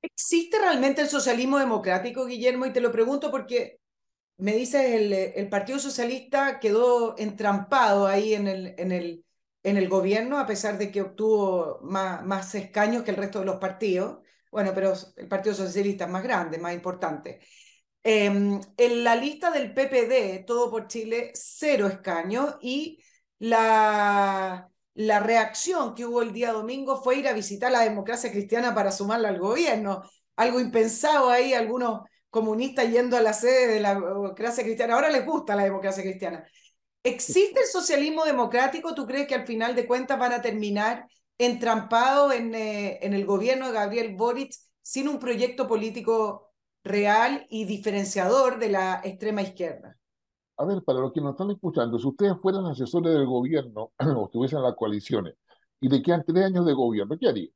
¿Existe 0.00 0.58
realmente 0.58 1.00
el 1.02 1.08
socialismo 1.08 1.58
democrático, 1.58 2.26
Guillermo? 2.26 2.66
Y 2.66 2.72
te 2.72 2.80
lo 2.80 2.92
pregunto 2.92 3.30
porque 3.30 3.78
me 4.36 4.52
dices, 4.54 4.82
el, 4.94 5.12
el 5.12 5.48
Partido 5.48 5.78
Socialista 5.78 6.58
quedó 6.58 7.16
entrampado 7.18 8.06
ahí 8.06 8.34
en 8.34 8.48
el, 8.48 8.74
en, 8.78 8.90
el, 8.92 9.24
en 9.62 9.76
el 9.76 9.88
gobierno, 9.88 10.38
a 10.38 10.46
pesar 10.46 10.78
de 10.78 10.90
que 10.90 11.02
obtuvo 11.02 11.80
más, 11.82 12.24
más 12.24 12.54
escaños 12.54 13.04
que 13.04 13.12
el 13.12 13.16
resto 13.16 13.38
de 13.40 13.46
los 13.46 13.56
partidos. 13.56 14.18
Bueno, 14.50 14.72
pero 14.74 14.92
el 15.16 15.28
Partido 15.28 15.54
Socialista 15.54 16.04
es 16.06 16.10
más 16.10 16.22
grande, 16.22 16.58
más 16.58 16.74
importante. 16.74 17.40
Em, 18.04 18.60
en 18.76 19.04
la 19.04 19.14
lista 19.14 19.50
del 19.50 19.72
PPD, 19.72 20.44
Todo 20.44 20.70
por 20.70 20.88
Chile, 20.88 21.30
cero 21.34 21.86
escaños 21.86 22.56
y 22.60 23.00
la, 23.38 24.68
la 24.94 25.20
reacción 25.20 25.94
que 25.94 26.04
hubo 26.06 26.22
el 26.22 26.32
día 26.32 26.52
domingo 26.52 27.00
fue 27.02 27.16
ir 27.18 27.28
a 27.28 27.32
visitar 27.32 27.70
la 27.70 27.80
democracia 27.82 28.30
cristiana 28.30 28.74
para 28.74 28.90
sumarla 28.92 29.28
al 29.28 29.38
gobierno. 29.38 30.02
Algo 30.36 30.58
impensado 30.60 31.30
ahí, 31.30 31.54
algunos 31.54 32.00
comunistas 32.30 32.90
yendo 32.90 33.16
a 33.16 33.22
la 33.22 33.32
sede 33.34 33.68
de 33.68 33.80
la 33.80 33.94
democracia 33.94 34.64
cristiana. 34.64 34.94
Ahora 34.94 35.10
les 35.10 35.24
gusta 35.24 35.54
la 35.54 35.64
democracia 35.64 36.02
cristiana. 36.02 36.44
¿Existe 37.04 37.60
el 37.60 37.66
socialismo 37.66 38.24
democrático? 38.24 38.94
¿Tú 38.94 39.06
crees 39.06 39.26
que 39.28 39.34
al 39.34 39.46
final 39.46 39.74
de 39.74 39.86
cuentas 39.86 40.18
van 40.18 40.32
a 40.32 40.42
terminar 40.42 41.06
entrampados 41.38 42.34
en, 42.34 42.54
eh, 42.54 42.98
en 43.02 43.14
el 43.14 43.26
gobierno 43.26 43.66
de 43.66 43.72
Gabriel 43.72 44.14
Boric 44.16 44.54
sin 44.82 45.08
un 45.08 45.18
proyecto 45.18 45.66
político 45.68 46.51
real 46.84 47.46
y 47.48 47.64
diferenciador 47.64 48.58
de 48.58 48.70
la 48.70 49.00
extrema 49.04 49.42
izquierda. 49.42 49.96
A 50.56 50.64
ver, 50.64 50.82
para 50.84 51.00
los 51.00 51.12
que 51.12 51.20
nos 51.20 51.32
están 51.32 51.50
escuchando, 51.50 51.98
si 51.98 52.06
ustedes 52.06 52.34
fueran 52.40 52.66
asesores 52.66 53.12
del 53.12 53.26
gobierno 53.26 53.92
o 53.98 54.26
estuviesen 54.26 54.58
en 54.58 54.64
las 54.64 54.76
coaliciones 54.76 55.34
y 55.80 55.88
le 55.88 56.02
quedan 56.02 56.24
tres 56.26 56.44
años 56.44 56.66
de 56.66 56.72
gobierno, 56.72 57.16
¿qué 57.18 57.28
harían? 57.28 57.52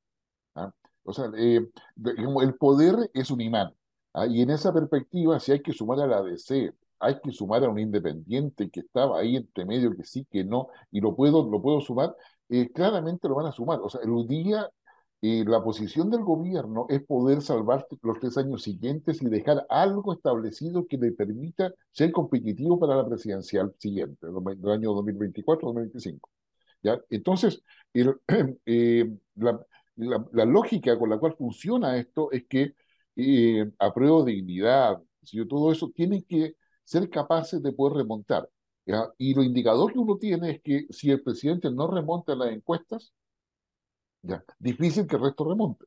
¿Ah? 0.54 0.72
O 1.04 1.12
sea, 1.12 1.30
eh, 1.36 1.60
el 2.04 2.54
poder 2.56 3.10
es 3.14 3.30
un 3.30 3.40
imán. 3.40 3.72
¿ah? 4.14 4.26
Y 4.26 4.42
en 4.42 4.50
esa 4.50 4.72
perspectiva, 4.72 5.38
si 5.38 5.52
hay 5.52 5.62
que 5.62 5.72
sumar 5.72 6.00
a 6.00 6.06
la 6.06 6.22
DC, 6.22 6.72
hay 6.98 7.20
que 7.20 7.32
sumar 7.32 7.62
a 7.64 7.68
un 7.68 7.78
independiente 7.78 8.70
que 8.70 8.80
estaba 8.80 9.20
ahí 9.20 9.36
entre 9.36 9.64
medio, 9.64 9.94
que 9.94 10.04
sí, 10.04 10.26
que 10.30 10.44
no, 10.44 10.68
y 10.90 11.00
lo 11.00 11.14
puedo, 11.14 11.48
lo 11.48 11.60
puedo 11.60 11.80
sumar, 11.80 12.16
eh, 12.48 12.70
claramente 12.72 13.28
lo 13.28 13.36
van 13.36 13.46
a 13.46 13.52
sumar. 13.52 13.80
O 13.82 13.88
sea, 13.88 14.00
el 14.02 14.26
día 14.26 14.68
y 15.20 15.44
la 15.44 15.62
posición 15.62 16.10
del 16.10 16.22
gobierno 16.22 16.86
es 16.88 17.02
poder 17.02 17.42
salvar 17.42 17.86
los 18.02 18.20
tres 18.20 18.36
años 18.36 18.62
siguientes 18.62 19.22
y 19.22 19.26
dejar 19.26 19.66
algo 19.68 20.12
establecido 20.12 20.86
que 20.86 20.98
le 20.98 21.12
permita 21.12 21.72
ser 21.90 22.12
competitivo 22.12 22.78
para 22.78 22.96
la 22.96 23.06
presidencial 23.06 23.74
siguiente, 23.78 24.26
del 24.26 24.70
año 24.70 24.92
2024-2025. 24.92 26.20
¿Ya? 26.82 27.00
Entonces, 27.10 27.62
eh, 27.94 29.10
la, 29.36 29.66
la, 29.96 30.44
lógica 30.44 30.98
con 30.98 31.10
la 31.10 31.18
cual 31.18 31.34
funciona 31.36 31.96
esto 31.96 32.30
es 32.30 32.46
que 32.46 32.74
eh, 33.16 33.70
apruebo 33.78 34.24
dignidad, 34.24 35.02
todo 35.48 35.72
eso 35.72 35.90
tiene 35.94 36.22
que 36.24 36.56
ser 36.84 37.08
capaces 37.10 37.62
de 37.62 37.72
poder 37.72 37.98
remontar. 37.98 38.48
Y 39.18 39.34
lo 39.34 39.42
indicador 39.42 39.92
que 39.92 39.98
uno 39.98 40.16
tiene 40.16 40.50
es 40.52 40.60
que 40.62 40.86
si 40.90 41.10
el 41.10 41.22
presidente 41.22 41.70
no 41.70 41.88
remonta 41.88 42.36
las 42.36 42.52
encuestas, 42.52 43.12
¿ya? 44.26 44.44
Difícil 44.58 45.06
que 45.06 45.16
el 45.16 45.22
resto 45.22 45.44
remonte. 45.48 45.86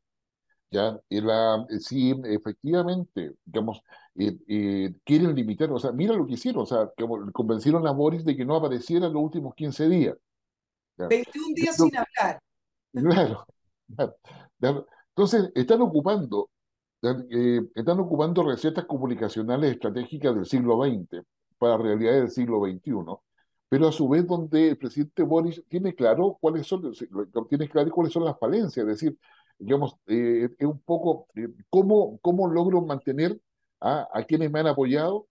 ¿ya? 0.71 0.99
Y 1.09 1.21
la, 1.21 1.65
eh, 1.69 1.79
si 1.79 2.11
efectivamente, 2.25 3.35
digamos, 3.45 3.81
eh, 4.15 4.37
eh, 4.47 4.93
quieren 5.03 5.35
limitar, 5.35 5.71
o 5.71 5.79
sea, 5.79 5.91
mira 5.91 6.13
lo 6.13 6.25
que 6.25 6.33
hicieron, 6.33 6.63
o 6.63 6.65
sea, 6.65 6.89
que 6.95 7.05
convencieron 7.33 7.85
a 7.87 7.91
Boris 7.91 8.23
de 8.23 8.35
que 8.35 8.45
no 8.45 8.55
apareciera 8.55 9.07
en 9.07 9.13
los 9.13 9.23
últimos 9.23 9.55
15 9.55 9.89
días. 9.89 10.17
21 10.97 11.55
días 11.55 11.75
sin 11.75 11.91
hablar. 11.95 12.41
Claro, 12.91 13.45
claro, 14.59 14.87
Entonces, 15.09 15.51
están 15.55 15.81
ocupando, 15.81 16.49
están 17.01 17.99
ocupando 17.99 18.43
recetas 18.43 18.85
comunicacionales 18.85 19.71
estratégicas 19.71 20.35
del 20.35 20.45
siglo 20.45 20.83
XX 20.83 21.23
para 21.57 21.77
realidades 21.77 22.21
del 22.21 22.31
siglo 22.31 22.59
XXI 22.65 23.28
pero 23.69 23.87
a 23.87 23.91
su 23.91 24.09
vez 24.09 24.27
donde 24.27 24.69
el 24.69 24.77
presidente 24.77 25.23
Boris 25.23 25.63
tiene 25.69 25.95
claro 25.95 26.37
cuáles 26.41 26.67
son, 26.67 26.91
tiene 27.47 27.69
claro 27.69 27.91
cuáles 27.91 28.13
son 28.13 28.25
las 28.25 28.37
falencias, 28.39 28.85
es 28.85 28.87
decir, 28.87 29.17
digamos, 29.59 29.95
eh, 30.07 30.49
es 30.57 30.67
un 30.67 30.79
poco 30.79 31.27
eh, 31.35 31.47
cómo, 31.69 32.17
cómo 32.21 32.47
logro 32.47 32.81
mantener 32.81 33.39
a, 33.79 34.07
a 34.11 34.23
quienes 34.23 34.51
me 34.51 34.59
han 34.59 34.67
apoyado 34.67 35.27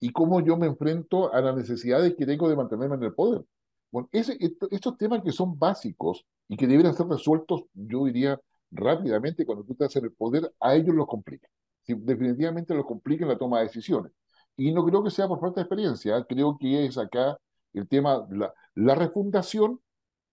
y 0.00 0.10
cómo 0.12 0.40
yo 0.40 0.56
me 0.56 0.66
enfrento 0.66 1.32
a 1.32 1.40
las 1.40 1.56
necesidades 1.56 2.14
que 2.16 2.26
tengo 2.26 2.48
de 2.48 2.56
mantenerme 2.56 2.96
en 2.96 3.02
el 3.02 3.14
poder. 3.14 3.44
Bueno, 3.90 4.08
ese, 4.12 4.36
estos 4.70 4.96
temas 4.96 5.22
que 5.22 5.32
son 5.32 5.58
básicos 5.58 6.24
y 6.48 6.56
que 6.56 6.66
deberían 6.66 6.94
ser 6.94 7.06
resueltos, 7.06 7.64
yo 7.74 8.04
diría, 8.04 8.40
rápidamente 8.70 9.44
cuando 9.46 9.64
tú 9.64 9.72
estás 9.72 9.94
en 9.96 10.04
el 10.04 10.12
poder, 10.12 10.52
a 10.60 10.74
ellos 10.74 10.94
los 10.94 11.06
complica. 11.06 11.48
definitivamente 11.86 12.74
los 12.74 12.86
complica 12.86 13.24
en 13.24 13.30
la 13.30 13.38
toma 13.38 13.58
de 13.58 13.66
decisiones. 13.66 14.12
Y 14.56 14.72
no 14.72 14.84
creo 14.84 15.02
que 15.02 15.10
sea 15.10 15.28
por 15.28 15.40
falta 15.40 15.60
de 15.60 15.62
experiencia, 15.62 16.24
creo 16.24 16.56
que 16.58 16.86
es 16.86 16.96
acá 16.98 17.36
el 17.78 17.88
tema, 17.88 18.26
la, 18.30 18.52
la 18.74 18.94
refundación, 18.94 19.80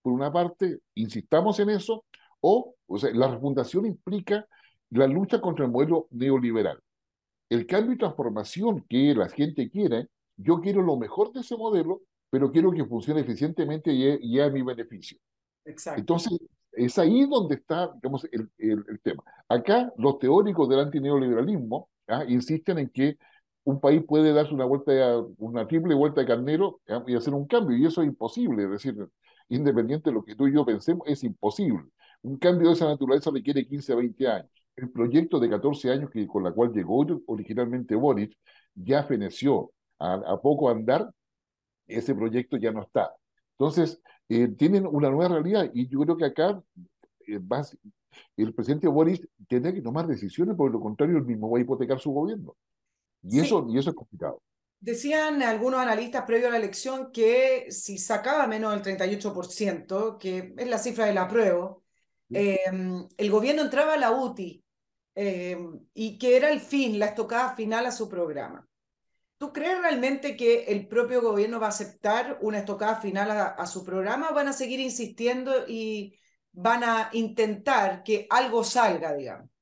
por 0.02 0.12
una 0.12 0.32
parte, 0.32 0.80
insistamos 0.94 1.58
en 1.60 1.70
eso, 1.70 2.04
o, 2.40 2.74
o 2.86 2.98
sea, 2.98 3.10
la 3.14 3.28
refundación 3.28 3.86
implica 3.86 4.46
la 4.90 5.06
lucha 5.06 5.40
contra 5.40 5.64
el 5.64 5.70
modelo 5.70 6.08
neoliberal. 6.10 6.78
El 7.48 7.66
cambio 7.66 7.94
y 7.94 7.98
transformación 7.98 8.84
que 8.88 9.14
la 9.14 9.28
gente 9.28 9.70
quiere, 9.70 10.08
yo 10.36 10.60
quiero 10.60 10.82
lo 10.82 10.96
mejor 10.96 11.32
de 11.32 11.40
ese 11.40 11.56
modelo, 11.56 12.02
pero 12.30 12.50
quiero 12.50 12.72
que 12.72 12.84
funcione 12.84 13.20
eficientemente 13.20 13.92
y, 13.92 14.40
a 14.40 14.50
mi 14.50 14.62
beneficio. 14.62 15.18
Exacto. 15.64 16.00
Entonces, 16.00 16.38
es 16.72 16.98
ahí 16.98 17.26
donde 17.26 17.54
está 17.56 17.92
digamos, 17.94 18.26
el, 18.30 18.50
el, 18.58 19.00
tema. 19.02 19.22
Acá, 19.48 19.92
los 19.96 20.18
teóricos 20.18 20.68
del 20.68 20.80
antineoliberalismo 20.80 21.88
¿ah? 22.08 22.24
insisten 22.26 22.78
en 22.78 22.88
que 22.90 23.16
un 23.64 23.80
país 23.80 24.02
puede 24.06 24.32
darse 24.32 24.54
una 24.54 24.64
vuelta, 24.64 24.92
una 25.38 25.66
triple 25.66 25.94
vuelta 25.94 26.20
de 26.20 26.26
carnero 26.26 26.80
y 27.06 27.14
hacer 27.16 27.34
un 27.34 27.46
cambio, 27.46 27.76
y 27.76 27.86
eso 27.86 28.02
es 28.02 28.08
imposible, 28.08 28.64
es 28.64 28.70
decir, 28.70 28.96
independiente 29.48 30.10
de 30.10 30.14
lo 30.14 30.24
que 30.24 30.34
tú 30.34 30.46
y 30.46 30.54
yo 30.54 30.64
pensemos, 30.64 31.06
es 31.08 31.24
imposible. 31.24 31.84
Un 32.22 32.38
cambio 32.38 32.68
de 32.68 32.74
esa 32.74 32.86
naturaleza 32.86 33.30
requiere 33.30 33.66
15 33.66 33.92
a 33.92 33.96
20 33.96 34.28
años. 34.28 34.50
El 34.76 34.90
proyecto 34.90 35.38
de 35.38 35.50
14 35.50 35.90
años 35.90 36.10
que, 36.10 36.26
con 36.26 36.42
la 36.42 36.52
cual 36.52 36.72
llegó 36.72 37.06
originalmente 37.26 37.94
Boric 37.94 38.36
ya 38.74 39.04
feneció. 39.04 39.70
A, 39.98 40.38
poco 40.42 40.68
andar, 40.68 41.10
ese 41.86 42.14
proyecto 42.14 42.56
ya 42.58 42.72
no 42.72 42.82
está. 42.82 43.14
Entonces, 43.52 44.00
eh, 44.28 44.48
tienen 44.48 44.86
una 44.86 45.08
nueva 45.08 45.34
realidad 45.36 45.70
y 45.72 45.88
yo 45.88 46.00
creo 46.00 46.16
que 46.16 46.24
acá 46.26 46.62
eh, 47.26 47.40
el 48.36 48.54
presidente 48.54 48.88
Boris 48.88 49.26
tiene 49.48 49.72
que 49.72 49.82
tomar 49.82 50.06
decisiones, 50.06 50.56
porque 50.56 50.72
lo 50.74 50.80
contrario, 50.80 51.16
él 51.18 51.24
mismo 51.24 51.50
va 51.50 51.58
a 51.58 51.62
hipotecar 51.62 51.98
su 52.00 52.10
gobierno. 52.12 52.56
Y, 53.28 53.40
eso, 53.40 53.66
y 53.68 53.78
eso 53.78 53.90
es 53.90 53.96
complicado. 53.96 54.42
Decían 54.80 55.42
algunos 55.42 55.80
analistas 55.80 56.24
previo 56.26 56.48
a 56.48 56.50
la 56.50 56.58
elección 56.58 57.10
que 57.10 57.66
si 57.70 57.96
sacaba 57.96 58.46
menos 58.46 58.72
del 58.72 58.82
38%, 58.82 60.18
que 60.18 60.54
es 60.56 60.68
la 60.68 60.78
cifra 60.78 61.06
del 61.06 61.16
apruebo, 61.16 61.82
em, 62.30 63.08
el 63.16 63.30
gobierno 63.30 63.62
entraba 63.62 63.94
a 63.94 63.96
la 63.96 64.12
UTI 64.12 64.62
em, 65.14 65.80
y 65.94 66.18
que 66.18 66.36
era 66.36 66.50
el 66.50 66.60
fin, 66.60 66.98
la 66.98 67.06
estocada 67.06 67.54
final 67.54 67.86
a 67.86 67.92
su 67.92 68.08
programa. 68.08 68.66
¿Tú 69.38 69.52
crees 69.52 69.80
realmente 69.80 70.36
que 70.36 70.64
el 70.64 70.86
propio 70.86 71.22
gobierno 71.22 71.60
va 71.60 71.66
a 71.66 71.70
aceptar 71.70 72.38
una 72.42 72.58
estocada 72.58 72.96
final 72.96 73.30
a, 73.30 73.46
a 73.46 73.66
su 73.66 73.84
programa 73.84 74.30
o 74.30 74.34
van 74.34 74.48
a 74.48 74.52
seguir 74.52 74.80
insistiendo 74.80 75.66
y 75.66 76.18
van 76.52 76.84
a 76.84 77.10
intentar 77.12 78.02
que 78.02 78.26
algo 78.28 78.64
salga, 78.64 79.14
digamos? 79.14 79.53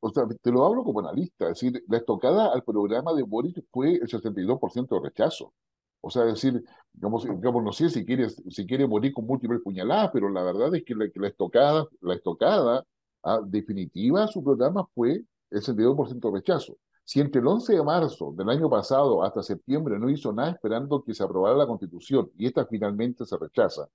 O 0.00 0.10
sea, 0.10 0.26
te 0.26 0.52
lo 0.52 0.64
hablo 0.64 0.84
como 0.84 1.00
analista, 1.00 1.46
es 1.46 1.60
decir, 1.60 1.82
la 1.88 1.98
estocada 1.98 2.52
al 2.52 2.62
programa 2.62 3.14
de 3.14 3.22
Boris 3.22 3.54
fue 3.70 3.94
el 3.94 4.08
62% 4.08 4.88
de 4.88 5.08
rechazo. 5.08 5.52
O 6.00 6.10
sea, 6.10 6.24
es 6.26 6.34
decir, 6.34 6.62
digamos, 6.92 7.24
digamos, 7.24 7.64
no 7.64 7.72
sé 7.72 7.90
si 7.90 8.04
quiere, 8.04 8.28
si 8.30 8.66
quiere 8.66 8.86
morir 8.86 9.12
con 9.12 9.26
múltiples 9.26 9.60
puñaladas, 9.62 10.10
pero 10.12 10.28
la 10.28 10.42
verdad 10.42 10.74
es 10.74 10.84
que 10.84 10.94
la, 10.94 11.06
la 11.14 11.28
estocada, 11.28 11.86
la 12.00 12.14
estocada 12.14 12.84
ah, 13.24 13.40
definitiva 13.44 14.26
su 14.28 14.42
programa 14.44 14.86
fue 14.94 15.24
el 15.50 15.62
62% 15.62 16.30
de 16.30 16.38
rechazo. 16.38 16.76
Si 17.04 17.20
entre 17.20 17.40
el 17.40 17.46
11 17.46 17.74
de 17.74 17.82
marzo 17.82 18.32
del 18.36 18.50
año 18.50 18.68
pasado 18.68 19.22
hasta 19.22 19.42
septiembre 19.42 19.98
no 19.98 20.10
hizo 20.10 20.32
nada 20.32 20.50
esperando 20.50 21.02
que 21.02 21.14
se 21.14 21.22
aprobara 21.22 21.56
la 21.56 21.66
constitución 21.66 22.30
y 22.36 22.46
esta 22.46 22.66
finalmente 22.66 23.24
se 23.24 23.36
rechaza, 23.36 23.88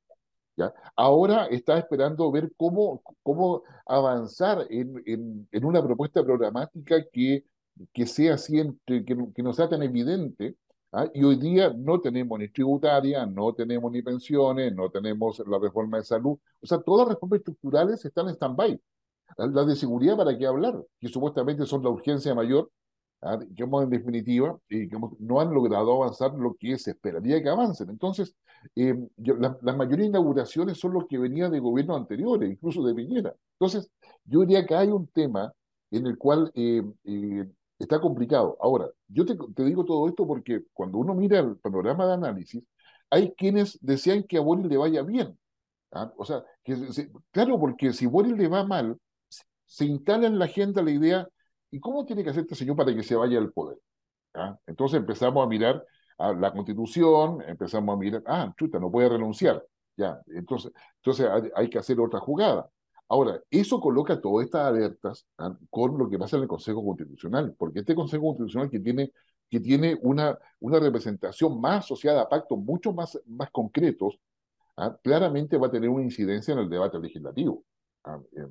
¿ya? 0.67 0.73
ahora 0.95 1.45
está 1.47 1.77
esperando 1.77 2.31
ver 2.31 2.51
cómo, 2.57 3.01
cómo 3.23 3.63
avanzar 3.85 4.65
en, 4.69 5.01
en, 5.05 5.47
en 5.51 5.65
una 5.65 5.83
propuesta 5.83 6.23
programática 6.23 7.03
que, 7.11 7.45
que 7.93 8.05
sea 8.05 8.35
así, 8.35 8.61
que, 8.85 9.03
que 9.05 9.43
no 9.43 9.53
sea 9.53 9.69
tan 9.69 9.83
evidente 9.83 10.55
¿ah? 10.91 11.07
Y 11.13 11.23
hoy 11.23 11.37
día 11.37 11.73
no 11.75 11.99
tenemos 11.99 12.37
ni 12.39 12.49
tributaria, 12.49 13.25
no 13.25 13.53
tenemos 13.53 13.91
ni 13.91 14.01
pensiones, 14.01 14.73
no 14.75 14.89
tenemos 14.89 15.41
la 15.47 15.59
reforma 15.59 15.97
de 15.97 16.03
salud. 16.03 16.37
O 16.61 16.65
sea, 16.67 16.81
todas 16.81 17.07
las 17.07 17.15
reformas 17.15 17.39
estructurales 17.39 18.03
están 18.05 18.27
en 18.27 18.35
stand-by. 18.35 18.79
Las 19.37 19.67
de 19.67 19.75
seguridad, 19.75 20.17
¿para 20.17 20.37
qué 20.37 20.45
hablar? 20.45 20.75
Que 20.99 21.07
supuestamente 21.07 21.65
son 21.65 21.83
la 21.83 21.89
urgencia 21.89 22.35
mayor, 22.35 22.69
¿ah? 23.21 23.39
en 23.41 23.89
definitiva, 23.89 24.57
y 24.69 24.89
no 25.19 25.39
han 25.39 25.53
logrado 25.53 26.03
avanzar 26.03 26.33
lo 26.33 26.55
que 26.55 26.77
se 26.77 26.91
esperaría 26.91 27.41
que 27.41 27.49
avancen. 27.49 27.89
Entonces, 27.89 28.35
eh, 28.75 28.95
la, 29.17 29.57
la, 29.61 29.73
mayoría 29.73 30.03
de 30.03 30.09
inauguraciones 30.09 30.79
son 30.79 30.93
los 30.93 31.07
que 31.07 31.17
venían 31.17 31.51
de 31.51 31.59
gobiernos 31.59 31.97
anteriores, 31.97 32.51
incluso 32.51 32.83
de 32.83 32.93
Piñera. 32.93 33.33
Entonces, 33.59 33.89
yo 34.25 34.41
diría 34.41 34.65
que 34.65 34.75
hay 34.75 34.89
un 34.89 35.07
tema 35.07 35.53
en 35.91 36.07
el 36.07 36.17
cual 36.17 36.51
eh, 36.55 36.83
eh, 37.03 37.47
está 37.77 37.99
complicado. 37.99 38.57
Ahora, 38.61 38.87
yo 39.07 39.25
te, 39.25 39.63
digo 39.63 39.85
todo 39.85 40.07
esto 40.07 40.25
porque 40.25 40.63
cuando 40.73 40.97
uno 40.97 41.13
mira 41.13 41.39
el 41.39 41.57
panorama 41.57 42.07
de 42.07 42.13
análisis, 42.13 42.63
hay 43.09 43.33
quienes 43.33 43.77
desean 43.81 44.23
que 44.23 44.37
a 44.37 44.41
Boris 44.41 44.65
le 44.65 44.77
vaya 44.77 45.03
bien. 45.03 45.37
¿ah? 45.91 46.11
O 46.17 46.25
sea, 46.25 46.43
claro, 47.31 47.59
porque 47.59 47.93
si 47.93 48.05
Boris 48.05 48.37
le 48.37 48.47
va 48.47 48.65
mal, 48.65 48.97
se 49.65 49.85
instala 49.85 50.27
en 50.27 50.39
la 50.39 50.45
agenda 50.45 50.81
la 50.81 50.91
idea, 50.91 51.27
¿y 51.71 51.79
cómo 51.79 52.05
tiene 52.05 52.23
que 52.23 52.29
hacer 52.29 52.43
este 52.43 52.55
señor 52.55 52.75
para 52.75 52.93
que 52.93 53.03
se 53.03 53.15
vaya 53.15 53.37
al 53.39 53.51
poder? 53.51 53.79
¿Ah? 54.33 54.57
Entonces 54.67 54.99
empezamos 54.99 55.43
a 55.43 55.47
mirar 55.47 55.85
a 56.17 56.33
la 56.33 56.51
constitución, 56.53 57.41
empezamos 57.47 57.95
a 57.95 57.97
mirar, 57.97 58.23
ah, 58.27 58.53
chuta, 58.57 58.79
no 58.79 58.91
puede 58.91 59.09
renunciar. 59.09 59.65
Ya, 59.97 60.21
entonces, 60.27 60.71
entonces 60.97 61.27
hay, 61.29 61.49
hay 61.55 61.69
que 61.69 61.79
hacer 61.79 61.99
otra 61.99 62.19
jugada. 62.19 62.69
Ahora, 63.09 63.41
eso 63.49 63.81
coloca 63.81 64.21
todas 64.21 64.45
estas 64.45 64.67
alertas 64.67 65.27
¿ah? 65.37 65.53
con 65.69 65.97
lo 65.97 66.09
que 66.09 66.17
pasa 66.17 66.37
en 66.37 66.43
el 66.43 66.47
Consejo 66.47 66.83
Constitucional, 66.85 67.53
porque 67.57 67.79
este 67.79 67.95
Consejo 67.95 68.23
Constitucional 68.23 68.69
que 68.69 68.79
tiene, 68.79 69.11
que 69.49 69.59
tiene 69.59 69.97
una, 70.01 70.37
una 70.59 70.79
representación 70.79 71.59
más 71.59 71.85
asociada 71.85 72.21
a 72.21 72.29
pactos 72.29 72.57
mucho 72.57 72.93
más, 72.93 73.19
más 73.25 73.49
concretos, 73.51 74.17
¿ah? 74.77 74.97
claramente 75.03 75.57
va 75.57 75.67
a 75.67 75.71
tener 75.71 75.89
una 75.89 76.03
incidencia 76.03 76.53
en 76.53 76.59
el 76.59 76.69
debate 76.69 76.99
legislativo. 76.99 77.63
¿ah? 78.05 78.19
Eh, 78.31 78.47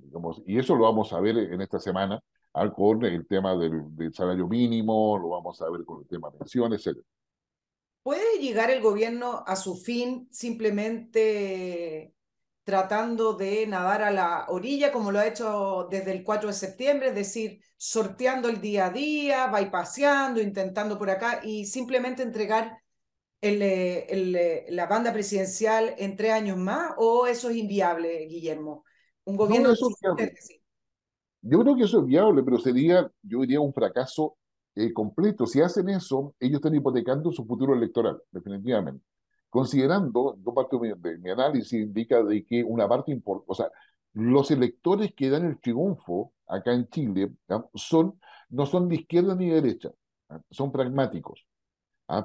y 0.46 0.58
eso 0.58 0.74
lo 0.74 0.84
vamos 0.84 1.12
a 1.12 1.20
ver 1.20 1.38
en 1.38 1.60
esta 1.62 1.78
semana 1.80 2.22
con 2.74 3.05
el 3.05 3.26
tema 3.26 3.57
del, 3.57 3.94
del, 3.96 4.12
salario 4.12 4.46
mínimo, 4.46 5.18
lo 5.18 5.28
vamos 5.28 5.61
a 5.62 5.70
ver 5.70 5.84
con 5.84 6.01
el 6.03 6.09
tema 6.09 6.30
de 6.30 6.38
pensiones, 6.38 6.86
etc. 6.86 6.98
¿Puede 8.03 8.38
llegar 8.38 8.70
el 8.70 8.80
gobierno 8.80 9.44
a 9.46 9.57
su 9.57 9.76
fin 9.76 10.28
simplemente 10.30 12.14
tratando 12.64 13.34
de 13.34 13.66
nadar 13.66 14.03
a 14.03 14.11
la 14.11 14.46
orilla, 14.48 14.92
como 14.92 15.11
lo 15.11 15.18
ha 15.18 15.26
hecho 15.26 15.88
desde 15.90 16.12
el 16.12 16.22
4 16.22 16.48
de 16.48 16.55
septiembre, 16.55 17.09
es 17.09 17.14
decir, 17.14 17.61
sorteando 17.76 18.48
el 18.48 18.61
día 18.61 18.86
a 18.86 18.90
día, 18.90 19.46
bypaseando, 19.48 20.40
intentando 20.40 20.98
por 20.98 21.11
acá 21.11 21.40
y 21.42 21.66
simplemente 21.66 22.22
entregar 22.22 22.80
el, 23.40 23.62
eh, 23.62 24.07
el, 24.09 24.36
eh, 24.36 24.66
la 24.68 24.86
banda 24.86 25.12
presidencial 25.12 25.94
en 25.98 26.16
tres 26.16 26.32
años 26.32 26.59
más, 26.59 26.92
o 26.98 27.26
eso 27.26 27.51
es 27.51 27.57
inviable, 27.57 28.26
Guillermo? 28.26 28.84
Un 29.24 29.36
gobierno 29.36 29.68
no, 29.68 29.74
eso 29.74 29.88
Yo 31.43 31.61
creo 31.61 31.76
que 31.76 31.84
eso 31.84 32.01
es 32.01 32.07
viable, 32.07 32.43
pero 32.43 32.59
sería, 32.59 33.11
yo 33.22 33.41
diría, 33.41 33.61
un 33.61 33.72
fracaso 33.72 34.36
eh, 34.74 34.93
completo. 34.93 35.47
Si 35.47 35.61
hacen 35.61 35.88
eso, 35.88 36.34
ellos 36.38 36.57
están 36.57 36.74
hipotecando 36.74 37.32
su 37.32 37.45
futuro 37.47 37.74
electoral, 37.74 38.20
definitivamente 38.30 39.05
considerando, 39.51 40.36
yo 40.45 40.55
parte 40.55 40.76
de 40.78 41.18
mi, 41.18 41.30
análisis 41.30 41.72
indica 41.72 42.22
de 42.22 42.45
que 42.45 42.64
una 42.64 42.88
parte 42.88 43.12
importante, 43.12 43.53
o 43.53 43.55
sea, 43.55 43.70
los 44.14 44.51
electores 44.51 45.12
que 45.14 45.28
dan 45.28 45.45
el 45.45 45.61
triunfo 45.61 46.32
acá 46.47 46.72
en 46.72 46.88
Chile 46.88 47.32
son, 47.74 48.18
no 48.49 48.66
son 48.66 48.88
de 48.88 48.97
izquierda 48.97 49.34
ni 49.34 49.49
de 49.51 49.61
derecha, 49.61 49.91
son 50.51 50.72
pragmáticos. 50.72 51.47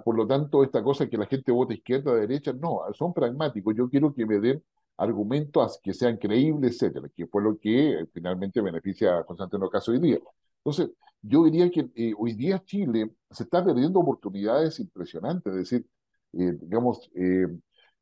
Por 0.04 0.16
lo 0.18 0.26
tanto, 0.26 0.64
esta 0.64 0.84
cosa 0.84 1.08
que 1.08 1.18
la 1.18 1.28
gente 1.28 1.52
vota 1.52 1.74
izquierda 1.74 2.12
o 2.12 2.16
derecha, 2.16 2.54
no, 2.54 2.82
son 2.94 3.14
pragmáticos. 3.14 3.76
Yo 3.76 3.88
quiero 3.88 4.14
que 4.16 4.26
me 4.26 4.40
den 4.40 4.64
argumentos 4.98 5.80
que 5.84 5.94
sean 5.94 6.18
creíbles, 6.18 6.74
etcétera, 6.76 7.10
que 7.16 7.28
fue 7.28 7.44
lo 7.44 7.58
que 7.58 8.02
eh, 8.02 8.08
finalmente 8.14 8.62
beneficia 8.62 9.20
a 9.20 9.24
Constantino 9.26 9.70
Caso 9.70 9.92
hoy 9.92 10.00
día. 10.00 10.20
Entonces, 10.64 10.90
yo 11.28 11.44
diría 11.46 11.70
que 11.72 11.90
eh, 11.96 12.14
hoy 12.18 12.34
día 12.34 12.64
Chile 12.64 13.12
se 13.32 13.44
está 13.44 13.64
perdiendo 13.64 14.00
oportunidades 14.00 14.80
impresionantes, 14.80 15.54
es 15.54 15.60
decir, 15.60 15.88
eh, 16.34 16.58
digamos, 16.62 17.10
eh, 17.16 17.48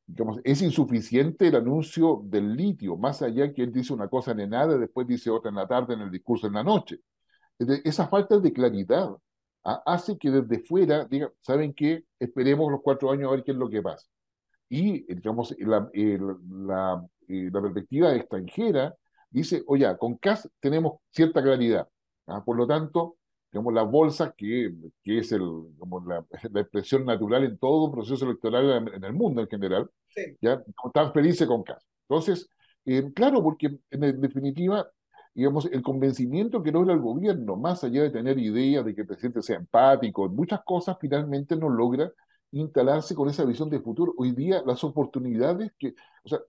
digamos, 0.06 0.40
es 0.44 0.62
insuficiente 0.62 1.48
el 1.48 1.56
anuncio 1.56 2.22
del 2.26 2.56
litio, 2.56 2.98
más 2.98 3.22
allá 3.22 3.54
que 3.54 3.64
él 3.64 3.72
dice 3.72 3.94
una 3.94 4.08
cosa 4.10 4.32
en 4.32 4.42
el 4.42 4.50
nada, 4.50 4.78
después 4.78 5.08
dice 5.08 5.30
otra 5.30 5.50
en 5.50 5.56
la 5.56 5.68
tarde 5.68 5.94
en 5.94 6.02
el 6.02 6.12
discurso 6.12 6.48
en 6.48 6.54
la 6.54 6.64
noche. 6.64 7.00
Esa 7.60 8.08
falta 8.08 8.40
de 8.40 8.52
claridad 8.52 9.10
¿ah? 9.64 9.84
hace 9.86 10.18
que 10.18 10.32
desde 10.32 10.64
fuera 10.66 11.06
digan, 11.06 11.30
¿saben 11.42 11.74
qué? 11.74 12.06
Esperemos 12.20 12.72
los 12.72 12.82
cuatro 12.82 13.12
años 13.12 13.30
a 13.30 13.36
ver 13.36 13.44
qué 13.44 13.52
es 13.52 13.58
lo 13.58 13.70
que 13.70 13.82
pasa. 13.82 14.08
Y, 14.74 15.04
digamos, 15.14 15.56
la, 15.60 15.88
la, 15.94 17.08
eh, 17.28 17.50
la 17.54 17.62
perspectiva 17.62 18.16
extranjera 18.16 18.96
dice, 19.30 19.62
oye, 19.68 19.86
con 20.00 20.18
CAS 20.18 20.50
tenemos 20.60 20.94
cierta 21.12 21.44
claridad. 21.44 21.88
¿ah? 22.26 22.44
Por 22.44 22.58
lo 22.58 22.66
tanto, 22.66 23.18
digamos, 23.52 23.72
las 23.72 23.88
bolsas, 23.88 24.34
que, 24.36 24.74
que 25.04 25.20
es 25.20 25.32
el, 25.32 25.42
como 25.78 26.04
la, 26.08 26.26
la, 26.52 26.62
expresión 26.62 27.06
natural 27.06 27.44
en 27.44 27.60
todo 27.60 27.92
proceso 27.92 28.26
electoral 28.26 28.92
en, 28.96 29.04
el 29.04 29.14
mundo 29.14 29.42
en 29.42 29.48
general, 29.48 29.92
sí. 30.08 30.36
ya 30.42 30.64
están 30.84 31.14
felices 31.14 31.48
con 31.48 31.62
caso. 31.62 31.86
Entonces, 32.10 32.50
eh, 32.86 33.14
claro, 33.14 33.44
porque 33.44 33.78
en 33.92 34.22
definitiva, 34.22 34.88
digamos, 35.36 35.68
el 35.68 35.84
convencimiento 35.84 36.64
que 36.64 36.72
logra 36.72 36.96
el 36.96 37.00
gobierno, 37.00 37.58
más 37.58 37.84
allá 37.84 38.02
de 38.02 38.10
tener 38.10 38.40
ideas 38.40 38.84
de 38.84 38.96
que 38.96 39.02
el 39.02 39.08
presidente 39.08 39.44
sea 39.44 39.58
empático, 39.58 40.28
muchas 40.30 40.62
cosas 40.66 40.98
finalmente 41.00 41.56
no 41.56 41.70
logra 41.70 42.12
instalarse 42.54 43.16
con 43.16 43.30
esa 43.30 43.46
visión 43.46 43.70
de 43.70 43.80
futuro. 43.80 44.14
Hoy 44.18 44.32
día 44.32 44.64
las 44.66 44.84
oportunidades 44.84 45.72
que, 45.78 45.96
o 46.24 46.30
sea, 46.30 46.40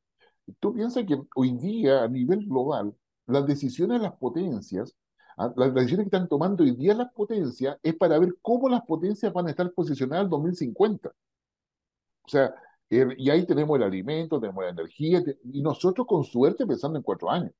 tú 0.60 0.74
piensas 0.74 1.04
que 1.04 1.20
hoy 1.34 1.52
día 1.56 2.04
a 2.04 2.08
nivel 2.08 2.46
global, 2.46 2.94
las 3.26 3.46
decisiones 3.46 4.00
de 4.00 4.08
las 4.08 4.16
potencias 4.16 4.94
¿ah? 5.38 5.52
Las 5.56 5.74
decisiones 5.74 6.04
que 6.04 6.16
están 6.16 6.28
tomando 6.28 6.62
hoy 6.64 6.72
día 6.72 6.94
las 6.94 7.12
potencias 7.12 7.78
es 7.82 7.94
para 7.96 8.18
ver 8.18 8.34
cómo 8.42 8.68
las 8.68 8.82
potencias 8.82 9.32
van 9.32 9.46
a 9.46 9.50
estar 9.50 9.72
posicionadas 9.72 10.24
en 10.24 10.30
2050. 10.30 11.08
O 11.08 12.28
sea, 12.28 12.54
y 12.90 13.30
ahí 13.30 13.46
tenemos 13.46 13.76
el 13.76 13.82
alimento, 13.82 14.40
tenemos 14.40 14.64
la 14.64 14.70
energía, 14.70 15.22
y 15.44 15.62
nosotros 15.62 16.06
con 16.06 16.24
suerte 16.24 16.66
pensando 16.66 16.98
en 16.98 17.02
cuatro 17.02 17.30
años. 17.30 17.52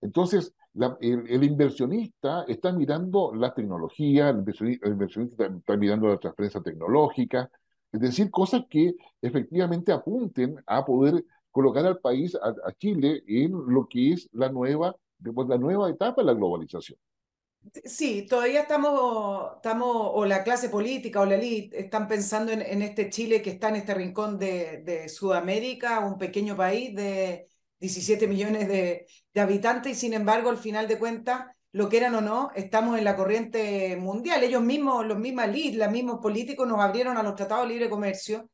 Entonces, 0.00 0.54
el, 1.00 1.42
inversionista 1.44 2.44
está 2.48 2.72
mirando 2.72 3.34
la 3.34 3.54
tecnología, 3.54 4.28
el 4.30 4.38
inversionista, 4.38 4.86
el 4.86 4.92
inversionista 4.92 5.44
está, 5.44 5.56
está, 5.56 5.76
mirando 5.76 6.08
la 6.08 6.18
transferencia 6.18 6.60
tecnológica, 6.60 7.50
es 7.96 8.10
decir, 8.10 8.30
cosas 8.30 8.62
que 8.68 8.94
efectivamente 9.22 9.92
apunten 9.92 10.62
a 10.66 10.84
poder 10.84 11.24
colocar 11.50 11.86
al 11.86 11.98
país, 11.98 12.34
a, 12.36 12.48
a 12.48 12.72
Chile, 12.78 13.22
en 13.26 13.52
lo 13.52 13.88
que 13.88 14.12
es 14.12 14.28
la 14.32 14.50
nueva 14.50 14.96
pues, 15.34 15.48
la 15.48 15.58
nueva 15.58 15.90
etapa 15.90 16.22
de 16.22 16.26
la 16.26 16.34
globalización. 16.34 16.98
Sí, 17.84 18.26
todavía 18.28 18.62
estamos, 18.62 19.56
estamos, 19.56 20.10
o 20.14 20.24
la 20.24 20.44
clase 20.44 20.68
política 20.68 21.20
o 21.20 21.26
la 21.26 21.34
élite 21.34 21.80
están 21.80 22.06
pensando 22.06 22.52
en, 22.52 22.62
en, 22.62 22.80
este 22.82 23.10
Chile 23.10 23.42
que 23.42 23.50
está 23.50 23.70
en 23.70 23.76
este 23.76 23.92
rincón 23.92 24.38
de, 24.38 24.82
de, 24.84 25.08
Sudamérica, 25.08 25.98
un 26.00 26.16
pequeño 26.16 26.56
país 26.56 26.94
de 26.94 27.48
17 27.80 28.28
millones 28.28 28.68
de, 28.68 29.06
de 29.34 29.40
habitantes, 29.40 29.92
y 29.92 29.94
sin 29.96 30.14
embargo, 30.14 30.50
al 30.50 30.58
final 30.58 30.86
de 30.86 30.98
cuentas, 30.98 31.46
lo 31.76 31.90
que 31.90 31.98
eran 31.98 32.14
o 32.14 32.22
no, 32.22 32.50
estamos 32.54 32.96
en 32.96 33.04
la 33.04 33.14
corriente 33.14 33.98
mundial. 33.98 34.42
Ellos 34.42 34.62
mismos, 34.62 35.04
los 35.04 35.18
mismos 35.18 35.44
elites, 35.44 35.76
los 35.76 35.90
mismos 35.90 36.20
políticos 36.22 36.66
nos 36.66 36.80
abrieron 36.80 37.18
a 37.18 37.22
los 37.22 37.34
tratados 37.34 37.68
de 37.68 37.74
libre 37.74 37.90
comercio 37.90 38.48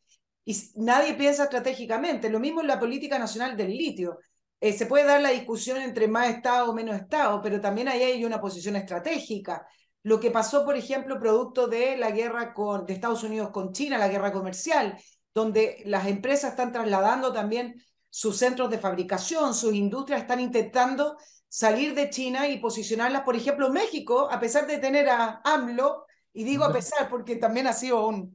y 0.44 0.56
nadie 0.74 1.14
piensa 1.14 1.44
estratégicamente. 1.44 2.28
Lo 2.28 2.40
mismo 2.40 2.62
en 2.62 2.66
la 2.66 2.80
política 2.80 3.20
nacional 3.20 3.56
del 3.56 3.76
litio. 3.76 4.18
Eh, 4.60 4.72
se 4.72 4.86
puede 4.86 5.04
dar 5.04 5.20
la 5.20 5.28
discusión 5.28 5.76
entre 5.76 6.08
más 6.08 6.30
Estado 6.30 6.68
o 6.68 6.74
menos 6.74 6.96
Estado, 6.96 7.40
pero 7.40 7.60
también 7.60 7.86
ahí 7.86 8.02
hay 8.02 8.24
una 8.24 8.40
posición 8.40 8.74
estratégica. 8.74 9.68
Lo 10.02 10.18
que 10.18 10.32
pasó, 10.32 10.64
por 10.64 10.74
ejemplo, 10.74 11.20
producto 11.20 11.68
de 11.68 11.96
la 11.96 12.10
guerra 12.10 12.52
con, 12.52 12.86
de 12.86 12.94
Estados 12.94 13.22
Unidos 13.22 13.50
con 13.50 13.72
China, 13.72 13.98
la 13.98 14.08
guerra 14.08 14.32
comercial, 14.32 14.98
donde 15.32 15.80
las 15.86 16.08
empresas 16.08 16.50
están 16.50 16.72
trasladando 16.72 17.32
también 17.32 17.80
sus 18.10 18.36
centros 18.36 18.68
de 18.68 18.78
fabricación, 18.78 19.54
sus 19.54 19.72
industrias 19.74 20.22
están 20.22 20.40
intentando 20.40 21.16
salir 21.52 21.94
de 21.94 22.08
China 22.08 22.48
y 22.48 22.58
posicionarlas, 22.58 23.24
por 23.24 23.36
ejemplo, 23.36 23.68
México, 23.70 24.26
a 24.30 24.40
pesar 24.40 24.66
de 24.66 24.78
tener 24.78 25.10
a 25.10 25.42
AMLO, 25.44 26.06
y 26.32 26.44
digo 26.44 26.64
a 26.64 26.72
pesar 26.72 27.10
porque 27.10 27.36
también 27.36 27.66
ha 27.66 27.74
sido 27.74 28.08
un, 28.08 28.34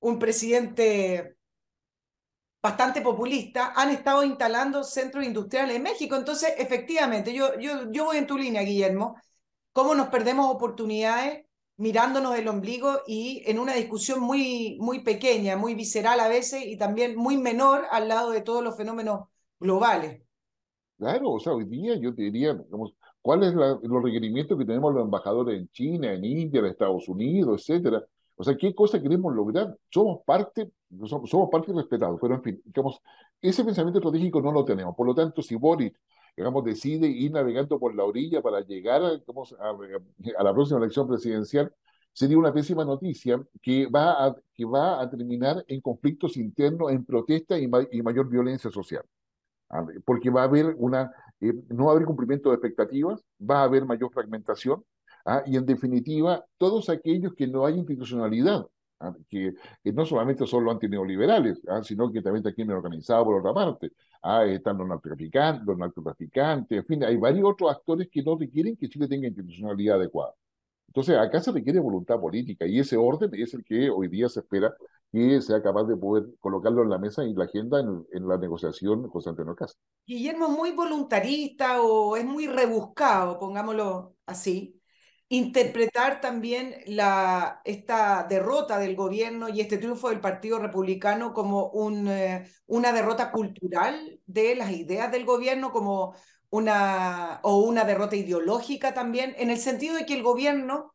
un 0.00 0.18
presidente 0.18 1.38
bastante 2.62 3.00
populista, 3.00 3.72
han 3.74 3.88
estado 3.88 4.22
instalando 4.22 4.84
centros 4.84 5.24
industriales 5.24 5.76
en 5.76 5.82
México. 5.82 6.14
Entonces, 6.14 6.52
efectivamente, 6.58 7.32
yo, 7.32 7.58
yo, 7.58 7.90
yo 7.90 8.04
voy 8.04 8.18
en 8.18 8.26
tu 8.26 8.36
línea, 8.36 8.60
Guillermo. 8.60 9.16
¿Cómo 9.72 9.94
nos 9.94 10.08
perdemos 10.08 10.54
oportunidades 10.54 11.46
mirándonos 11.76 12.36
el 12.36 12.48
ombligo 12.48 13.00
y 13.06 13.42
en 13.46 13.58
una 13.58 13.72
discusión 13.74 14.20
muy, 14.20 14.76
muy 14.78 15.00
pequeña, 15.00 15.56
muy 15.56 15.74
visceral 15.74 16.20
a 16.20 16.28
veces 16.28 16.64
y 16.66 16.76
también 16.76 17.16
muy 17.16 17.38
menor 17.38 17.86
al 17.90 18.08
lado 18.08 18.30
de 18.30 18.42
todos 18.42 18.62
los 18.62 18.76
fenómenos 18.76 19.28
globales. 19.58 20.20
Claro, 21.02 21.32
o 21.32 21.40
sea, 21.40 21.52
hoy 21.52 21.64
día 21.64 21.96
yo 21.96 22.12
diría, 22.12 22.54
digamos, 22.54 22.94
¿cuáles 23.20 23.52
son 23.54 23.80
los 23.82 24.02
requerimientos 24.04 24.56
que 24.56 24.64
tenemos 24.64 24.94
los 24.94 25.02
embajadores 25.02 25.58
en 25.58 25.68
China, 25.70 26.12
en 26.12 26.24
India, 26.24 26.60
en 26.60 26.66
Estados 26.66 27.08
Unidos, 27.08 27.60
etcétera? 27.60 28.04
O 28.36 28.44
sea, 28.44 28.56
¿qué 28.56 28.72
cosa 28.72 29.02
queremos 29.02 29.34
lograr? 29.34 29.76
Somos 29.90 30.20
parte, 30.24 30.70
somos, 31.06 31.50
parte 31.50 31.72
respetados, 31.72 32.20
pero 32.20 32.36
en 32.36 32.42
fin, 32.44 32.62
digamos, 32.64 33.00
ese 33.40 33.64
pensamiento 33.64 33.98
estratégico 33.98 34.40
no 34.40 34.52
lo 34.52 34.64
tenemos. 34.64 34.94
Por 34.94 35.08
lo 35.08 35.12
tanto, 35.12 35.42
si 35.42 35.56
Boris 35.56 35.92
digamos, 36.36 36.64
decide 36.64 37.08
ir 37.08 37.32
navegando 37.32 37.80
por 37.80 37.96
la 37.96 38.04
orilla 38.04 38.40
para 38.40 38.60
llegar 38.60 39.02
a, 39.02 39.08
a, 39.08 40.42
la 40.44 40.54
próxima 40.54 40.78
elección 40.78 41.08
presidencial, 41.08 41.74
sería 42.12 42.38
una 42.38 42.52
pésima 42.52 42.84
noticia 42.84 43.44
que 43.60 43.86
va 43.86 44.24
a, 44.26 44.36
que 44.54 44.64
va 44.64 45.02
a 45.02 45.10
terminar 45.10 45.64
en 45.66 45.80
conflictos 45.80 46.36
internos, 46.36 46.92
en 46.92 47.04
protesta 47.04 47.58
y, 47.58 47.68
y 47.90 48.02
mayor 48.02 48.28
violencia 48.28 48.70
social. 48.70 49.02
Porque 50.04 50.30
va 50.30 50.42
a 50.42 50.44
haber 50.44 50.74
una, 50.78 51.12
eh, 51.40 51.54
no 51.68 51.86
va 51.86 51.92
a 51.92 51.94
haber 51.94 52.06
cumplimiento 52.06 52.50
de 52.50 52.56
expectativas, 52.56 53.24
va 53.40 53.60
a 53.60 53.64
haber 53.64 53.84
mayor 53.84 54.12
fragmentación, 54.12 54.84
¿ah? 55.24 55.42
y 55.46 55.56
en 55.56 55.66
definitiva, 55.66 56.44
todos 56.58 56.88
aquellos 56.88 57.34
que 57.34 57.46
no 57.46 57.64
hay 57.64 57.74
institucionalidad, 57.74 58.66
¿ah? 59.00 59.14
que, 59.28 59.54
que, 59.82 59.92
no 59.92 60.04
solamente 60.04 60.46
son 60.46 60.64
los 60.64 60.74
antineoliberales, 60.74 61.62
¿ah? 61.68 61.82
sino 61.82 62.12
que 62.12 62.20
también 62.22 62.44
está 62.44 62.54
crimen 62.54 62.76
organizado 62.76 63.24
por 63.24 63.40
otra 63.40 63.54
parte. 63.54 63.92
Ah, 64.22 64.44
están 64.44 64.78
los 64.78 64.86
narcotraficantes, 64.88 65.66
los 65.66 65.78
narcotraficantes, 65.78 66.78
en 66.78 66.86
fin, 66.86 67.04
hay 67.04 67.16
varios 67.16 67.48
otros 67.50 67.70
actores 67.70 68.08
que 68.10 68.22
no 68.22 68.36
requieren 68.38 68.76
que 68.76 68.88
Chile 68.88 69.08
tenga 69.08 69.26
institucionalidad 69.26 69.96
adecuada. 69.96 70.32
Entonces, 70.88 71.16
acá 71.16 71.40
se 71.40 71.52
requiere 71.52 71.80
voluntad 71.80 72.20
política 72.20 72.66
y 72.66 72.78
ese 72.78 72.96
orden 72.96 73.30
es 73.34 73.54
el 73.54 73.64
que 73.64 73.88
hoy 73.90 74.08
día 74.08 74.28
se 74.28 74.40
espera 74.40 74.74
que 75.12 75.40
sea 75.42 75.62
capaz 75.62 75.84
de 75.84 75.96
poder 75.96 76.24
colocarlo 76.40 76.82
en 76.82 76.90
la 76.90 76.98
mesa 76.98 77.24
y 77.24 77.34
la 77.34 77.44
agenda 77.44 77.80
en, 77.80 78.06
en 78.12 78.26
la 78.26 78.38
negociación 78.38 79.08
con 79.10 79.22
Antonio 79.26 79.54
Castro. 79.54 79.80
Guillermo 80.06 80.46
es 80.46 80.52
muy 80.52 80.72
voluntarista 80.72 81.82
o 81.82 82.16
es 82.16 82.24
muy 82.24 82.46
rebuscado, 82.46 83.38
pongámoslo 83.38 84.16
así, 84.26 84.80
interpretar 85.28 86.20
también 86.20 86.74
la, 86.86 87.60
esta 87.64 88.26
derrota 88.28 88.78
del 88.78 88.96
gobierno 88.96 89.48
y 89.48 89.60
este 89.60 89.78
triunfo 89.78 90.08
del 90.10 90.20
Partido 90.20 90.58
Republicano 90.58 91.32
como 91.32 91.68
un, 91.68 92.08
eh, 92.08 92.46
una 92.66 92.92
derrota 92.92 93.30
cultural 93.32 94.20
de 94.26 94.54
las 94.56 94.72
ideas 94.72 95.10
del 95.12 95.24
gobierno, 95.24 95.72
como 95.72 96.14
una, 96.50 97.40
o 97.42 97.60
una 97.60 97.84
derrota 97.84 98.16
ideológica 98.16 98.92
también, 98.92 99.34
en 99.38 99.50
el 99.50 99.58
sentido 99.58 99.94
de 99.94 100.04
que 100.04 100.14
el 100.14 100.22
gobierno 100.22 100.94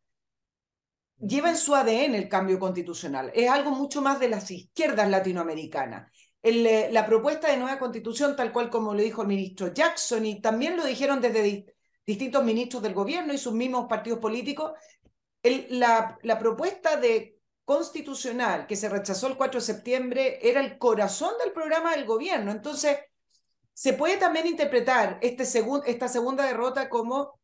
lleva 1.19 1.49
en 1.49 1.57
su 1.57 1.75
ADN 1.75 2.15
el 2.15 2.29
cambio 2.29 2.59
constitucional. 2.59 3.31
Es 3.33 3.49
algo 3.49 3.71
mucho 3.71 4.01
más 4.01 4.19
de 4.19 4.29
las 4.29 4.49
izquierdas 4.51 5.09
latinoamericanas. 5.09 6.11
Eh, 6.43 6.89
la 6.91 7.05
propuesta 7.05 7.49
de 7.49 7.57
nueva 7.57 7.79
constitución, 7.79 8.35
tal 8.35 8.51
cual 8.53 8.69
como 8.69 8.93
lo 8.93 9.01
dijo 9.01 9.21
el 9.21 9.27
ministro 9.27 9.73
Jackson, 9.73 10.25
y 10.25 10.41
también 10.41 10.77
lo 10.77 10.85
dijeron 10.85 11.19
desde 11.19 11.65
distintos 12.05 12.43
ministros 12.43 12.81
del 12.81 12.93
gobierno 12.93 13.33
y 13.33 13.37
sus 13.37 13.53
mismos 13.53 13.87
partidos 13.89 14.19
políticos, 14.19 14.71
la, 15.43 16.17
propuesta 16.39 16.97
de 16.97 17.37
constitucional 17.65 18.65
que 18.65 18.75
se 18.75 18.89
rechazó 18.89 19.27
el 19.27 19.37
4 19.37 19.59
de 19.59 19.65
septiembre 19.65 20.39
era 20.41 20.61
el 20.61 20.77
corazón 20.77 21.33
del 21.43 21.51
programa 21.51 21.91
del 21.91 22.05
gobierno. 22.05 22.51
Entonces, 22.51 22.97
se 23.73 23.93
puede 23.93 24.17
también 24.17 24.47
interpretar 24.47 25.19
este 25.21 25.43
esta 25.85 26.07
segunda 26.07 26.45
derrota 26.45 26.89
como 26.89 27.39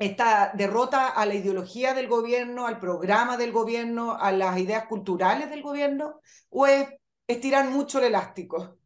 esta 0.00 0.52
derrota 0.54 1.08
a 1.08 1.26
la 1.26 1.34
ideología 1.34 1.92
del 1.92 2.08
gobierno, 2.08 2.66
al 2.66 2.80
programa 2.80 3.36
del 3.36 3.52
gobierno, 3.52 4.16
a 4.18 4.32
las 4.32 4.58
ideas 4.58 4.86
culturales 4.86 5.50
del 5.50 5.62
gobierno, 5.62 6.20
o 6.48 6.66
es 6.66 6.88
estirar 7.28 7.68
mucho 7.68 7.98
el 7.98 8.06
elástico. 8.06 8.78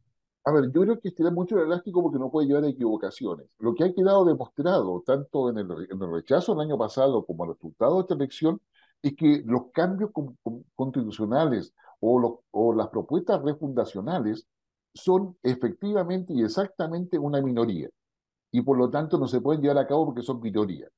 A 0.44 0.50
ver, 0.50 0.72
yo 0.72 0.80
creo 0.80 1.00
que 1.00 1.08
estirar 1.08 1.32
mucho 1.32 1.56
el 1.56 1.66
elástico 1.66 2.02
porque 2.02 2.18
no 2.18 2.32
puede 2.32 2.48
llevar 2.48 2.64
a 2.64 2.68
equivocaciones. 2.68 3.46
Lo 3.60 3.76
que 3.76 3.84
ha 3.84 3.94
quedado 3.94 4.24
demostrado, 4.24 5.04
tanto 5.06 5.50
en 5.50 5.58
el, 5.58 5.68
rechazo 6.12 6.52
el 6.52 6.60
año 6.60 6.76
pasado 6.76 7.24
como 7.24 7.44
el 7.44 7.54
resultado 7.54 7.94
de 7.94 8.00
esta 8.00 8.14
elección, 8.14 8.60
es 9.00 9.14
que 9.14 9.40
los 9.46 9.70
cambios 9.72 10.10
constitucionales 10.74 11.72
o 12.00 12.74
las 12.74 12.88
propuestas 12.88 13.40
refundacionales 13.40 14.48
son 14.92 15.36
efectivamente 15.44 16.32
y 16.34 16.42
exactamente 16.42 17.20
una 17.20 17.40
minoría. 17.40 17.88
Y 18.50 18.62
por 18.62 18.78
lo 18.78 18.90
tanto 18.90 19.16
no 19.16 19.28
se 19.28 19.40
pueden 19.40 19.62
llevar 19.62 19.78
a 19.78 19.86
cabo 19.86 20.06
porque 20.06 20.22
son 20.22 20.40
minorías. 20.40 20.90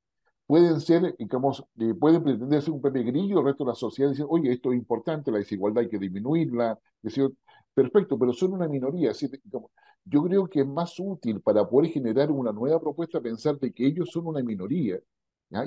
Pueden 0.47 0.79
ser, 0.81 1.15
digamos, 1.17 1.63
eh, 1.77 1.93
pueden 1.93 2.23
pretender 2.23 2.61
ser 2.61 2.73
un 2.73 2.81
Pepe 2.81 3.03
Grillo, 3.03 3.39
el 3.39 3.45
resto 3.45 3.65
de 3.65 3.69
la 3.69 3.75
sociedad 3.75 4.11
dice, 4.11 4.25
oye, 4.27 4.53
esto 4.53 4.71
es 4.71 4.77
importante, 4.77 5.31
la 5.31 5.39
desigualdad 5.39 5.83
hay 5.83 5.89
que 5.89 5.99
disminuirla, 5.99 6.79
decir, 7.01 7.29
perfecto, 7.73 8.17
pero 8.17 8.33
son 8.33 8.53
una 8.53 8.67
minoría. 8.67 9.11
Así, 9.11 9.29
yo 10.05 10.23
creo 10.23 10.47
que 10.47 10.61
es 10.61 10.67
más 10.67 10.99
útil 10.99 11.41
para 11.41 11.67
poder 11.67 11.91
generar 11.91 12.31
una 12.31 12.51
nueva 12.51 12.79
propuesta 12.79 13.21
pensar 13.21 13.59
de 13.59 13.73
que 13.73 13.85
ellos 13.85 14.09
son 14.11 14.27
una 14.27 14.41
minoría. 14.41 14.99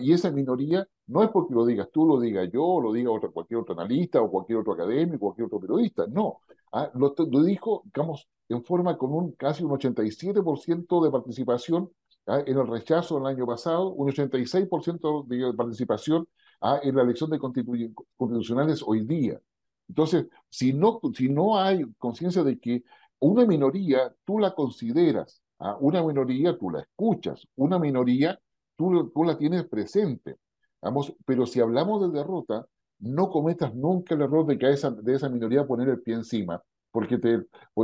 Y 0.00 0.12
esa 0.12 0.30
minoría 0.30 0.86
no 1.06 1.22
es 1.22 1.30
porque 1.30 1.54
lo 1.54 1.64
digas 1.64 1.88
tú, 1.92 2.06
lo 2.06 2.20
diga 2.20 2.44
yo, 2.44 2.80
lo 2.82 2.92
diga 2.92 3.10
otro, 3.10 3.32
cualquier 3.32 3.60
otro 3.60 3.74
analista 3.74 4.20
o 4.20 4.30
cualquier 4.30 4.58
otro 4.58 4.74
académico, 4.74 5.18
cualquier 5.20 5.46
otro 5.46 5.60
periodista. 5.60 6.06
No, 6.06 6.40
¿ah? 6.72 6.90
lo, 6.94 7.14
lo, 7.16 7.42
dijo, 7.42 7.82
digamos, 7.86 8.28
en 8.48 8.62
forma 8.62 8.98
con 8.98 9.12
un 9.12 9.32
casi 9.32 9.64
un 9.64 9.70
87% 9.70 11.04
de 11.04 11.10
participación 11.10 11.90
¿ah? 12.30 12.42
en 12.46 12.58
el 12.58 12.66
rechazo 12.66 13.16
del 13.16 13.26
año 13.26 13.46
pasado, 13.46 13.90
un 13.90 14.08
86% 14.08 15.26
de 15.26 15.54
participación 15.54 16.28
¿ah? 16.60 16.80
en 16.82 16.96
la 16.96 17.02
elección 17.02 17.30
de 17.30 17.38
constitucionales 17.38 18.82
hoy 18.86 19.04
día. 19.04 19.40
Entonces, 19.88 20.26
si 20.48 20.72
no, 20.72 21.00
si 21.14 21.28
no 21.28 21.58
hay 21.58 21.84
conciencia 21.98 22.44
de 22.44 22.58
que 22.58 22.84
una 23.18 23.44
minoría 23.44 24.14
tú 24.24 24.38
la 24.38 24.54
consideras, 24.54 25.42
¿ah? 25.58 25.76
una 25.80 26.02
minoría 26.02 26.56
tú 26.56 26.70
la 26.70 26.80
escuchas, 26.80 27.46
una 27.56 27.78
minoría 27.78 28.38
tú, 28.76 29.10
tú 29.10 29.24
la 29.24 29.36
tienes 29.36 29.64
presente. 29.68 30.36
Vamos, 30.80 31.14
pero 31.26 31.46
si 31.46 31.60
hablamos 31.60 32.00
de 32.02 32.18
derrota, 32.18 32.66
no 33.00 33.30
cometas 33.30 33.74
nunca 33.74 34.14
el 34.14 34.22
error 34.22 34.46
de 34.46 34.58
que 34.58 34.66
a 34.66 34.70
esa, 34.70 34.90
de 34.90 35.14
esa 35.14 35.28
minoría 35.28 35.66
poner 35.66 35.88
el 35.88 36.00
pie 36.00 36.14
encima, 36.14 36.62
porque 36.90 37.18
te, 37.18 37.38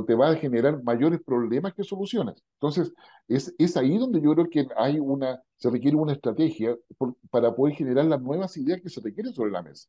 te 0.06 0.14
va 0.14 0.30
a 0.30 0.36
generar 0.36 0.82
mayores 0.82 1.20
problemas 1.24 1.74
que 1.74 1.84
soluciones. 1.84 2.42
Entonces, 2.54 2.92
es, 3.28 3.54
es 3.58 3.76
ahí 3.76 3.98
donde 3.98 4.20
yo 4.20 4.34
creo 4.34 4.48
que 4.50 4.66
hay 4.76 4.98
una, 4.98 5.42
se 5.56 5.70
requiere 5.70 5.96
una 5.96 6.12
estrategia 6.12 6.76
para 7.30 7.54
poder 7.54 7.74
generar 7.74 8.04
las 8.06 8.20
nuevas 8.20 8.56
ideas 8.56 8.80
que 8.80 8.88
se 8.90 9.00
requieren 9.00 9.32
sobre 9.32 9.50
la 9.50 9.62
mesa. 9.62 9.88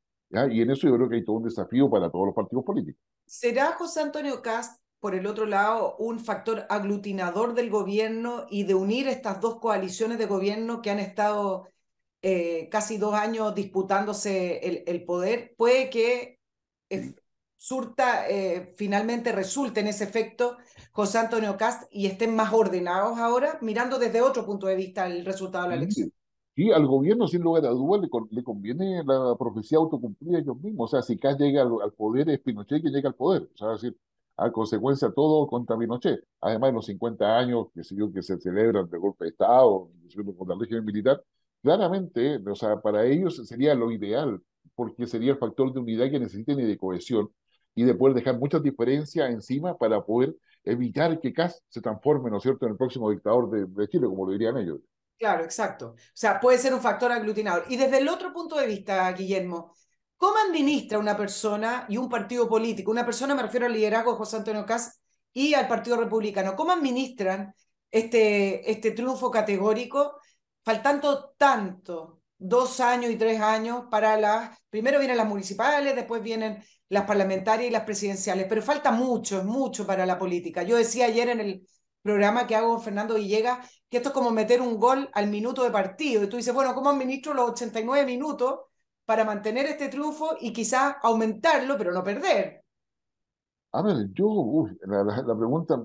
Y 0.51 0.61
en 0.61 0.71
eso 0.71 0.87
yo 0.87 0.95
creo 0.95 1.09
que 1.09 1.15
hay 1.15 1.25
todo 1.25 1.37
un 1.37 1.43
desafío 1.43 1.89
para 1.89 2.09
todos 2.09 2.27
los 2.27 2.35
partidos 2.35 2.65
políticos. 2.65 3.01
¿Será 3.25 3.73
José 3.73 4.01
Antonio 4.01 4.41
Cast, 4.41 4.81
por 4.99 5.15
el 5.15 5.25
otro 5.27 5.45
lado, 5.45 5.95
un 5.97 6.19
factor 6.19 6.65
aglutinador 6.69 7.53
del 7.53 7.69
gobierno 7.69 8.45
y 8.49 8.63
de 8.63 8.75
unir 8.75 9.07
estas 9.07 9.39
dos 9.41 9.59
coaliciones 9.59 10.17
de 10.17 10.25
gobierno 10.25 10.81
que 10.81 10.91
han 10.91 10.99
estado 10.99 11.67
eh, 12.21 12.67
casi 12.71 12.97
dos 12.97 13.13
años 13.13 13.53
disputándose 13.55 14.57
el, 14.67 14.83
el 14.87 15.05
poder? 15.05 15.53
Puede 15.57 15.89
que 15.89 16.39
surta, 17.57 18.29
eh, 18.29 18.73
finalmente 18.77 19.31
resulte 19.31 19.79
en 19.79 19.87
ese 19.87 20.03
efecto 20.03 20.57
José 20.91 21.17
Antonio 21.17 21.57
Cast 21.57 21.83
y 21.91 22.05
estén 22.05 22.35
más 22.35 22.53
ordenados 22.53 23.17
ahora, 23.17 23.57
mirando 23.61 23.99
desde 23.99 24.21
otro 24.21 24.45
punto 24.45 24.67
de 24.67 24.75
vista 24.75 25.07
el 25.07 25.25
resultado 25.25 25.65
de 25.65 25.69
la 25.71 25.75
elección. 25.75 26.11
Sí, 26.55 26.71
al 26.71 26.87
gobierno, 26.87 27.27
sin 27.27 27.41
lugar 27.41 27.65
a 27.65 27.69
dudas, 27.69 28.01
le, 28.01 28.09
le, 28.31 28.43
conviene 28.43 29.03
la 29.03 29.35
profecía 29.37 29.77
autocumplida 29.77 30.39
ellos 30.39 30.59
mismos. 30.59 30.91
O 30.91 30.95
sea, 30.95 31.01
si 31.03 31.17
Cast 31.17 31.39
llega 31.39 31.61
al, 31.61 31.93
poder, 31.93 32.29
es 32.29 32.39
Pinochet 32.39 32.81
que 32.81 32.89
llega 32.89 33.09
al 33.09 33.15
poder. 33.15 33.43
O 33.53 33.57
sea, 33.57 33.73
es 33.73 33.81
decir, 33.81 33.97
a 34.37 34.51
consecuencia 34.51 35.11
todo 35.11 35.47
contra 35.47 35.77
Pinochet. 35.77 36.23
Además, 36.41 36.69
en 36.69 36.75
los 36.75 36.85
50 36.87 37.37
años 37.37 37.67
que 37.73 37.83
se, 37.83 37.95
que 38.13 38.23
se 38.23 38.39
celebran 38.39 38.89
de 38.89 38.97
golpe 38.97 39.25
de 39.25 39.31
Estado, 39.31 39.89
con 40.37 40.47
la 40.47 40.55
régimen 40.55 40.85
militar, 40.85 41.23
claramente, 41.61 42.37
o 42.37 42.55
sea, 42.55 42.79
para 42.81 43.05
ellos 43.05 43.37
sería 43.47 43.75
lo 43.75 43.91
ideal, 43.91 44.41
porque 44.75 45.05
sería 45.07 45.33
el 45.33 45.37
factor 45.37 45.73
de 45.73 45.79
unidad 45.79 46.09
que 46.09 46.19
necesiten 46.19 46.59
y 46.59 46.63
de 46.63 46.77
cohesión, 46.77 47.29
y 47.77 47.83
de 47.83 47.93
poder 47.93 48.15
dejar 48.15 48.39
muchas 48.39 48.63
diferencias 48.63 49.29
encima 49.29 49.77
para 49.77 50.03
poder 50.03 50.35
evitar 50.63 51.19
que 51.21 51.31
Kass 51.31 51.63
se 51.69 51.79
transforme, 51.79 52.31
¿no 52.31 52.37
es 52.37 52.43
cierto?, 52.43 52.65
en 52.65 52.71
el 52.71 52.77
próximo 52.77 53.11
dictador 53.11 53.51
de, 53.51 53.67
de 53.67 53.87
Chile, 53.87 54.07
como 54.07 54.25
lo 54.25 54.31
dirían 54.31 54.57
ellos. 54.57 54.79
Claro, 55.19 55.43
exacto. 55.43 55.89
O 55.89 55.95
sea, 56.11 56.39
puede 56.39 56.57
ser 56.57 56.73
un 56.73 56.81
factor 56.81 57.11
aglutinador. 57.11 57.65
Y 57.69 57.77
desde 57.77 57.99
el 57.99 58.09
otro 58.09 58.33
punto 58.33 58.57
de 58.57 58.65
vista, 58.65 59.11
Guillermo, 59.11 59.75
¿cómo 60.17 60.33
administra 60.49 60.97
una 60.97 61.15
persona 61.15 61.85
y 61.87 61.97
un 61.97 62.09
partido 62.09 62.49
político? 62.49 62.89
Una 62.89 63.05
persona, 63.05 63.35
me 63.35 63.43
refiero 63.43 63.67
al 63.67 63.73
liderazgo 63.73 64.11
de 64.13 64.17
José 64.17 64.37
Antonio 64.37 64.65
Cas 64.65 64.99
y 65.31 65.53
al 65.53 65.67
Partido 65.67 65.97
Republicano. 65.97 66.55
¿Cómo 66.55 66.71
administran 66.71 67.53
este, 67.91 68.71
este 68.71 68.89
triunfo 68.91 69.29
categórico, 69.29 70.19
faltando 70.63 71.35
tanto, 71.37 72.16
dos 72.37 72.79
años 72.79 73.11
y 73.11 73.17
tres 73.17 73.41
años 73.41 73.85
para 73.89 74.17
las... 74.17 74.57
Primero 74.69 74.99
vienen 74.99 75.17
las 75.17 75.27
municipales, 75.27 75.95
después 75.95 76.21
vienen 76.21 76.63
las 76.89 77.05
parlamentarias 77.05 77.69
y 77.69 77.71
las 77.71 77.83
presidenciales, 77.83 78.45
pero 78.47 78.61
falta 78.61 78.91
mucho, 78.91 79.43
mucho 79.43 79.85
para 79.85 80.05
la 80.05 80.17
política. 80.17 80.63
Yo 80.63 80.77
decía 80.77 81.05
ayer 81.05 81.29
en 81.29 81.39
el 81.39 81.67
programa 82.01 82.47
que 82.47 82.55
hago 82.55 82.73
con 82.73 82.81
Fernando 82.81 83.15
Villegas, 83.15 83.69
que 83.89 83.97
esto 83.97 84.09
es 84.09 84.13
como 84.13 84.31
meter 84.31 84.61
un 84.61 84.79
gol 84.79 85.09
al 85.13 85.27
minuto 85.27 85.63
de 85.63 85.71
partido. 85.71 86.23
Y 86.23 86.29
tú 86.29 86.37
dices, 86.37 86.53
bueno, 86.53 86.73
¿cómo 86.73 86.89
administro 86.89 87.33
los 87.33 87.51
89 87.51 88.05
minutos 88.05 88.61
para 89.05 89.25
mantener 89.25 89.65
este 89.65 89.89
triunfo 89.89 90.37
y 90.39 90.53
quizás 90.53 90.95
aumentarlo, 91.01 91.77
pero 91.77 91.91
no 91.91 92.03
perder? 92.03 92.63
A 93.73 93.81
ver, 93.81 94.07
yo, 94.13 94.67
la, 94.81 95.03
la, 95.03 95.37
pregunta 95.37 95.77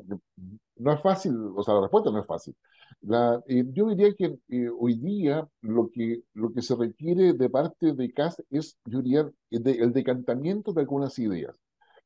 no 0.76 0.92
es 0.92 1.03
fácil, 1.03 1.34
o 1.55 1.62
sea, 1.62 1.74
la 1.74 1.82
respuesta 1.82 2.11
no 2.11 2.20
es 2.20 2.26
fácil. 2.26 2.57
La, 3.03 3.42
eh, 3.46 3.64
yo 3.72 3.88
diría 3.88 4.14
que 4.14 4.38
eh, 4.48 4.68
hoy 4.78 4.94
día 4.94 5.48
lo 5.61 5.90
que, 5.90 6.22
lo 6.34 6.53
que 6.53 6.62
se 6.62 6.76
requiere 6.76 7.32
de 7.32 7.50
parte 7.50 7.92
de 7.94 8.12
CAS 8.12 8.42
es, 8.50 8.78
yo 8.84 9.03
diría, 9.03 9.28
el, 9.50 9.62
de, 9.62 9.72
el 9.72 9.92
decantamiento 9.92 10.72
de 10.72 10.82
algunas 10.82 11.18
ideas. 11.18 11.59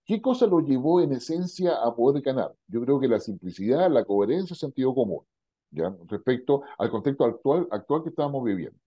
¿Qué 0.06 0.22
cosa 0.22 0.46
lo 0.46 0.60
llevó 0.60 1.00
en 1.02 1.12
esencia 1.12 1.74
a 1.82 1.94
poder 1.94 2.22
ganar? 2.22 2.54
Yo 2.68 2.80
creo 2.82 2.98
que 3.00 3.08
la 3.08 3.20
simplicidad, 3.20 3.90
la 3.90 4.04
coherencia, 4.04 4.54
el 4.54 4.58
sentido 4.58 4.94
común, 4.94 5.20
¿ya? 5.70 5.94
respecto 6.08 6.62
al 6.78 6.90
contexto 6.90 7.24
actual, 7.24 7.68
actual 7.70 8.02
que 8.02 8.10
estamos 8.10 8.42
viviendo. 8.44 8.78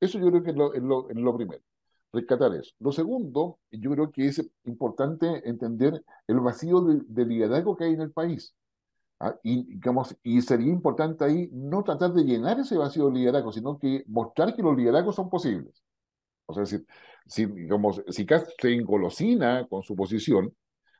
Eso 0.00 0.18
yo 0.18 0.28
creo 0.30 0.42
que 0.42 0.50
es 0.50 0.56
lo, 0.56 0.74
es 0.74 0.82
lo, 0.82 1.08
es 1.10 1.16
lo 1.16 1.36
primero 1.36 1.62
rescatar 2.12 2.54
eso. 2.54 2.74
Lo 2.78 2.92
segundo, 2.92 3.58
yo 3.70 3.90
creo 3.92 4.10
que 4.12 4.26
es 4.26 4.50
importante 4.64 5.48
entender 5.48 6.04
el 6.26 6.40
vacío 6.40 6.82
de, 6.82 7.00
de 7.06 7.24
liderazgo 7.24 7.76
que 7.76 7.84
hay 7.84 7.94
en 7.94 8.02
el 8.02 8.12
país. 8.12 8.54
¿Ah? 9.22 9.36
Y, 9.42 9.64
digamos, 9.64 10.16
y 10.22 10.42
sería 10.42 10.72
importante 10.72 11.24
ahí 11.24 11.48
no 11.52 11.82
tratar 11.84 12.12
de 12.12 12.24
llenar 12.24 12.58
ese 12.60 12.76
vacío 12.76 13.06
de 13.06 13.14
liderazgo, 13.14 13.52
sino 13.52 13.78
que 13.78 14.04
mostrar 14.08 14.54
que 14.54 14.62
los 14.62 14.76
liderazgos 14.76 15.14
son 15.14 15.30
posibles. 15.30 15.82
O 16.46 16.54
sea, 16.54 16.66
si, 16.66 16.84
si, 17.26 17.46
digamos, 17.46 18.02
si 18.08 18.26
Cast 18.26 18.50
se 18.60 18.74
engolosina 18.74 19.66
con 19.68 19.82
su 19.82 19.96
posición, 19.96 20.54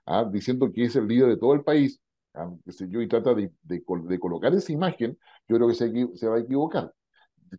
¿ah? 0.07 0.25
diciendo 0.31 0.73
que 0.73 0.85
es 0.85 0.97
el 0.97 1.07
líder 1.09 1.31
de 1.31 1.37
todo 1.37 1.55
el 1.55 1.65
país, 1.65 2.01
¿ah? 2.35 2.51
yo, 2.89 3.03
y 3.03 3.09
trata 3.09 3.35
de, 3.35 3.53
de, 3.63 3.83
de, 4.09 4.19
colocar 4.19 4.55
esa 4.55 4.73
imagen, 4.73 5.19
yo 5.49 5.57
creo 5.57 5.69
que 5.69 5.75
se, 5.75 6.17
se 6.17 6.29
va 6.29 6.37
a 6.37 6.41
equivocar. 6.41 6.93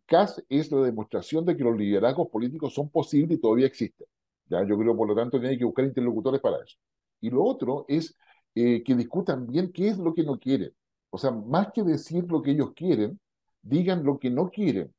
CAS 0.07 0.43
es 0.49 0.71
la 0.71 0.81
demostración 0.81 1.45
de 1.45 1.55
que 1.55 1.63
los 1.63 1.77
liderazgos 1.77 2.29
políticos 2.29 2.73
son 2.73 2.89
posibles 2.89 3.37
y 3.37 3.41
todavía 3.41 3.67
existen. 3.67 4.07
¿ya? 4.47 4.65
Yo 4.65 4.77
creo, 4.77 4.95
por 4.97 5.07
lo 5.07 5.15
tanto, 5.15 5.37
hay 5.37 5.57
que 5.57 5.65
buscar 5.65 5.85
interlocutores 5.85 6.41
para 6.41 6.57
eso. 6.63 6.77
Y 7.21 7.29
lo 7.29 7.43
otro 7.43 7.85
es 7.87 8.17
eh, 8.55 8.83
que 8.83 8.95
discutan 8.95 9.47
bien 9.47 9.71
qué 9.71 9.89
es 9.89 9.97
lo 9.97 10.13
que 10.13 10.23
no 10.23 10.39
quieren. 10.39 10.73
O 11.09 11.17
sea, 11.17 11.31
más 11.31 11.71
que 11.73 11.83
decir 11.83 12.25
lo 12.31 12.41
que 12.41 12.51
ellos 12.51 12.73
quieren, 12.75 13.19
digan 13.61 14.03
lo 14.03 14.19
que 14.19 14.29
no 14.29 14.49
quieren. 14.49 14.93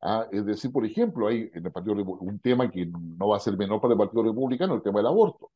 Ah, 0.00 0.28
es 0.30 0.44
decir, 0.44 0.70
por 0.70 0.84
ejemplo, 0.84 1.26
hay 1.28 1.50
en 1.54 1.64
el 1.64 1.72
Partido 1.72 1.96
un 1.96 2.38
tema 2.38 2.70
que 2.70 2.86
no 2.86 3.28
va 3.28 3.38
a 3.38 3.40
ser 3.40 3.56
menor 3.56 3.80
para 3.80 3.94
el 3.94 3.98
Partido 3.98 4.22
Republicano, 4.22 4.74
el 4.74 4.82
tema 4.82 4.98
del 4.98 5.06
aborto. 5.06 5.50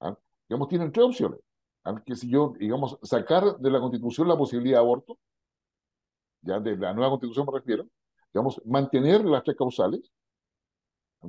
¿ah? 0.00 0.16
Digamos, 0.48 0.68
tienen 0.68 0.92
tres 0.92 1.06
opciones. 1.06 1.40
¿ah? 1.84 2.00
Que 2.06 2.14
si 2.14 2.28
yo, 2.30 2.54
digamos, 2.58 2.98
sacar 3.02 3.58
de 3.58 3.70
la 3.70 3.80
Constitución 3.80 4.28
la 4.28 4.38
posibilidad 4.38 4.78
de 4.78 4.84
aborto, 4.84 5.18
ya 6.42 6.60
de 6.60 6.76
la 6.76 6.92
nueva 6.94 7.10
Constitución 7.10 7.46
me 7.46 7.58
refiero, 7.58 7.86
digamos, 8.32 8.62
mantener 8.64 9.24
las 9.24 9.42
tres 9.42 9.56
causales, 9.56 10.10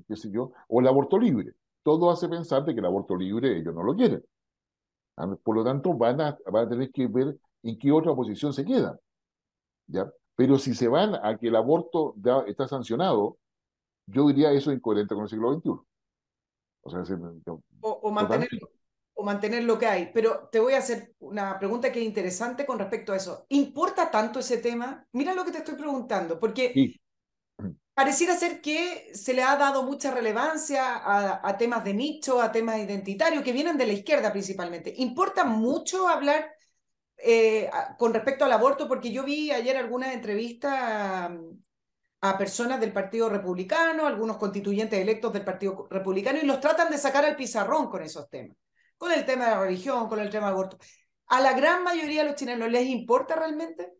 qué 0.07 0.15
sé 0.15 0.29
yo, 0.29 0.51
o 0.67 0.79
el 0.79 0.87
aborto 0.87 1.17
libre. 1.17 1.53
Todo 1.83 2.11
hace 2.11 2.29
pensar 2.29 2.63
de 2.65 2.73
que 2.73 2.79
el 2.79 2.85
aborto 2.85 3.15
libre 3.15 3.57
ellos 3.57 3.73
no 3.73 3.83
lo 3.83 3.95
quieren. 3.95 4.23
Por 5.43 5.55
lo 5.55 5.63
tanto, 5.63 5.93
van 5.93 6.21
a, 6.21 6.37
van 6.51 6.65
a 6.65 6.69
tener 6.69 6.91
que 6.91 7.07
ver 7.07 7.37
en 7.63 7.77
qué 7.77 7.91
otra 7.91 8.15
posición 8.15 8.53
se 8.53 8.65
quedan. 8.65 8.97
¿ya? 9.87 10.09
Pero 10.35 10.57
si 10.57 10.73
se 10.73 10.87
van 10.87 11.15
a 11.15 11.37
que 11.37 11.47
el 11.47 11.55
aborto 11.55 12.13
da, 12.15 12.43
está 12.47 12.67
sancionado, 12.67 13.37
yo 14.07 14.27
diría 14.27 14.51
eso 14.51 14.71
incoherente 14.71 15.13
con 15.13 15.23
el 15.23 15.29
siglo 15.29 15.53
XXI. 15.53 15.69
O, 16.81 16.89
sea, 16.89 17.03
o, 17.81 17.89
o 17.91 18.11
mantenerlo, 18.11 18.69
o 19.13 19.23
mantener 19.23 19.65
lo 19.65 19.77
que 19.77 19.85
hay. 19.85 20.11
Pero 20.13 20.47
te 20.49 20.59
voy 20.59 20.73
a 20.73 20.77
hacer 20.77 21.13
una 21.19 21.59
pregunta 21.59 21.91
que 21.91 21.99
es 21.99 22.05
interesante 22.05 22.65
con 22.65 22.79
respecto 22.79 23.11
a 23.11 23.17
eso. 23.17 23.45
¿Importa 23.49 24.09
tanto 24.09 24.39
ese 24.39 24.57
tema? 24.57 25.05
Mira 25.11 25.33
lo 25.33 25.43
que 25.43 25.51
te 25.51 25.57
estoy 25.57 25.75
preguntando, 25.75 26.39
porque 26.39 26.71
sí. 26.73 26.99
Pareciera 27.99 28.33
ser 28.37 28.61
que 28.61 29.11
se 29.13 29.33
le 29.33 29.43
ha 29.43 29.57
dado 29.57 29.83
mucha 29.83 30.09
relevancia 30.09 31.01
a, 31.45 31.57
temas 31.57 31.83
de 31.83 31.93
nicho, 31.93 32.41
a 32.41 32.49
temas 32.49 32.77
identitarios, 32.77 33.43
que 33.43 33.51
vienen 33.51 33.75
de 33.75 33.87
la 33.87 33.91
izquierda 33.91 34.31
principalmente. 34.31 34.93
¿Importa 34.99 35.43
mucho 35.43 36.07
hablar 36.07 36.49
eh, 37.17 37.69
con 37.97 38.13
respecto 38.13 38.45
al 38.45 38.53
aborto? 38.53 38.87
Porque 38.87 39.11
yo 39.11 39.25
vi 39.25 39.51
ayer 39.51 39.75
algunas 39.75 40.13
entrevistas 40.13 40.71
a, 40.73 41.37
a 42.21 42.37
personas 42.37 42.79
del 42.79 42.93
Partido 42.93 43.27
Republicano, 43.27 44.07
algunos 44.07 44.37
constituyentes 44.37 44.97
electos 44.97 45.33
del 45.33 45.43
Partido 45.43 45.85
Republicano, 45.91 46.39
y 46.41 46.45
los 46.45 46.61
tratan 46.61 46.89
de 46.89 46.97
sacar 46.97 47.25
al 47.25 47.35
pizarrón 47.35 47.89
con 47.89 48.01
esos 48.01 48.29
temas 48.29 48.55
con 48.97 49.11
el 49.11 49.25
tema 49.25 49.45
de 49.45 49.51
la 49.51 49.61
religión, 49.61 50.07
con 50.07 50.21
el 50.21 50.29
tema 50.29 50.47
de 50.47 50.53
aborto. 50.53 50.77
¿A 51.27 51.41
la 51.41 51.51
gran 51.51 51.83
mayoría 51.83 52.23
de 52.23 52.29
los 52.29 52.39
chilenos 52.39 52.71
les 52.71 52.85
importa 52.87 53.35
realmente? 53.35 53.98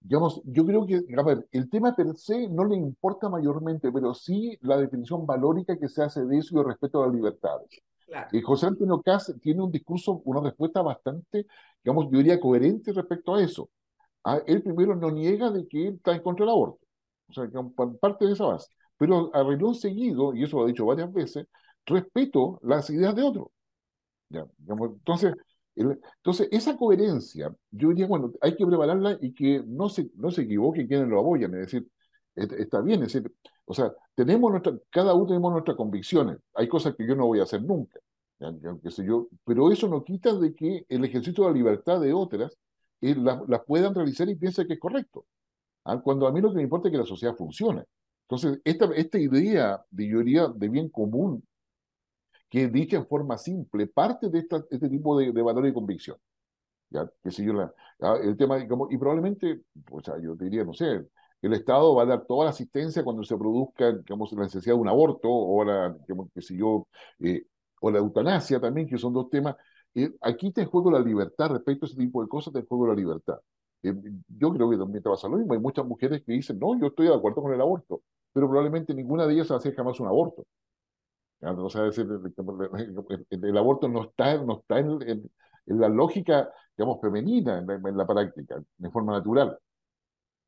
Digamos, 0.00 0.40
yo 0.44 0.64
creo 0.64 0.86
que, 0.86 1.02
a 1.16 1.22
ver, 1.22 1.46
el 1.52 1.68
tema 1.68 1.94
per 1.94 2.16
se 2.16 2.48
no 2.48 2.64
le 2.64 2.74
importa 2.74 3.28
mayormente, 3.28 3.92
pero 3.92 4.14
sí 4.14 4.58
la 4.62 4.78
definición 4.78 5.26
valórica 5.26 5.76
que 5.78 5.88
se 5.88 6.02
hace 6.02 6.24
de 6.24 6.38
eso 6.38 6.56
y 6.56 6.58
el 6.58 6.66
respeto 6.66 7.02
a 7.02 7.06
las 7.06 7.14
libertades. 7.14 7.68
Claro. 8.06 8.28
Y 8.32 8.40
José 8.40 8.66
Antonio 8.66 9.00
Caz 9.02 9.32
tiene 9.40 9.62
un 9.62 9.70
discurso, 9.70 10.22
una 10.24 10.40
respuesta 10.40 10.82
bastante, 10.82 11.46
digamos, 11.84 12.06
yo 12.10 12.18
diría 12.18 12.40
coherente 12.40 12.92
respecto 12.92 13.34
a 13.34 13.42
eso. 13.42 13.68
Ah, 14.24 14.40
él 14.46 14.62
primero 14.62 14.96
no 14.96 15.10
niega 15.10 15.50
de 15.50 15.68
que 15.68 15.88
él 15.88 15.94
está 15.94 16.14
en 16.14 16.22
contra 16.22 16.44
del 16.44 16.52
aborto, 16.52 16.80
o 17.28 17.32
sea, 17.32 17.48
parte 18.00 18.26
de 18.26 18.32
esa 18.32 18.46
base, 18.46 18.68
pero 18.96 19.30
arregló 19.34 19.74
seguido, 19.74 20.34
y 20.34 20.44
eso 20.44 20.58
lo 20.58 20.64
ha 20.64 20.66
dicho 20.66 20.86
varias 20.86 21.12
veces, 21.12 21.46
respeto 21.86 22.58
las 22.62 22.90
ideas 22.90 23.14
de 23.14 23.22
otros. 23.22 23.48
Ya, 24.28 24.46
digamos, 24.58 24.90
entonces, 24.92 25.34
entonces, 25.76 26.48
esa 26.50 26.76
coherencia, 26.76 27.54
yo 27.70 27.88
diría, 27.90 28.06
bueno, 28.06 28.32
hay 28.40 28.56
que 28.56 28.66
prepararla 28.66 29.18
y 29.20 29.32
que 29.32 29.62
no 29.66 29.88
se, 29.88 30.10
no 30.16 30.30
se 30.30 30.42
equivoquen 30.42 30.86
quienes 30.86 31.08
lo 31.08 31.20
apoyan, 31.20 31.54
es 31.54 31.60
decir, 31.60 31.88
está 32.34 32.80
bien, 32.80 33.02
es 33.02 33.12
decir, 33.12 33.32
o 33.64 33.74
sea, 33.74 33.92
tenemos 34.14 34.50
nuestra, 34.50 34.76
cada 34.90 35.14
uno 35.14 35.26
tenemos 35.26 35.52
nuestras 35.52 35.76
convicciones, 35.76 36.38
hay 36.54 36.68
cosas 36.68 36.94
que 36.96 37.06
yo 37.06 37.14
no 37.14 37.26
voy 37.26 37.40
a 37.40 37.44
hacer 37.44 37.62
nunca, 37.62 38.00
qué 38.82 38.90
sé 38.90 39.04
yo, 39.04 39.28
pero 39.44 39.70
eso 39.70 39.88
no 39.88 40.02
quita 40.04 40.34
de 40.34 40.54
que 40.54 40.84
el 40.88 41.04
ejercicio 41.04 41.44
de 41.44 41.50
la 41.50 41.56
libertad 41.56 42.00
de 42.00 42.12
otras 42.12 42.56
eh, 43.00 43.14
las 43.14 43.40
la 43.48 43.62
puedan 43.62 43.94
realizar 43.94 44.28
y 44.28 44.34
piensen 44.34 44.66
que 44.66 44.74
es 44.74 44.80
correcto, 44.80 45.26
¿ah? 45.84 46.00
cuando 46.00 46.26
a 46.26 46.32
mí 46.32 46.40
lo 46.40 46.50
que 46.50 46.56
me 46.56 46.62
importa 46.62 46.88
es 46.88 46.92
que 46.92 46.98
la 46.98 47.06
sociedad 47.06 47.34
funcione. 47.36 47.84
Entonces, 48.28 48.60
esta, 48.64 48.86
esta 48.94 49.18
idea 49.18 49.84
de, 49.90 50.06
yo 50.06 50.18
diría, 50.18 50.48
de 50.48 50.68
bien 50.68 50.88
común 50.88 51.42
que 52.50 52.68
dicha 52.68 52.96
en 52.98 53.06
forma 53.06 53.38
simple 53.38 53.86
parte 53.88 54.28
de 54.30 54.40
esta, 54.40 54.64
este 54.70 54.88
tipo 54.90 55.18
de, 55.18 55.32
de 55.32 55.42
valor 55.42 55.66
y 55.66 55.72
convicción. 55.72 56.18
¿ya? 56.90 57.10
Que 57.22 57.30
si 57.30 57.44
yo 57.44 57.52
la, 57.52 57.72
el 58.22 58.36
tema, 58.36 58.58
y 58.58 58.98
probablemente, 58.98 59.62
o 59.90 60.00
sea, 60.02 60.18
yo 60.20 60.34
diría, 60.36 60.64
no 60.64 60.74
sé, 60.74 61.06
el 61.42 61.52
Estado 61.54 61.94
va 61.94 62.02
a 62.02 62.06
dar 62.06 62.26
toda 62.26 62.44
la 62.44 62.50
asistencia 62.50 63.02
cuando 63.04 63.24
se 63.24 63.36
produzca, 63.36 63.92
digamos, 63.92 64.32
la 64.32 64.42
necesidad 64.42 64.74
de 64.74 64.80
un 64.80 64.88
aborto, 64.88 65.28
o 65.30 65.64
la, 65.64 65.90
digamos, 65.90 66.28
que 66.34 66.40
yo, 66.56 66.86
eh, 67.20 67.44
o 67.80 67.90
la 67.90 67.98
eutanasia 67.98 68.60
también, 68.60 68.86
que 68.88 68.98
son 68.98 69.12
dos 69.12 69.30
temas. 69.30 69.56
Eh, 69.94 70.10
aquí 70.20 70.52
en 70.54 70.66
juego 70.66 70.90
la 70.90 71.00
libertad, 71.00 71.50
respecto 71.50 71.86
a 71.86 71.88
ese 71.88 71.96
tipo 71.96 72.22
de 72.22 72.28
cosas, 72.28 72.54
en 72.54 72.66
juego 72.66 72.86
la 72.88 72.94
libertad. 72.94 73.38
Eh, 73.82 73.94
yo 74.28 74.52
creo 74.52 74.68
que 74.70 74.76
también 74.76 75.02
te 75.02 75.08
pasa 75.10 75.28
lo 75.28 75.38
mismo. 75.38 75.54
Hay 75.54 75.60
muchas 75.60 75.86
mujeres 75.86 76.22
que 76.24 76.32
dicen, 76.32 76.58
no, 76.58 76.78
yo 76.78 76.88
estoy 76.88 77.08
de 77.08 77.14
acuerdo 77.14 77.42
con 77.42 77.52
el 77.54 77.60
aborto, 77.60 78.02
pero 78.32 78.46
probablemente 78.48 78.94
ninguna 78.94 79.26
de 79.26 79.34
ellas 79.34 79.50
va 79.50 79.54
a 79.56 79.58
hacer 79.58 79.74
jamás 79.74 79.98
un 80.00 80.08
aborto. 80.08 80.44
O 81.42 81.70
sea, 81.70 81.82
decir, 81.82 82.06
el, 82.06 83.44
el, 83.44 83.56
aborto 83.56 83.88
no 83.88 84.04
está, 84.04 84.36
no 84.38 84.60
está 84.60 84.78
en, 84.78 85.02
en, 85.02 85.30
en, 85.66 85.80
la 85.80 85.88
lógica, 85.88 86.50
digamos, 86.76 87.00
femenina, 87.00 87.58
en 87.58 87.66
la, 87.66 87.74
en 87.74 87.96
la, 87.96 88.06
práctica, 88.06 88.62
de 88.76 88.90
forma 88.90 89.12
natural. 89.12 89.58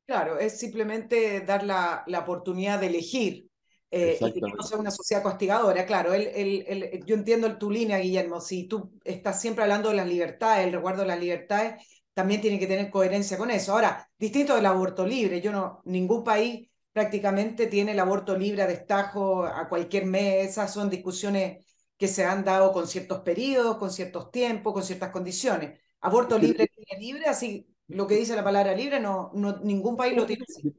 Claro, 0.05 0.37
es 0.37 0.59
simplemente 0.59 1.41
dar 1.41 1.63
la, 1.63 2.03
la 2.07 2.19
oportunidad 2.19 2.79
de 2.79 2.87
elegir 2.87 3.47
eh, 3.89 4.17
y 4.19 4.33
que 4.33 4.41
no 4.41 4.63
sea 4.63 4.79
una 4.79 4.91
sociedad 4.91 5.23
castigadora. 5.23 5.85
Claro, 5.85 6.13
el, 6.13 6.27
el, 6.27 7.05
yo 7.05 7.15
entiendo 7.15 7.57
tu 7.57 7.69
línea, 7.69 7.99
Guillermo, 7.99 8.41
si 8.41 8.67
tú 8.67 8.91
estás 9.03 9.39
siempre 9.39 9.63
hablando 9.63 9.89
de 9.89 9.95
las 9.95 10.07
libertades, 10.07 10.65
el 10.65 10.73
resguardo 10.73 11.01
de 11.01 11.07
las 11.07 11.19
libertades, 11.19 12.03
también 12.13 12.41
tiene 12.41 12.59
que 12.59 12.67
tener 12.67 12.89
coherencia 12.89 13.37
con 13.37 13.51
eso. 13.51 13.71
Ahora, 13.73 14.09
distinto 14.17 14.55
del 14.55 14.65
aborto 14.65 15.05
libre, 15.05 15.41
yo 15.41 15.51
no, 15.51 15.81
ningún 15.85 16.23
país 16.23 16.69
prácticamente 16.93 17.67
tiene 17.67 17.91
el 17.91 17.99
aborto 17.99 18.37
libre 18.37 18.61
a 18.61 18.67
destajo 18.67 19.43
a 19.45 19.67
cualquier 19.67 20.05
mes. 20.05 20.51
Esas 20.51 20.73
son 20.73 20.89
discusiones 20.89 21.65
que 21.97 22.07
se 22.07 22.23
han 22.23 22.45
dado 22.45 22.71
con 22.71 22.87
ciertos 22.87 23.19
periodos, 23.21 23.77
con 23.77 23.91
ciertos 23.91 24.31
tiempos, 24.31 24.73
con 24.73 24.83
ciertas 24.83 25.11
condiciones. 25.11 25.79
Aborto 26.01 26.37
libre, 26.37 26.69
libre, 26.99 27.25
así 27.25 27.67
lo 27.87 28.07
que 28.07 28.15
dice 28.15 28.35
la 28.35 28.43
palabra 28.43 28.73
libre, 28.73 28.99
no, 28.99 29.31
no 29.33 29.57
ningún 29.59 29.95
país 29.95 30.15
lo 30.15 30.25
tiene 30.25 30.45
así. 30.47 30.73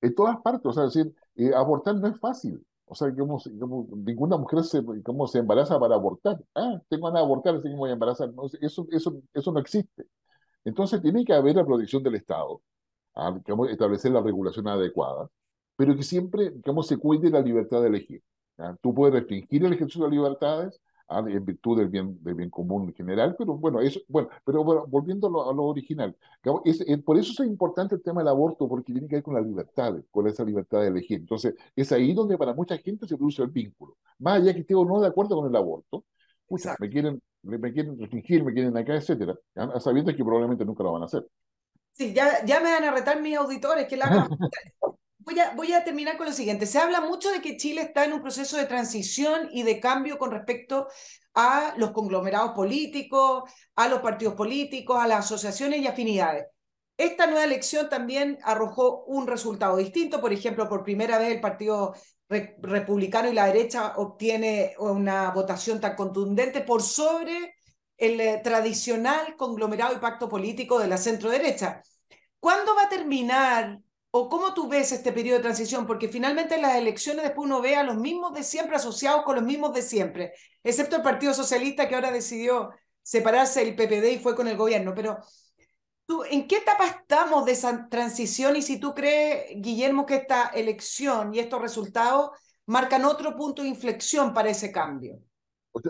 En 0.00 0.14
todas 0.14 0.40
partes, 0.40 0.66
o 0.66 0.72
sea, 0.72 0.84
decir, 0.84 1.14
eh, 1.36 1.54
abortar 1.54 1.94
no 1.94 2.08
es 2.08 2.18
fácil. 2.18 2.64
O 2.84 2.94
sea, 2.94 3.14
como, 3.14 3.38
como 3.58 3.88
ninguna 3.96 4.36
mujer 4.36 4.64
se, 4.64 4.82
como 5.02 5.26
se 5.26 5.38
embaraza 5.38 5.78
para 5.78 5.94
abortar. 5.94 6.38
Ah, 6.54 6.80
tengo 6.88 7.06
ganas 7.06 7.20
de 7.20 7.24
abortar, 7.24 7.54
así 7.54 7.68
que 7.68 7.74
voy 7.74 7.90
a 7.90 7.94
embarazar. 7.94 8.32
No, 8.34 8.42
eso, 8.60 8.86
eso, 8.90 9.22
eso 9.32 9.52
no 9.52 9.60
existe. 9.60 10.04
Entonces 10.64 11.00
tiene 11.00 11.24
que 11.24 11.32
haber 11.32 11.56
la 11.56 11.64
protección 11.64 12.02
del 12.02 12.16
Estado, 12.16 12.60
a, 13.14 13.34
establecer 13.70 14.12
la 14.12 14.20
regulación 14.20 14.68
adecuada, 14.68 15.28
pero 15.82 15.96
que 15.96 16.04
siempre, 16.04 16.50
digamos, 16.50 16.86
se 16.86 16.96
cuide 16.96 17.28
la 17.28 17.40
libertad 17.40 17.80
de 17.82 17.88
elegir. 17.88 18.22
Tú 18.80 18.94
puedes 18.94 19.14
restringir 19.14 19.64
el 19.64 19.72
ejercicio 19.72 20.02
de 20.04 20.10
las 20.10 20.16
libertades 20.16 20.80
¿ah? 21.08 21.24
en 21.26 21.44
virtud 21.44 21.76
del 21.76 21.88
bien, 21.88 22.22
del 22.22 22.36
bien 22.36 22.50
común 22.50 22.84
en 22.84 22.94
general, 22.94 23.34
pero 23.36 23.54
bueno, 23.54 23.80
eso, 23.80 23.98
bueno, 24.06 24.28
pero 24.44 24.62
bueno, 24.62 24.86
volviendo 24.86 25.26
a 25.26 25.52
lo, 25.52 25.64
original, 25.64 26.16
es, 26.64 26.82
es, 26.82 27.02
por 27.02 27.18
eso 27.18 27.42
es 27.42 27.48
importante 27.48 27.96
el 27.96 28.02
tema 28.02 28.20
del 28.20 28.28
aborto, 28.28 28.68
porque 28.68 28.92
tiene 28.92 29.08
que 29.08 29.16
ver 29.16 29.24
con 29.24 29.34
la 29.34 29.40
libertad, 29.40 29.96
con 30.12 30.28
esa 30.28 30.44
libertad 30.44 30.82
de 30.82 30.86
elegir. 30.86 31.18
Entonces, 31.18 31.52
es 31.74 31.90
ahí 31.90 32.14
donde 32.14 32.38
para 32.38 32.54
mucha 32.54 32.78
gente 32.78 33.08
se 33.08 33.16
produce 33.16 33.42
el 33.42 33.48
vínculo. 33.48 33.96
Más 34.20 34.40
allá 34.40 34.54
que 34.54 34.60
esté 34.60 34.76
o 34.76 34.84
no 34.84 35.00
de 35.00 35.08
acuerdo 35.08 35.34
con 35.34 35.50
el 35.50 35.56
aborto, 35.56 36.04
me 36.78 36.90
quieren, 36.90 37.20
me 37.42 37.72
quieren 37.72 37.98
restringir, 37.98 38.44
me 38.44 38.52
quieren 38.52 38.76
acá, 38.76 38.94
etcétera, 38.94 39.36
sabiendo 39.80 40.14
que 40.14 40.22
probablemente 40.22 40.64
nunca 40.64 40.84
lo 40.84 40.92
van 40.92 41.02
a 41.02 41.06
hacer. 41.06 41.26
Sí, 41.90 42.14
ya, 42.14 42.44
ya 42.46 42.60
me 42.60 42.70
van 42.70 42.84
a 42.84 42.92
retar 42.92 43.20
mis 43.20 43.36
auditores 43.36 43.88
que 43.88 43.96
la 43.96 44.06
voy 45.24 45.72
a, 45.72 45.84
terminar 45.84 46.16
con 46.16 46.26
lo 46.26 46.32
siguiente. 46.32 46.66
Se 46.66 46.78
habla 46.78 47.00
mucho 47.00 47.30
de 47.30 47.40
que 47.40 47.56
Chile 47.56 47.82
está 47.82 48.04
en 48.04 48.12
un 48.12 48.22
proceso 48.22 48.56
de 48.56 48.66
transición 48.66 49.48
y 49.52 49.62
de 49.62 49.80
cambio 49.80 50.18
con 50.18 50.30
respecto 50.30 50.88
a 51.34 51.74
los 51.76 51.92
conglomerados 51.92 52.52
políticos, 52.52 53.50
a 53.76 53.88
los 53.88 54.00
partidos 54.00 54.34
políticos, 54.34 54.98
a 55.00 55.06
las 55.06 55.24
asociaciones 55.24 55.80
y 55.80 55.86
afinidades. 55.86 56.46
Esta 56.96 57.26
nueva 57.26 57.44
elección 57.44 57.88
también 57.88 58.38
arrojó 58.42 59.04
un 59.04 59.26
resultado 59.26 59.76
distinto. 59.76 60.20
Por 60.20 60.32
ejemplo, 60.32 60.68
por 60.68 60.84
primera 60.84 61.18
vez 61.18 61.32
el 61.32 61.40
Partido 61.40 61.94
Republicano 62.28 63.30
y 63.30 63.34
la 63.34 63.46
derecha 63.46 63.94
obtiene 63.96 64.74
una 64.78 65.30
votación 65.30 65.80
tan 65.80 65.96
contundente 65.96 66.60
por 66.60 66.82
sobre 66.82 67.54
el 67.96 68.20
eh, 68.20 68.40
tradicional 68.42 69.36
conglomerado 69.36 69.94
y 69.94 70.00
pacto 70.00 70.28
político 70.28 70.78
de 70.78 70.88
la 70.88 70.96
centro 70.96 71.30
derecha. 71.30 71.82
¿Cuándo 72.38 72.74
va 72.74 72.84
a 72.84 72.88
terminar 72.88 73.78
¿O 74.14 74.28
cómo 74.28 74.52
tú 74.52 74.68
ves 74.68 74.92
este 74.92 75.10
periodo 75.10 75.38
de 75.38 75.42
transición? 75.42 75.86
Porque 75.86 76.06
finalmente 76.06 76.56
en 76.56 76.62
las 76.62 76.76
elecciones 76.76 77.24
después 77.24 77.46
uno 77.46 77.62
ve 77.62 77.76
a 77.76 77.82
los 77.82 77.96
mismos 77.96 78.34
de 78.34 78.42
siempre 78.42 78.76
asociados 78.76 79.22
con 79.24 79.36
los 79.36 79.44
mismos 79.44 79.72
de 79.72 79.80
siempre, 79.80 80.34
excepto 80.62 80.96
el 80.96 81.02
Partido 81.02 81.32
Socialista 81.32 81.88
que 81.88 81.94
ahora 81.94 82.10
decidió 82.10 82.70
separarse 83.02 83.64
del 83.64 83.74
PPD 83.74 84.12
y 84.12 84.18
fue 84.18 84.36
con 84.36 84.48
el 84.48 84.56
gobierno. 84.58 84.92
Pero 84.94 85.16
tú, 86.04 86.24
¿en 86.24 86.46
qué 86.46 86.58
etapa 86.58 86.86
estamos 86.86 87.46
de 87.46 87.52
esa 87.52 87.88
transición? 87.88 88.54
Y 88.56 88.60
si 88.60 88.78
tú 88.78 88.94
crees, 88.94 89.46
Guillermo, 89.56 90.04
que 90.04 90.16
esta 90.16 90.48
elección 90.48 91.34
y 91.34 91.38
estos 91.38 91.62
resultados 91.62 92.32
marcan 92.66 93.06
otro 93.06 93.34
punto 93.34 93.62
de 93.62 93.68
inflexión 93.68 94.34
para 94.34 94.50
ese 94.50 94.70
cambio 94.70 95.20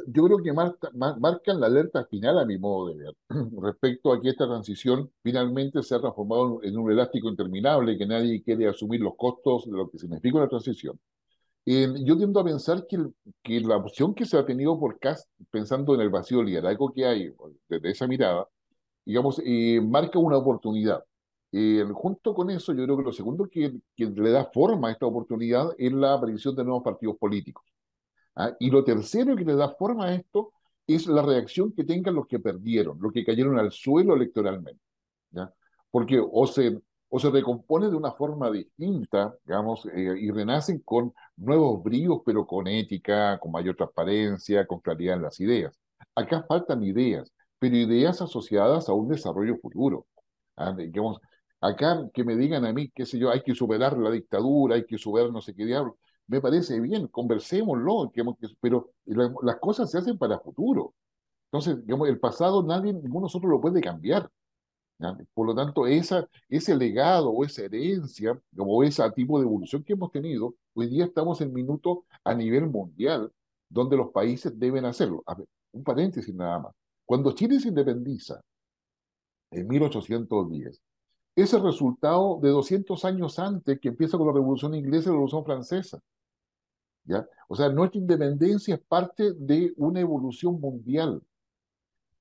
yo 0.06 0.24
creo 0.24 0.38
que 0.38 0.52
marcan 0.52 1.60
la 1.60 1.66
alerta 1.66 2.04
final 2.04 2.38
a 2.38 2.44
mi 2.44 2.58
modo 2.58 2.88
de 2.88 2.96
ver, 2.96 3.16
respecto 3.60 4.12
a 4.12 4.20
que 4.20 4.28
esta 4.30 4.46
transición 4.46 5.10
finalmente 5.22 5.82
se 5.82 5.94
ha 5.94 6.00
transformado 6.00 6.60
en 6.62 6.78
un 6.78 6.90
elástico 6.90 7.28
interminable, 7.28 7.98
que 7.98 8.06
nadie 8.06 8.42
quiere 8.42 8.68
asumir 8.68 9.00
los 9.00 9.14
costos 9.16 9.66
de 9.66 9.72
lo 9.76 9.90
que 9.90 9.98
significa 9.98 10.38
una 10.38 10.48
transición. 10.48 10.98
yo 11.66 12.16
tiendo 12.16 12.40
a 12.40 12.44
pensar 12.44 12.86
que, 12.88 12.98
que, 13.42 13.60
la 13.60 13.76
opción 13.76 14.14
que 14.14 14.26
se 14.26 14.36
ha 14.38 14.44
tenido 14.46 14.78
por 14.78 14.98
Cast, 14.98 15.28
pensando 15.50 15.94
en 15.94 16.00
el 16.02 16.10
vacío 16.10 16.42
liderazgo 16.42 16.92
que 16.92 17.06
hay 17.06 17.34
desde 17.68 17.90
esa 17.90 18.06
mirada, 18.06 18.48
digamos, 19.04 19.40
eh, 19.44 19.80
marca 19.80 20.18
una 20.18 20.38
oportunidad. 20.38 21.04
Eh, 21.52 21.84
junto 21.92 22.34
con 22.34 22.50
eso, 22.50 22.72
yo 22.72 22.84
creo 22.84 22.96
que 22.96 23.02
lo 23.04 23.12
segundo 23.12 23.48
que, 23.50 23.72
que 23.96 24.06
le 24.06 24.30
da 24.30 24.46
forma 24.46 24.88
a 24.88 24.92
esta 24.92 25.06
oportunidad 25.06 25.70
es 25.78 25.92
la 25.92 26.14
aparición 26.14 26.56
de 26.56 26.64
nuevos 26.64 26.82
partidos 26.82 27.16
políticos. 27.18 27.64
¿Ah? 28.36 28.54
Y 28.58 28.70
lo 28.70 28.84
tercero 28.84 29.36
que 29.36 29.44
le 29.44 29.54
da 29.54 29.68
forma 29.70 30.06
a 30.06 30.14
esto 30.14 30.52
es 30.86 31.06
la 31.06 31.22
reacción 31.22 31.72
que 31.72 31.84
tengan 31.84 32.14
los 32.14 32.26
que 32.26 32.38
perdieron, 32.40 32.98
los 33.00 33.12
que 33.12 33.24
cayeron 33.24 33.58
al 33.58 33.72
suelo 33.72 34.14
electoralmente. 34.14 34.80
Porque 35.90 36.18
o 36.20 36.46
se, 36.46 36.80
o 37.10 37.18
se 37.18 37.30
recompone 37.30 37.90
de 37.90 37.96
una 37.96 38.12
forma 38.12 38.50
distinta, 38.50 39.34
digamos, 39.44 39.86
eh, 39.94 40.14
y 40.18 40.30
renacen 40.30 40.78
con 40.80 41.12
nuevos 41.36 41.82
bríos, 41.82 42.20
pero 42.24 42.46
con 42.46 42.66
ética, 42.66 43.38
con 43.38 43.52
mayor 43.52 43.76
transparencia, 43.76 44.66
con 44.66 44.80
claridad 44.80 45.16
en 45.16 45.22
las 45.22 45.38
ideas. 45.40 45.78
Acá 46.14 46.44
faltan 46.48 46.82
ideas, 46.82 47.30
pero 47.58 47.76
ideas 47.76 48.22
asociadas 48.22 48.88
a 48.88 48.94
un 48.94 49.08
desarrollo 49.08 49.58
futuro. 49.58 50.06
¿ah? 50.56 50.72
Digamos, 50.72 51.20
acá 51.60 52.08
que 52.14 52.24
me 52.24 52.36
digan 52.36 52.64
a 52.64 52.72
mí, 52.72 52.90
qué 52.94 53.04
sé 53.04 53.18
yo, 53.18 53.30
hay 53.30 53.42
que 53.42 53.54
superar 53.54 53.98
la 53.98 54.10
dictadura, 54.10 54.76
hay 54.76 54.86
que 54.86 54.96
superar 54.98 55.30
no 55.30 55.42
sé 55.42 55.54
qué 55.54 55.66
diablo 55.66 55.98
me 56.26 56.40
parece 56.40 56.80
bien, 56.80 57.08
conversémoslo, 57.08 58.12
pero 58.60 58.90
las 59.42 59.56
cosas 59.58 59.90
se 59.90 59.98
hacen 59.98 60.18
para 60.18 60.38
futuro. 60.38 60.94
Entonces, 61.50 61.84
digamos, 61.84 62.08
el 62.08 62.18
pasado 62.18 62.62
nadie, 62.62 62.92
ninguno 62.92 63.20
de 63.20 63.22
nosotros 63.22 63.50
lo 63.50 63.60
puede 63.60 63.80
cambiar. 63.80 64.30
Por 65.34 65.46
lo 65.46 65.54
tanto, 65.54 65.86
esa, 65.86 66.28
ese 66.48 66.76
legado 66.76 67.30
o 67.30 67.44
esa 67.44 67.62
herencia, 67.64 68.40
como 68.56 68.82
ese 68.82 69.02
tipo 69.12 69.38
de 69.38 69.46
evolución 69.46 69.82
que 69.82 69.94
hemos 69.94 70.12
tenido, 70.12 70.54
hoy 70.74 70.88
día 70.88 71.06
estamos 71.06 71.40
en 71.40 71.52
minuto 71.52 72.04
a 72.24 72.34
nivel 72.34 72.68
mundial 72.68 73.32
donde 73.68 73.96
los 73.96 74.10
países 74.12 74.56
deben 74.58 74.84
hacerlo. 74.84 75.22
A 75.26 75.34
ver, 75.34 75.46
un 75.72 75.82
paréntesis 75.82 76.34
nada 76.34 76.58
más. 76.60 76.74
Cuando 77.04 77.32
Chile 77.32 77.58
se 77.58 77.68
independiza 77.68 78.40
en 79.50 79.66
1810, 79.66 80.80
ese 81.34 81.58
resultado 81.58 82.38
de 82.42 82.50
200 82.50 83.04
años 83.04 83.38
antes 83.38 83.80
que 83.80 83.88
empieza 83.88 84.18
con 84.18 84.26
la 84.26 84.32
Revolución 84.32 84.74
Inglesa 84.74 85.04
y 85.04 85.06
la 85.06 85.12
Revolución 85.12 85.44
Francesa. 85.44 86.00
¿ya? 87.04 87.26
O 87.48 87.56
sea, 87.56 87.68
nuestra 87.68 88.00
independencia 88.00 88.74
es 88.74 88.80
parte 88.80 89.32
de 89.32 89.72
una 89.76 90.00
evolución 90.00 90.60
mundial. 90.60 91.22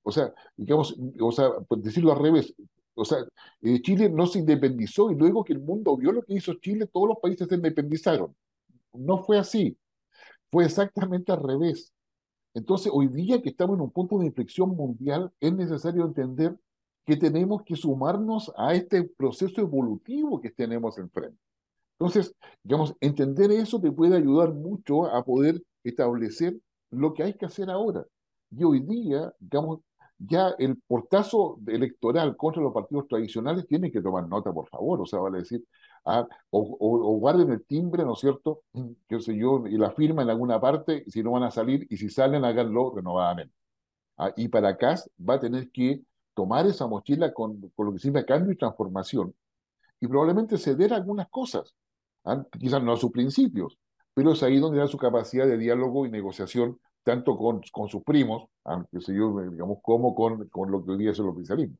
O 0.02 0.10
sea, 0.10 0.32
digamos, 0.56 0.96
o 1.20 1.32
sea, 1.32 1.50
por 1.60 1.80
decirlo 1.80 2.12
al 2.12 2.18
revés, 2.18 2.54
o 2.94 3.04
sea, 3.04 3.18
eh, 3.62 3.80
Chile 3.80 4.08
no 4.10 4.26
se 4.26 4.40
independizó 4.40 5.10
y 5.10 5.14
luego 5.14 5.44
que 5.44 5.52
el 5.52 5.60
mundo 5.60 5.96
vio 5.96 6.12
lo 6.12 6.22
que 6.22 6.34
hizo 6.34 6.54
Chile, 6.54 6.86
todos 6.86 7.08
los 7.08 7.18
países 7.18 7.48
se 7.48 7.54
independizaron. 7.54 8.34
No 8.92 9.18
fue 9.18 9.38
así, 9.38 9.78
fue 10.50 10.64
exactamente 10.64 11.32
al 11.32 11.42
revés. 11.42 11.92
Entonces, 12.54 12.92
hoy 12.94 13.08
día 13.08 13.40
que 13.40 13.50
estamos 13.50 13.76
en 13.76 13.82
un 13.82 13.90
punto 13.90 14.18
de 14.18 14.26
inflexión 14.26 14.70
mundial, 14.70 15.32
es 15.40 15.54
necesario 15.54 16.04
entender 16.04 16.56
que 17.04 17.16
tenemos 17.16 17.62
que 17.62 17.76
sumarnos 17.76 18.52
a 18.56 18.74
este 18.74 19.04
proceso 19.04 19.60
evolutivo 19.60 20.40
que 20.40 20.50
tenemos 20.50 20.98
enfrente. 20.98 21.38
Entonces, 21.98 22.34
digamos, 22.62 22.94
entender 23.00 23.50
eso 23.52 23.80
te 23.80 23.92
puede 23.92 24.16
ayudar 24.16 24.52
mucho 24.52 25.06
a 25.06 25.24
poder 25.24 25.62
establecer 25.84 26.56
lo 26.90 27.12
que 27.14 27.22
hay 27.22 27.34
que 27.34 27.46
hacer 27.46 27.70
ahora. 27.70 28.04
Y 28.50 28.64
hoy 28.64 28.80
día, 28.80 29.32
digamos, 29.38 29.80
ya 30.18 30.54
el 30.58 30.76
portazo 30.86 31.58
electoral 31.66 32.36
contra 32.36 32.62
los 32.62 32.72
partidos 32.72 33.08
tradicionales 33.08 33.66
tiene 33.66 33.90
que 33.90 34.00
tomar 34.00 34.28
nota, 34.28 34.52
por 34.52 34.68
favor. 34.68 35.00
O 35.00 35.06
sea, 35.06 35.20
vale 35.20 35.38
decir, 35.38 35.64
ah, 36.04 36.26
o, 36.50 37.18
guarden 37.18 37.50
el 37.50 37.64
timbre, 37.64 38.04
¿no 38.04 38.14
es 38.14 38.20
cierto? 38.20 38.62
Qué 39.08 39.20
sé 39.20 39.36
yo, 39.36 39.64
y 39.66 39.76
la 39.76 39.90
firma 39.92 40.22
en 40.22 40.30
alguna 40.30 40.60
parte, 40.60 41.04
si 41.08 41.22
no 41.22 41.32
van 41.32 41.44
a 41.44 41.50
salir, 41.50 41.86
y 41.90 41.96
si 41.96 42.08
salen, 42.08 42.44
háganlo 42.44 42.92
renovadamente. 42.94 43.54
Ah, 44.18 44.32
y 44.36 44.48
para 44.48 44.70
acá 44.70 44.96
va 45.28 45.34
a 45.34 45.40
tener 45.40 45.70
que 45.70 46.02
tomar 46.34 46.66
esa 46.66 46.86
mochila 46.86 47.32
con, 47.32 47.72
lo 47.76 47.92
que 47.92 47.98
sirve 47.98 48.24
cambio 48.24 48.52
y 48.52 48.56
transformación 48.56 49.34
y 50.00 50.06
probablemente 50.06 50.58
ceder 50.58 50.92
algunas 50.92 51.28
cosas, 51.28 51.74
¿ah? 52.24 52.44
quizás 52.58 52.82
no 52.82 52.92
a 52.92 52.96
sus 52.96 53.10
principios, 53.10 53.78
pero 54.14 54.32
es 54.32 54.42
ahí 54.42 54.58
donde 54.58 54.78
da 54.78 54.88
su 54.88 54.98
capacidad 54.98 55.46
de 55.46 55.58
diálogo 55.58 56.06
y 56.06 56.10
negociación 56.10 56.80
tanto 57.04 57.36
con, 57.36 57.60
con 57.72 57.88
sus 57.88 58.02
primos, 58.02 58.48
aunque 58.64 58.98
¿ah? 58.98 59.12
yo, 59.12 59.40
digamos, 59.50 59.78
como 59.82 60.14
con, 60.14 60.48
con 60.48 60.70
lo 60.70 60.84
que 60.84 60.92
hoy 60.92 60.98
día 60.98 61.10
es 61.12 61.18
el 61.18 61.26
oficialismo. 61.26 61.76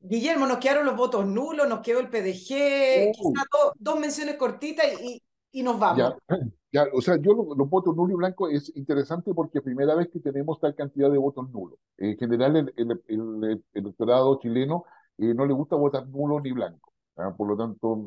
Guillermo, 0.00 0.46
nos 0.46 0.58
quedaron 0.58 0.86
los 0.86 0.96
votos 0.96 1.26
nulos, 1.26 1.68
nos 1.68 1.80
quedó 1.80 2.00
el 2.00 2.08
PDG, 2.08 3.12
quizás 3.12 3.44
dos 3.76 3.98
menciones 3.98 4.36
cortitas 4.36 4.86
y, 5.00 5.20
y 5.56 5.62
nos 5.62 5.78
vamos. 5.78 6.14
Ya, 6.72 6.84
o 6.92 7.00
sea, 7.00 7.16
yo 7.16 7.32
los, 7.32 7.70
votos 7.70 7.96
nulos 7.96 8.12
y 8.12 8.16
blancos 8.16 8.52
es 8.52 8.76
interesante 8.76 9.32
porque 9.32 9.58
es 9.58 9.64
primera 9.64 9.94
vez 9.94 10.08
que 10.08 10.20
tenemos 10.20 10.60
tal 10.60 10.74
cantidad 10.74 11.10
de 11.10 11.16
votos 11.16 11.48
nulos. 11.50 11.78
En 11.96 12.18
general, 12.18 12.54
el, 12.54 12.72
el, 12.76 13.00
el, 13.06 13.64
electorado 13.72 14.38
chileno 14.40 14.84
eh, 15.16 15.32
no 15.32 15.46
le 15.46 15.54
gusta 15.54 15.74
votar 15.76 16.06
nulo 16.06 16.38
ni 16.40 16.52
blanco. 16.52 16.92
¿ah? 17.16 17.32
Por 17.34 17.48
lo 17.48 17.56
tanto, 17.56 18.04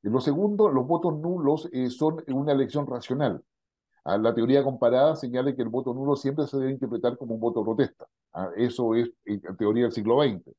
lo 0.00 0.20
segundo, 0.20 0.70
los 0.70 0.86
votos 0.86 1.18
nulos 1.18 1.68
eh, 1.70 1.90
son 1.90 2.24
una 2.28 2.52
elección 2.52 2.86
racional. 2.86 3.42
¿ah? 4.04 4.16
La 4.16 4.32
teoría 4.32 4.64
comparada 4.64 5.14
señala 5.14 5.54
que 5.54 5.60
el 5.60 5.68
voto 5.68 5.92
nulo 5.92 6.16
siempre 6.16 6.46
se 6.46 6.56
debe 6.56 6.70
interpretar 6.70 7.18
como 7.18 7.34
un 7.34 7.40
voto 7.40 7.62
protesta. 7.62 8.06
¿ah? 8.32 8.48
Eso 8.56 8.94
es 8.94 9.10
en 9.26 9.42
teoría 9.58 9.82
del 9.82 9.92
siglo 9.92 10.22
XX. 10.22 10.50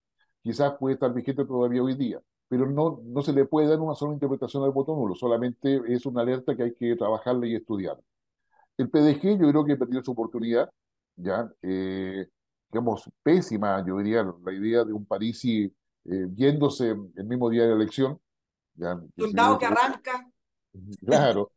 Quizás 0.44 0.74
puede 0.78 0.96
estar 0.96 1.12
vigente 1.14 1.46
todavía 1.46 1.82
hoy 1.82 1.96
día 1.96 2.22
pero 2.50 2.66
no, 2.70 3.00
no 3.06 3.22
se 3.22 3.32
le 3.32 3.46
puede 3.46 3.68
dar 3.68 3.80
una 3.80 3.96
sola 3.96 4.14
interpretación 4.14 4.64
al 4.64 4.72
voto 4.72 4.96
nulo, 4.96 5.16
solamente 5.16 5.82
es 5.88 6.06
una 6.06 6.22
alerta 6.22 6.56
que 6.56 6.64
hay 6.64 6.74
que 6.74 6.96
trabajarla 6.96 7.48
y 7.48 7.56
estudiar. 7.56 7.98
El 8.76 8.90
PDG 8.90 9.40
yo 9.40 9.50
creo 9.50 9.66
que 9.66 9.78
perdió 9.78 10.04
su 10.04 10.12
oportunidad, 10.12 10.70
ya, 11.16 11.50
eh, 11.62 12.28
digamos, 12.72 13.10
pésima, 13.22 13.86
yo 13.86 13.98
diría, 14.00 14.24
la 14.44 14.52
idea 14.52 14.84
de 14.84 14.94
un 14.94 15.06
Parisi 15.06 15.72
eh, 16.06 16.28
yéndose 16.36 16.90
el 16.90 17.26
mismo 17.26 17.50
día 17.50 17.64
de 17.64 17.70
la 17.70 17.76
elección. 17.76 18.20
Ya, 18.74 19.00
Soldado 19.18 19.60
que 19.60 19.66
arranca. 19.66 20.28
Claro, 21.06 21.52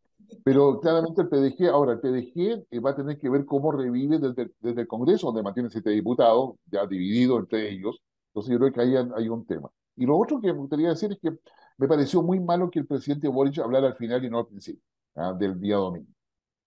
pero 0.44 0.80
claramente 0.80 1.22
el 1.22 1.28
PDG, 1.28 1.68
ahora 1.68 1.92
el 1.92 2.00
PDG 2.00 2.66
eh, 2.70 2.80
va 2.80 2.90
a 2.90 2.96
tener 2.96 3.18
que 3.18 3.30
ver 3.30 3.46
cómo 3.46 3.72
revive 3.72 4.18
desde, 4.18 4.50
desde 4.60 4.82
el 4.82 4.88
Congreso, 4.88 5.28
donde 5.28 5.42
mantiene 5.42 5.70
siete 5.70 5.90
diputados, 5.90 6.56
ya 6.66 6.86
dividido 6.86 7.38
entre 7.38 7.70
ellos. 7.70 8.02
Entonces 8.28 8.52
yo 8.52 8.58
creo 8.58 8.72
que 8.72 8.80
ahí 8.80 8.94
hay 8.96 9.28
un 9.28 9.46
tema. 9.46 9.70
Y 9.96 10.06
lo 10.06 10.16
otro 10.18 10.40
que 10.40 10.52
me 10.52 10.58
gustaría 10.58 10.88
decir 10.90 11.12
es 11.12 11.18
que 11.18 11.38
me 11.78 11.88
pareció 11.88 12.22
muy 12.22 12.40
malo 12.40 12.70
que 12.70 12.78
el 12.78 12.86
presidente 12.86 13.28
Boric 13.28 13.58
hablara 13.58 13.88
al 13.88 13.96
final 13.96 14.24
y 14.24 14.30
no 14.30 14.38
al 14.40 14.46
principio 14.46 14.82
¿ah? 15.16 15.34
del 15.38 15.58
día 15.60 15.76
domingo. 15.76 16.12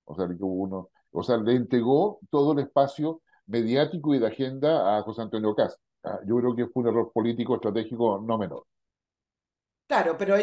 O 0.05 0.15
sea, 0.15 0.27
que 0.27 0.35
uno, 0.39 0.89
O 1.11 1.23
sea, 1.23 1.37
le 1.37 1.55
entregó 1.55 2.19
todo 2.29 2.53
el 2.53 2.59
espacio 2.59 3.21
mediático 3.47 4.13
y 4.13 4.19
de 4.19 4.27
agenda 4.27 4.97
a 4.97 5.01
José 5.03 5.21
Antonio 5.21 5.55
Cast. 5.55 5.79
Ah, 6.03 6.19
yo 6.25 6.37
creo 6.37 6.55
que 6.55 6.67
fue 6.67 6.83
un 6.83 6.89
error 6.89 7.11
político 7.13 7.55
estratégico 7.55 8.21
no 8.21 8.37
menor. 8.37 8.65
Claro, 9.87 10.17
pero 10.17 10.35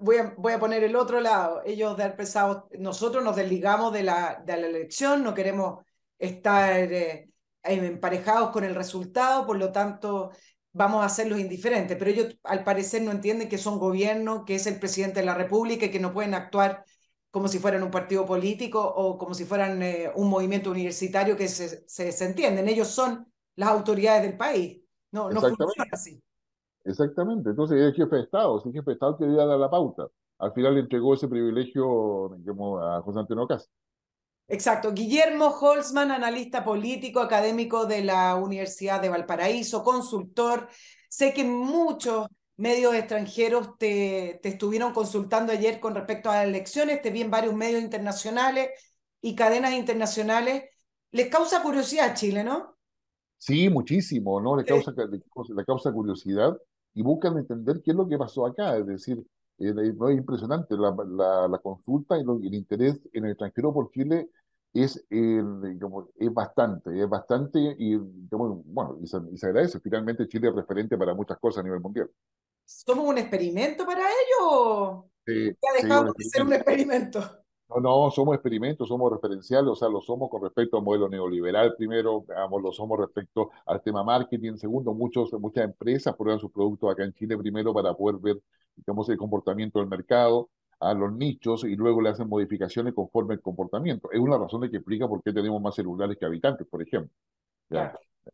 voy, 0.00 0.16
a, 0.16 0.34
voy, 0.36 0.52
a, 0.52 0.58
poner 0.58 0.82
el 0.82 0.96
otro 0.96 1.20
lado. 1.20 1.62
Ellos 1.64 1.96
de 1.96 2.04
haber 2.04 2.16
pensado, 2.16 2.68
nosotros 2.78 3.22
nos 3.22 3.36
desligamos 3.36 3.92
de 3.92 4.02
la, 4.02 4.42
de 4.44 4.56
la 4.56 4.66
elección, 4.66 5.22
no 5.22 5.34
queremos 5.34 5.84
estar 6.18 6.92
eh, 6.92 7.30
emparejados 7.62 8.50
con 8.50 8.64
el 8.64 8.74
resultado, 8.74 9.46
por 9.46 9.56
lo 9.56 9.70
tanto 9.70 10.30
vamos 10.72 11.02
a 11.02 11.06
hacerlos 11.06 11.40
indiferentes. 11.40 11.96
Pero 11.96 12.10
ellos 12.10 12.38
al 12.44 12.64
parecer 12.64 13.02
no 13.02 13.10
entienden 13.10 13.48
que 13.48 13.58
son 13.58 13.78
gobierno, 13.78 14.44
que 14.44 14.54
es 14.54 14.66
el 14.66 14.78
presidente 14.78 15.20
de 15.20 15.26
la 15.26 15.34
República 15.34 15.86
y 15.86 15.90
que 15.90 16.00
no 16.00 16.12
pueden 16.12 16.34
actuar 16.34 16.84
como 17.30 17.46
si 17.48 17.58
fueran 17.58 17.82
un 17.82 17.90
partido 17.90 18.26
político 18.26 18.80
o 18.82 19.16
como 19.16 19.34
si 19.34 19.44
fueran 19.44 19.82
eh, 19.82 20.10
un 20.16 20.28
movimiento 20.28 20.70
universitario 20.70 21.36
que 21.36 21.48
se, 21.48 21.88
se, 21.88 22.24
entienden. 22.24 22.68
Ellos 22.68 22.88
son 22.88 23.26
las 23.56 23.68
autoridades 23.70 24.22
del 24.22 24.36
país. 24.36 24.82
No, 25.12 25.30
no 25.30 25.40
funciona 25.40 25.86
así. 25.92 26.20
Exactamente. 26.84 27.50
Entonces 27.50 27.78
es 27.78 27.86
el 27.86 27.94
jefe 27.94 28.16
de 28.16 28.22
Estado, 28.22 28.58
es 28.58 28.66
el 28.66 28.72
jefe 28.72 28.90
de 28.90 28.92
Estado 28.94 29.16
que 29.16 29.24
debe 29.24 29.36
dar 29.36 29.58
la 29.58 29.70
pauta. 29.70 30.08
Al 30.38 30.52
final 30.52 30.74
le 30.74 30.80
entregó 30.80 31.14
ese 31.14 31.28
privilegio 31.28 32.32
a 32.82 33.02
José 33.02 33.20
Antonio 33.20 33.46
Castro. 33.46 33.72
Exacto. 34.52 34.92
Guillermo 34.92 35.46
Holzman, 35.46 36.10
analista 36.10 36.64
político, 36.64 37.20
académico 37.20 37.86
de 37.86 38.02
la 38.02 38.34
Universidad 38.34 39.00
de 39.00 39.08
Valparaíso, 39.08 39.84
consultor. 39.84 40.68
Sé 41.08 41.32
que 41.32 41.44
muchos 41.44 42.26
medios 42.56 42.94
extranjeros 42.94 43.78
te, 43.78 44.40
te 44.42 44.48
estuvieron 44.48 44.92
consultando 44.92 45.52
ayer 45.52 45.78
con 45.78 45.94
respecto 45.94 46.30
a 46.30 46.38
las 46.38 46.46
elecciones, 46.46 47.00
te 47.00 47.10
vi 47.10 47.22
en 47.22 47.30
varios 47.30 47.54
medios 47.54 47.80
internacionales 47.80 48.70
y 49.20 49.36
cadenas 49.36 49.72
internacionales. 49.72 50.64
Les 51.12 51.28
causa 51.28 51.62
curiosidad 51.62 52.16
Chile, 52.16 52.42
¿no? 52.42 52.76
Sí, 53.38 53.70
muchísimo, 53.70 54.40
¿no? 54.40 54.56
Le 54.56 54.64
causa, 54.64 54.92
le 54.92 55.64
causa 55.64 55.92
curiosidad 55.92 56.58
y 56.92 57.02
buscan 57.02 57.38
entender 57.38 57.80
qué 57.84 57.92
es 57.92 57.96
lo 57.96 58.08
que 58.08 58.18
pasó 58.18 58.46
acá. 58.46 58.76
Es 58.76 58.84
decir, 58.84 59.24
eh, 59.58 59.72
no 59.72 60.08
es 60.08 60.18
impresionante 60.18 60.76
la, 60.76 60.92
la, 61.08 61.46
la 61.46 61.58
consulta 61.58 62.18
y 62.18 62.22
el 62.22 62.54
interés 62.54 63.00
en 63.12 63.26
el 63.26 63.30
extranjero 63.30 63.72
por 63.72 63.92
Chile 63.92 64.28
es, 64.72 65.04
eh, 65.10 65.42
es 66.16 66.32
bastante, 66.32 67.00
es 67.00 67.08
bastante 67.08 67.74
y, 67.78 67.96
bueno, 67.96 68.98
y 69.00 69.06
se, 69.06 69.46
agradece. 69.46 69.80
Finalmente 69.80 70.28
Chile 70.28 70.48
es 70.48 70.54
referente 70.54 70.96
para 70.96 71.14
muchas 71.14 71.38
cosas 71.38 71.60
a 71.60 71.64
nivel 71.64 71.80
mundial. 71.80 72.10
¿Somos 72.64 73.04
un 73.04 73.18
experimento 73.18 73.84
para 73.84 74.02
ello? 74.02 75.06
Sí, 75.26 75.50
ha 75.50 75.82
dejado 75.82 76.12
de 76.16 76.24
ser 76.24 76.42
un 76.42 76.52
experimento? 76.52 77.20
No, 77.68 77.80
no, 77.80 78.10
somos 78.10 78.34
experimentos, 78.34 78.88
somos 78.88 79.12
referenciales, 79.12 79.70
o 79.70 79.76
sea, 79.76 79.88
lo 79.88 80.00
somos 80.00 80.28
con 80.28 80.42
respecto 80.42 80.76
al 80.76 80.82
modelo 80.82 81.08
neoliberal 81.08 81.74
primero, 81.76 82.24
digamos, 82.26 82.60
lo 82.60 82.72
somos 82.72 82.98
respecto 82.98 83.50
al 83.64 83.80
tema 83.80 84.02
marketing, 84.02 84.56
segundo, 84.56 84.92
muchos, 84.92 85.32
muchas 85.34 85.64
empresas 85.64 86.16
prueban 86.16 86.40
sus 86.40 86.50
productos 86.50 86.90
acá 86.90 87.04
en 87.04 87.12
Chile 87.12 87.38
primero 87.38 87.72
para 87.72 87.94
poder 87.94 88.18
ver, 88.20 88.42
digamos, 88.74 89.08
el 89.08 89.16
comportamiento 89.16 89.78
del 89.78 89.88
mercado, 89.88 90.50
a 90.80 90.94
los 90.94 91.12
nichos 91.12 91.64
y 91.64 91.76
luego 91.76 92.00
le 92.00 92.10
hacen 92.10 92.28
modificaciones 92.28 92.94
conforme 92.94 93.34
el 93.34 93.40
comportamiento. 93.40 94.10
Es 94.10 94.18
una 94.18 94.38
razón 94.38 94.62
de 94.62 94.70
que 94.70 94.78
explica 94.78 95.06
por 95.06 95.22
qué 95.22 95.32
tenemos 95.32 95.60
más 95.60 95.74
celulares 95.74 96.16
que 96.18 96.26
habitantes, 96.26 96.66
por 96.66 96.82
ejemplo. 96.82 97.14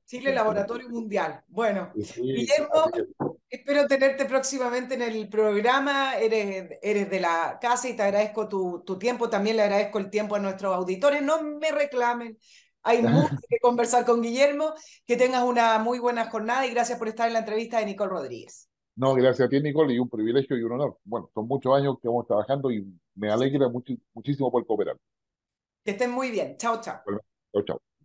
Chile 0.04 0.32
Laboratorio 0.32 0.88
Mundial. 0.88 1.42
Bueno, 1.48 1.92
Guillermo, 1.94 2.90
espero 3.48 3.86
tenerte 3.86 4.24
próximamente 4.24 4.94
en 4.94 5.02
el 5.02 5.28
programa. 5.28 6.16
Eres, 6.16 6.78
eres 6.82 7.10
de 7.10 7.20
la 7.20 7.58
casa 7.60 7.88
y 7.88 7.96
te 7.96 8.02
agradezco 8.02 8.48
tu, 8.48 8.82
tu 8.84 8.98
tiempo. 8.98 9.28
También 9.28 9.56
le 9.56 9.62
agradezco 9.62 9.98
el 9.98 10.10
tiempo 10.10 10.36
a 10.36 10.38
nuestros 10.38 10.74
auditores. 10.74 11.22
No 11.22 11.42
me 11.42 11.72
reclamen. 11.72 12.38
Hay 12.82 13.02
mucho 13.02 13.36
que 13.48 13.58
conversar 13.58 14.04
con 14.04 14.22
Guillermo. 14.22 14.74
Que 15.04 15.16
tengas 15.16 15.42
una 15.42 15.78
muy 15.78 15.98
buena 15.98 16.30
jornada 16.30 16.66
y 16.66 16.70
gracias 16.70 16.98
por 16.98 17.08
estar 17.08 17.26
en 17.26 17.32
la 17.32 17.40
entrevista 17.40 17.78
de 17.78 17.86
Nicole 17.86 18.10
Rodríguez. 18.10 18.68
No, 18.96 19.14
gracias 19.14 19.46
a 19.46 19.50
ti, 19.50 19.60
Nicole, 19.60 19.94
y 19.94 19.98
un 19.98 20.08
privilegio 20.08 20.56
y 20.56 20.62
un 20.62 20.72
honor. 20.72 20.98
Bueno, 21.04 21.30
son 21.34 21.46
muchos 21.46 21.74
años 21.76 21.98
que 22.00 22.08
vamos 22.08 22.26
trabajando 22.26 22.70
y 22.70 22.86
me 23.14 23.30
alegra 23.30 23.68
muchísimo 23.68 24.50
por 24.50 24.66
cooperar. 24.66 24.96
Que 25.84 25.92
estén 25.92 26.10
muy 26.10 26.30
bien. 26.30 26.56
Chao, 26.56 26.80
chao. 26.80 27.02
chao, 27.52 27.62
chao. 27.62 27.95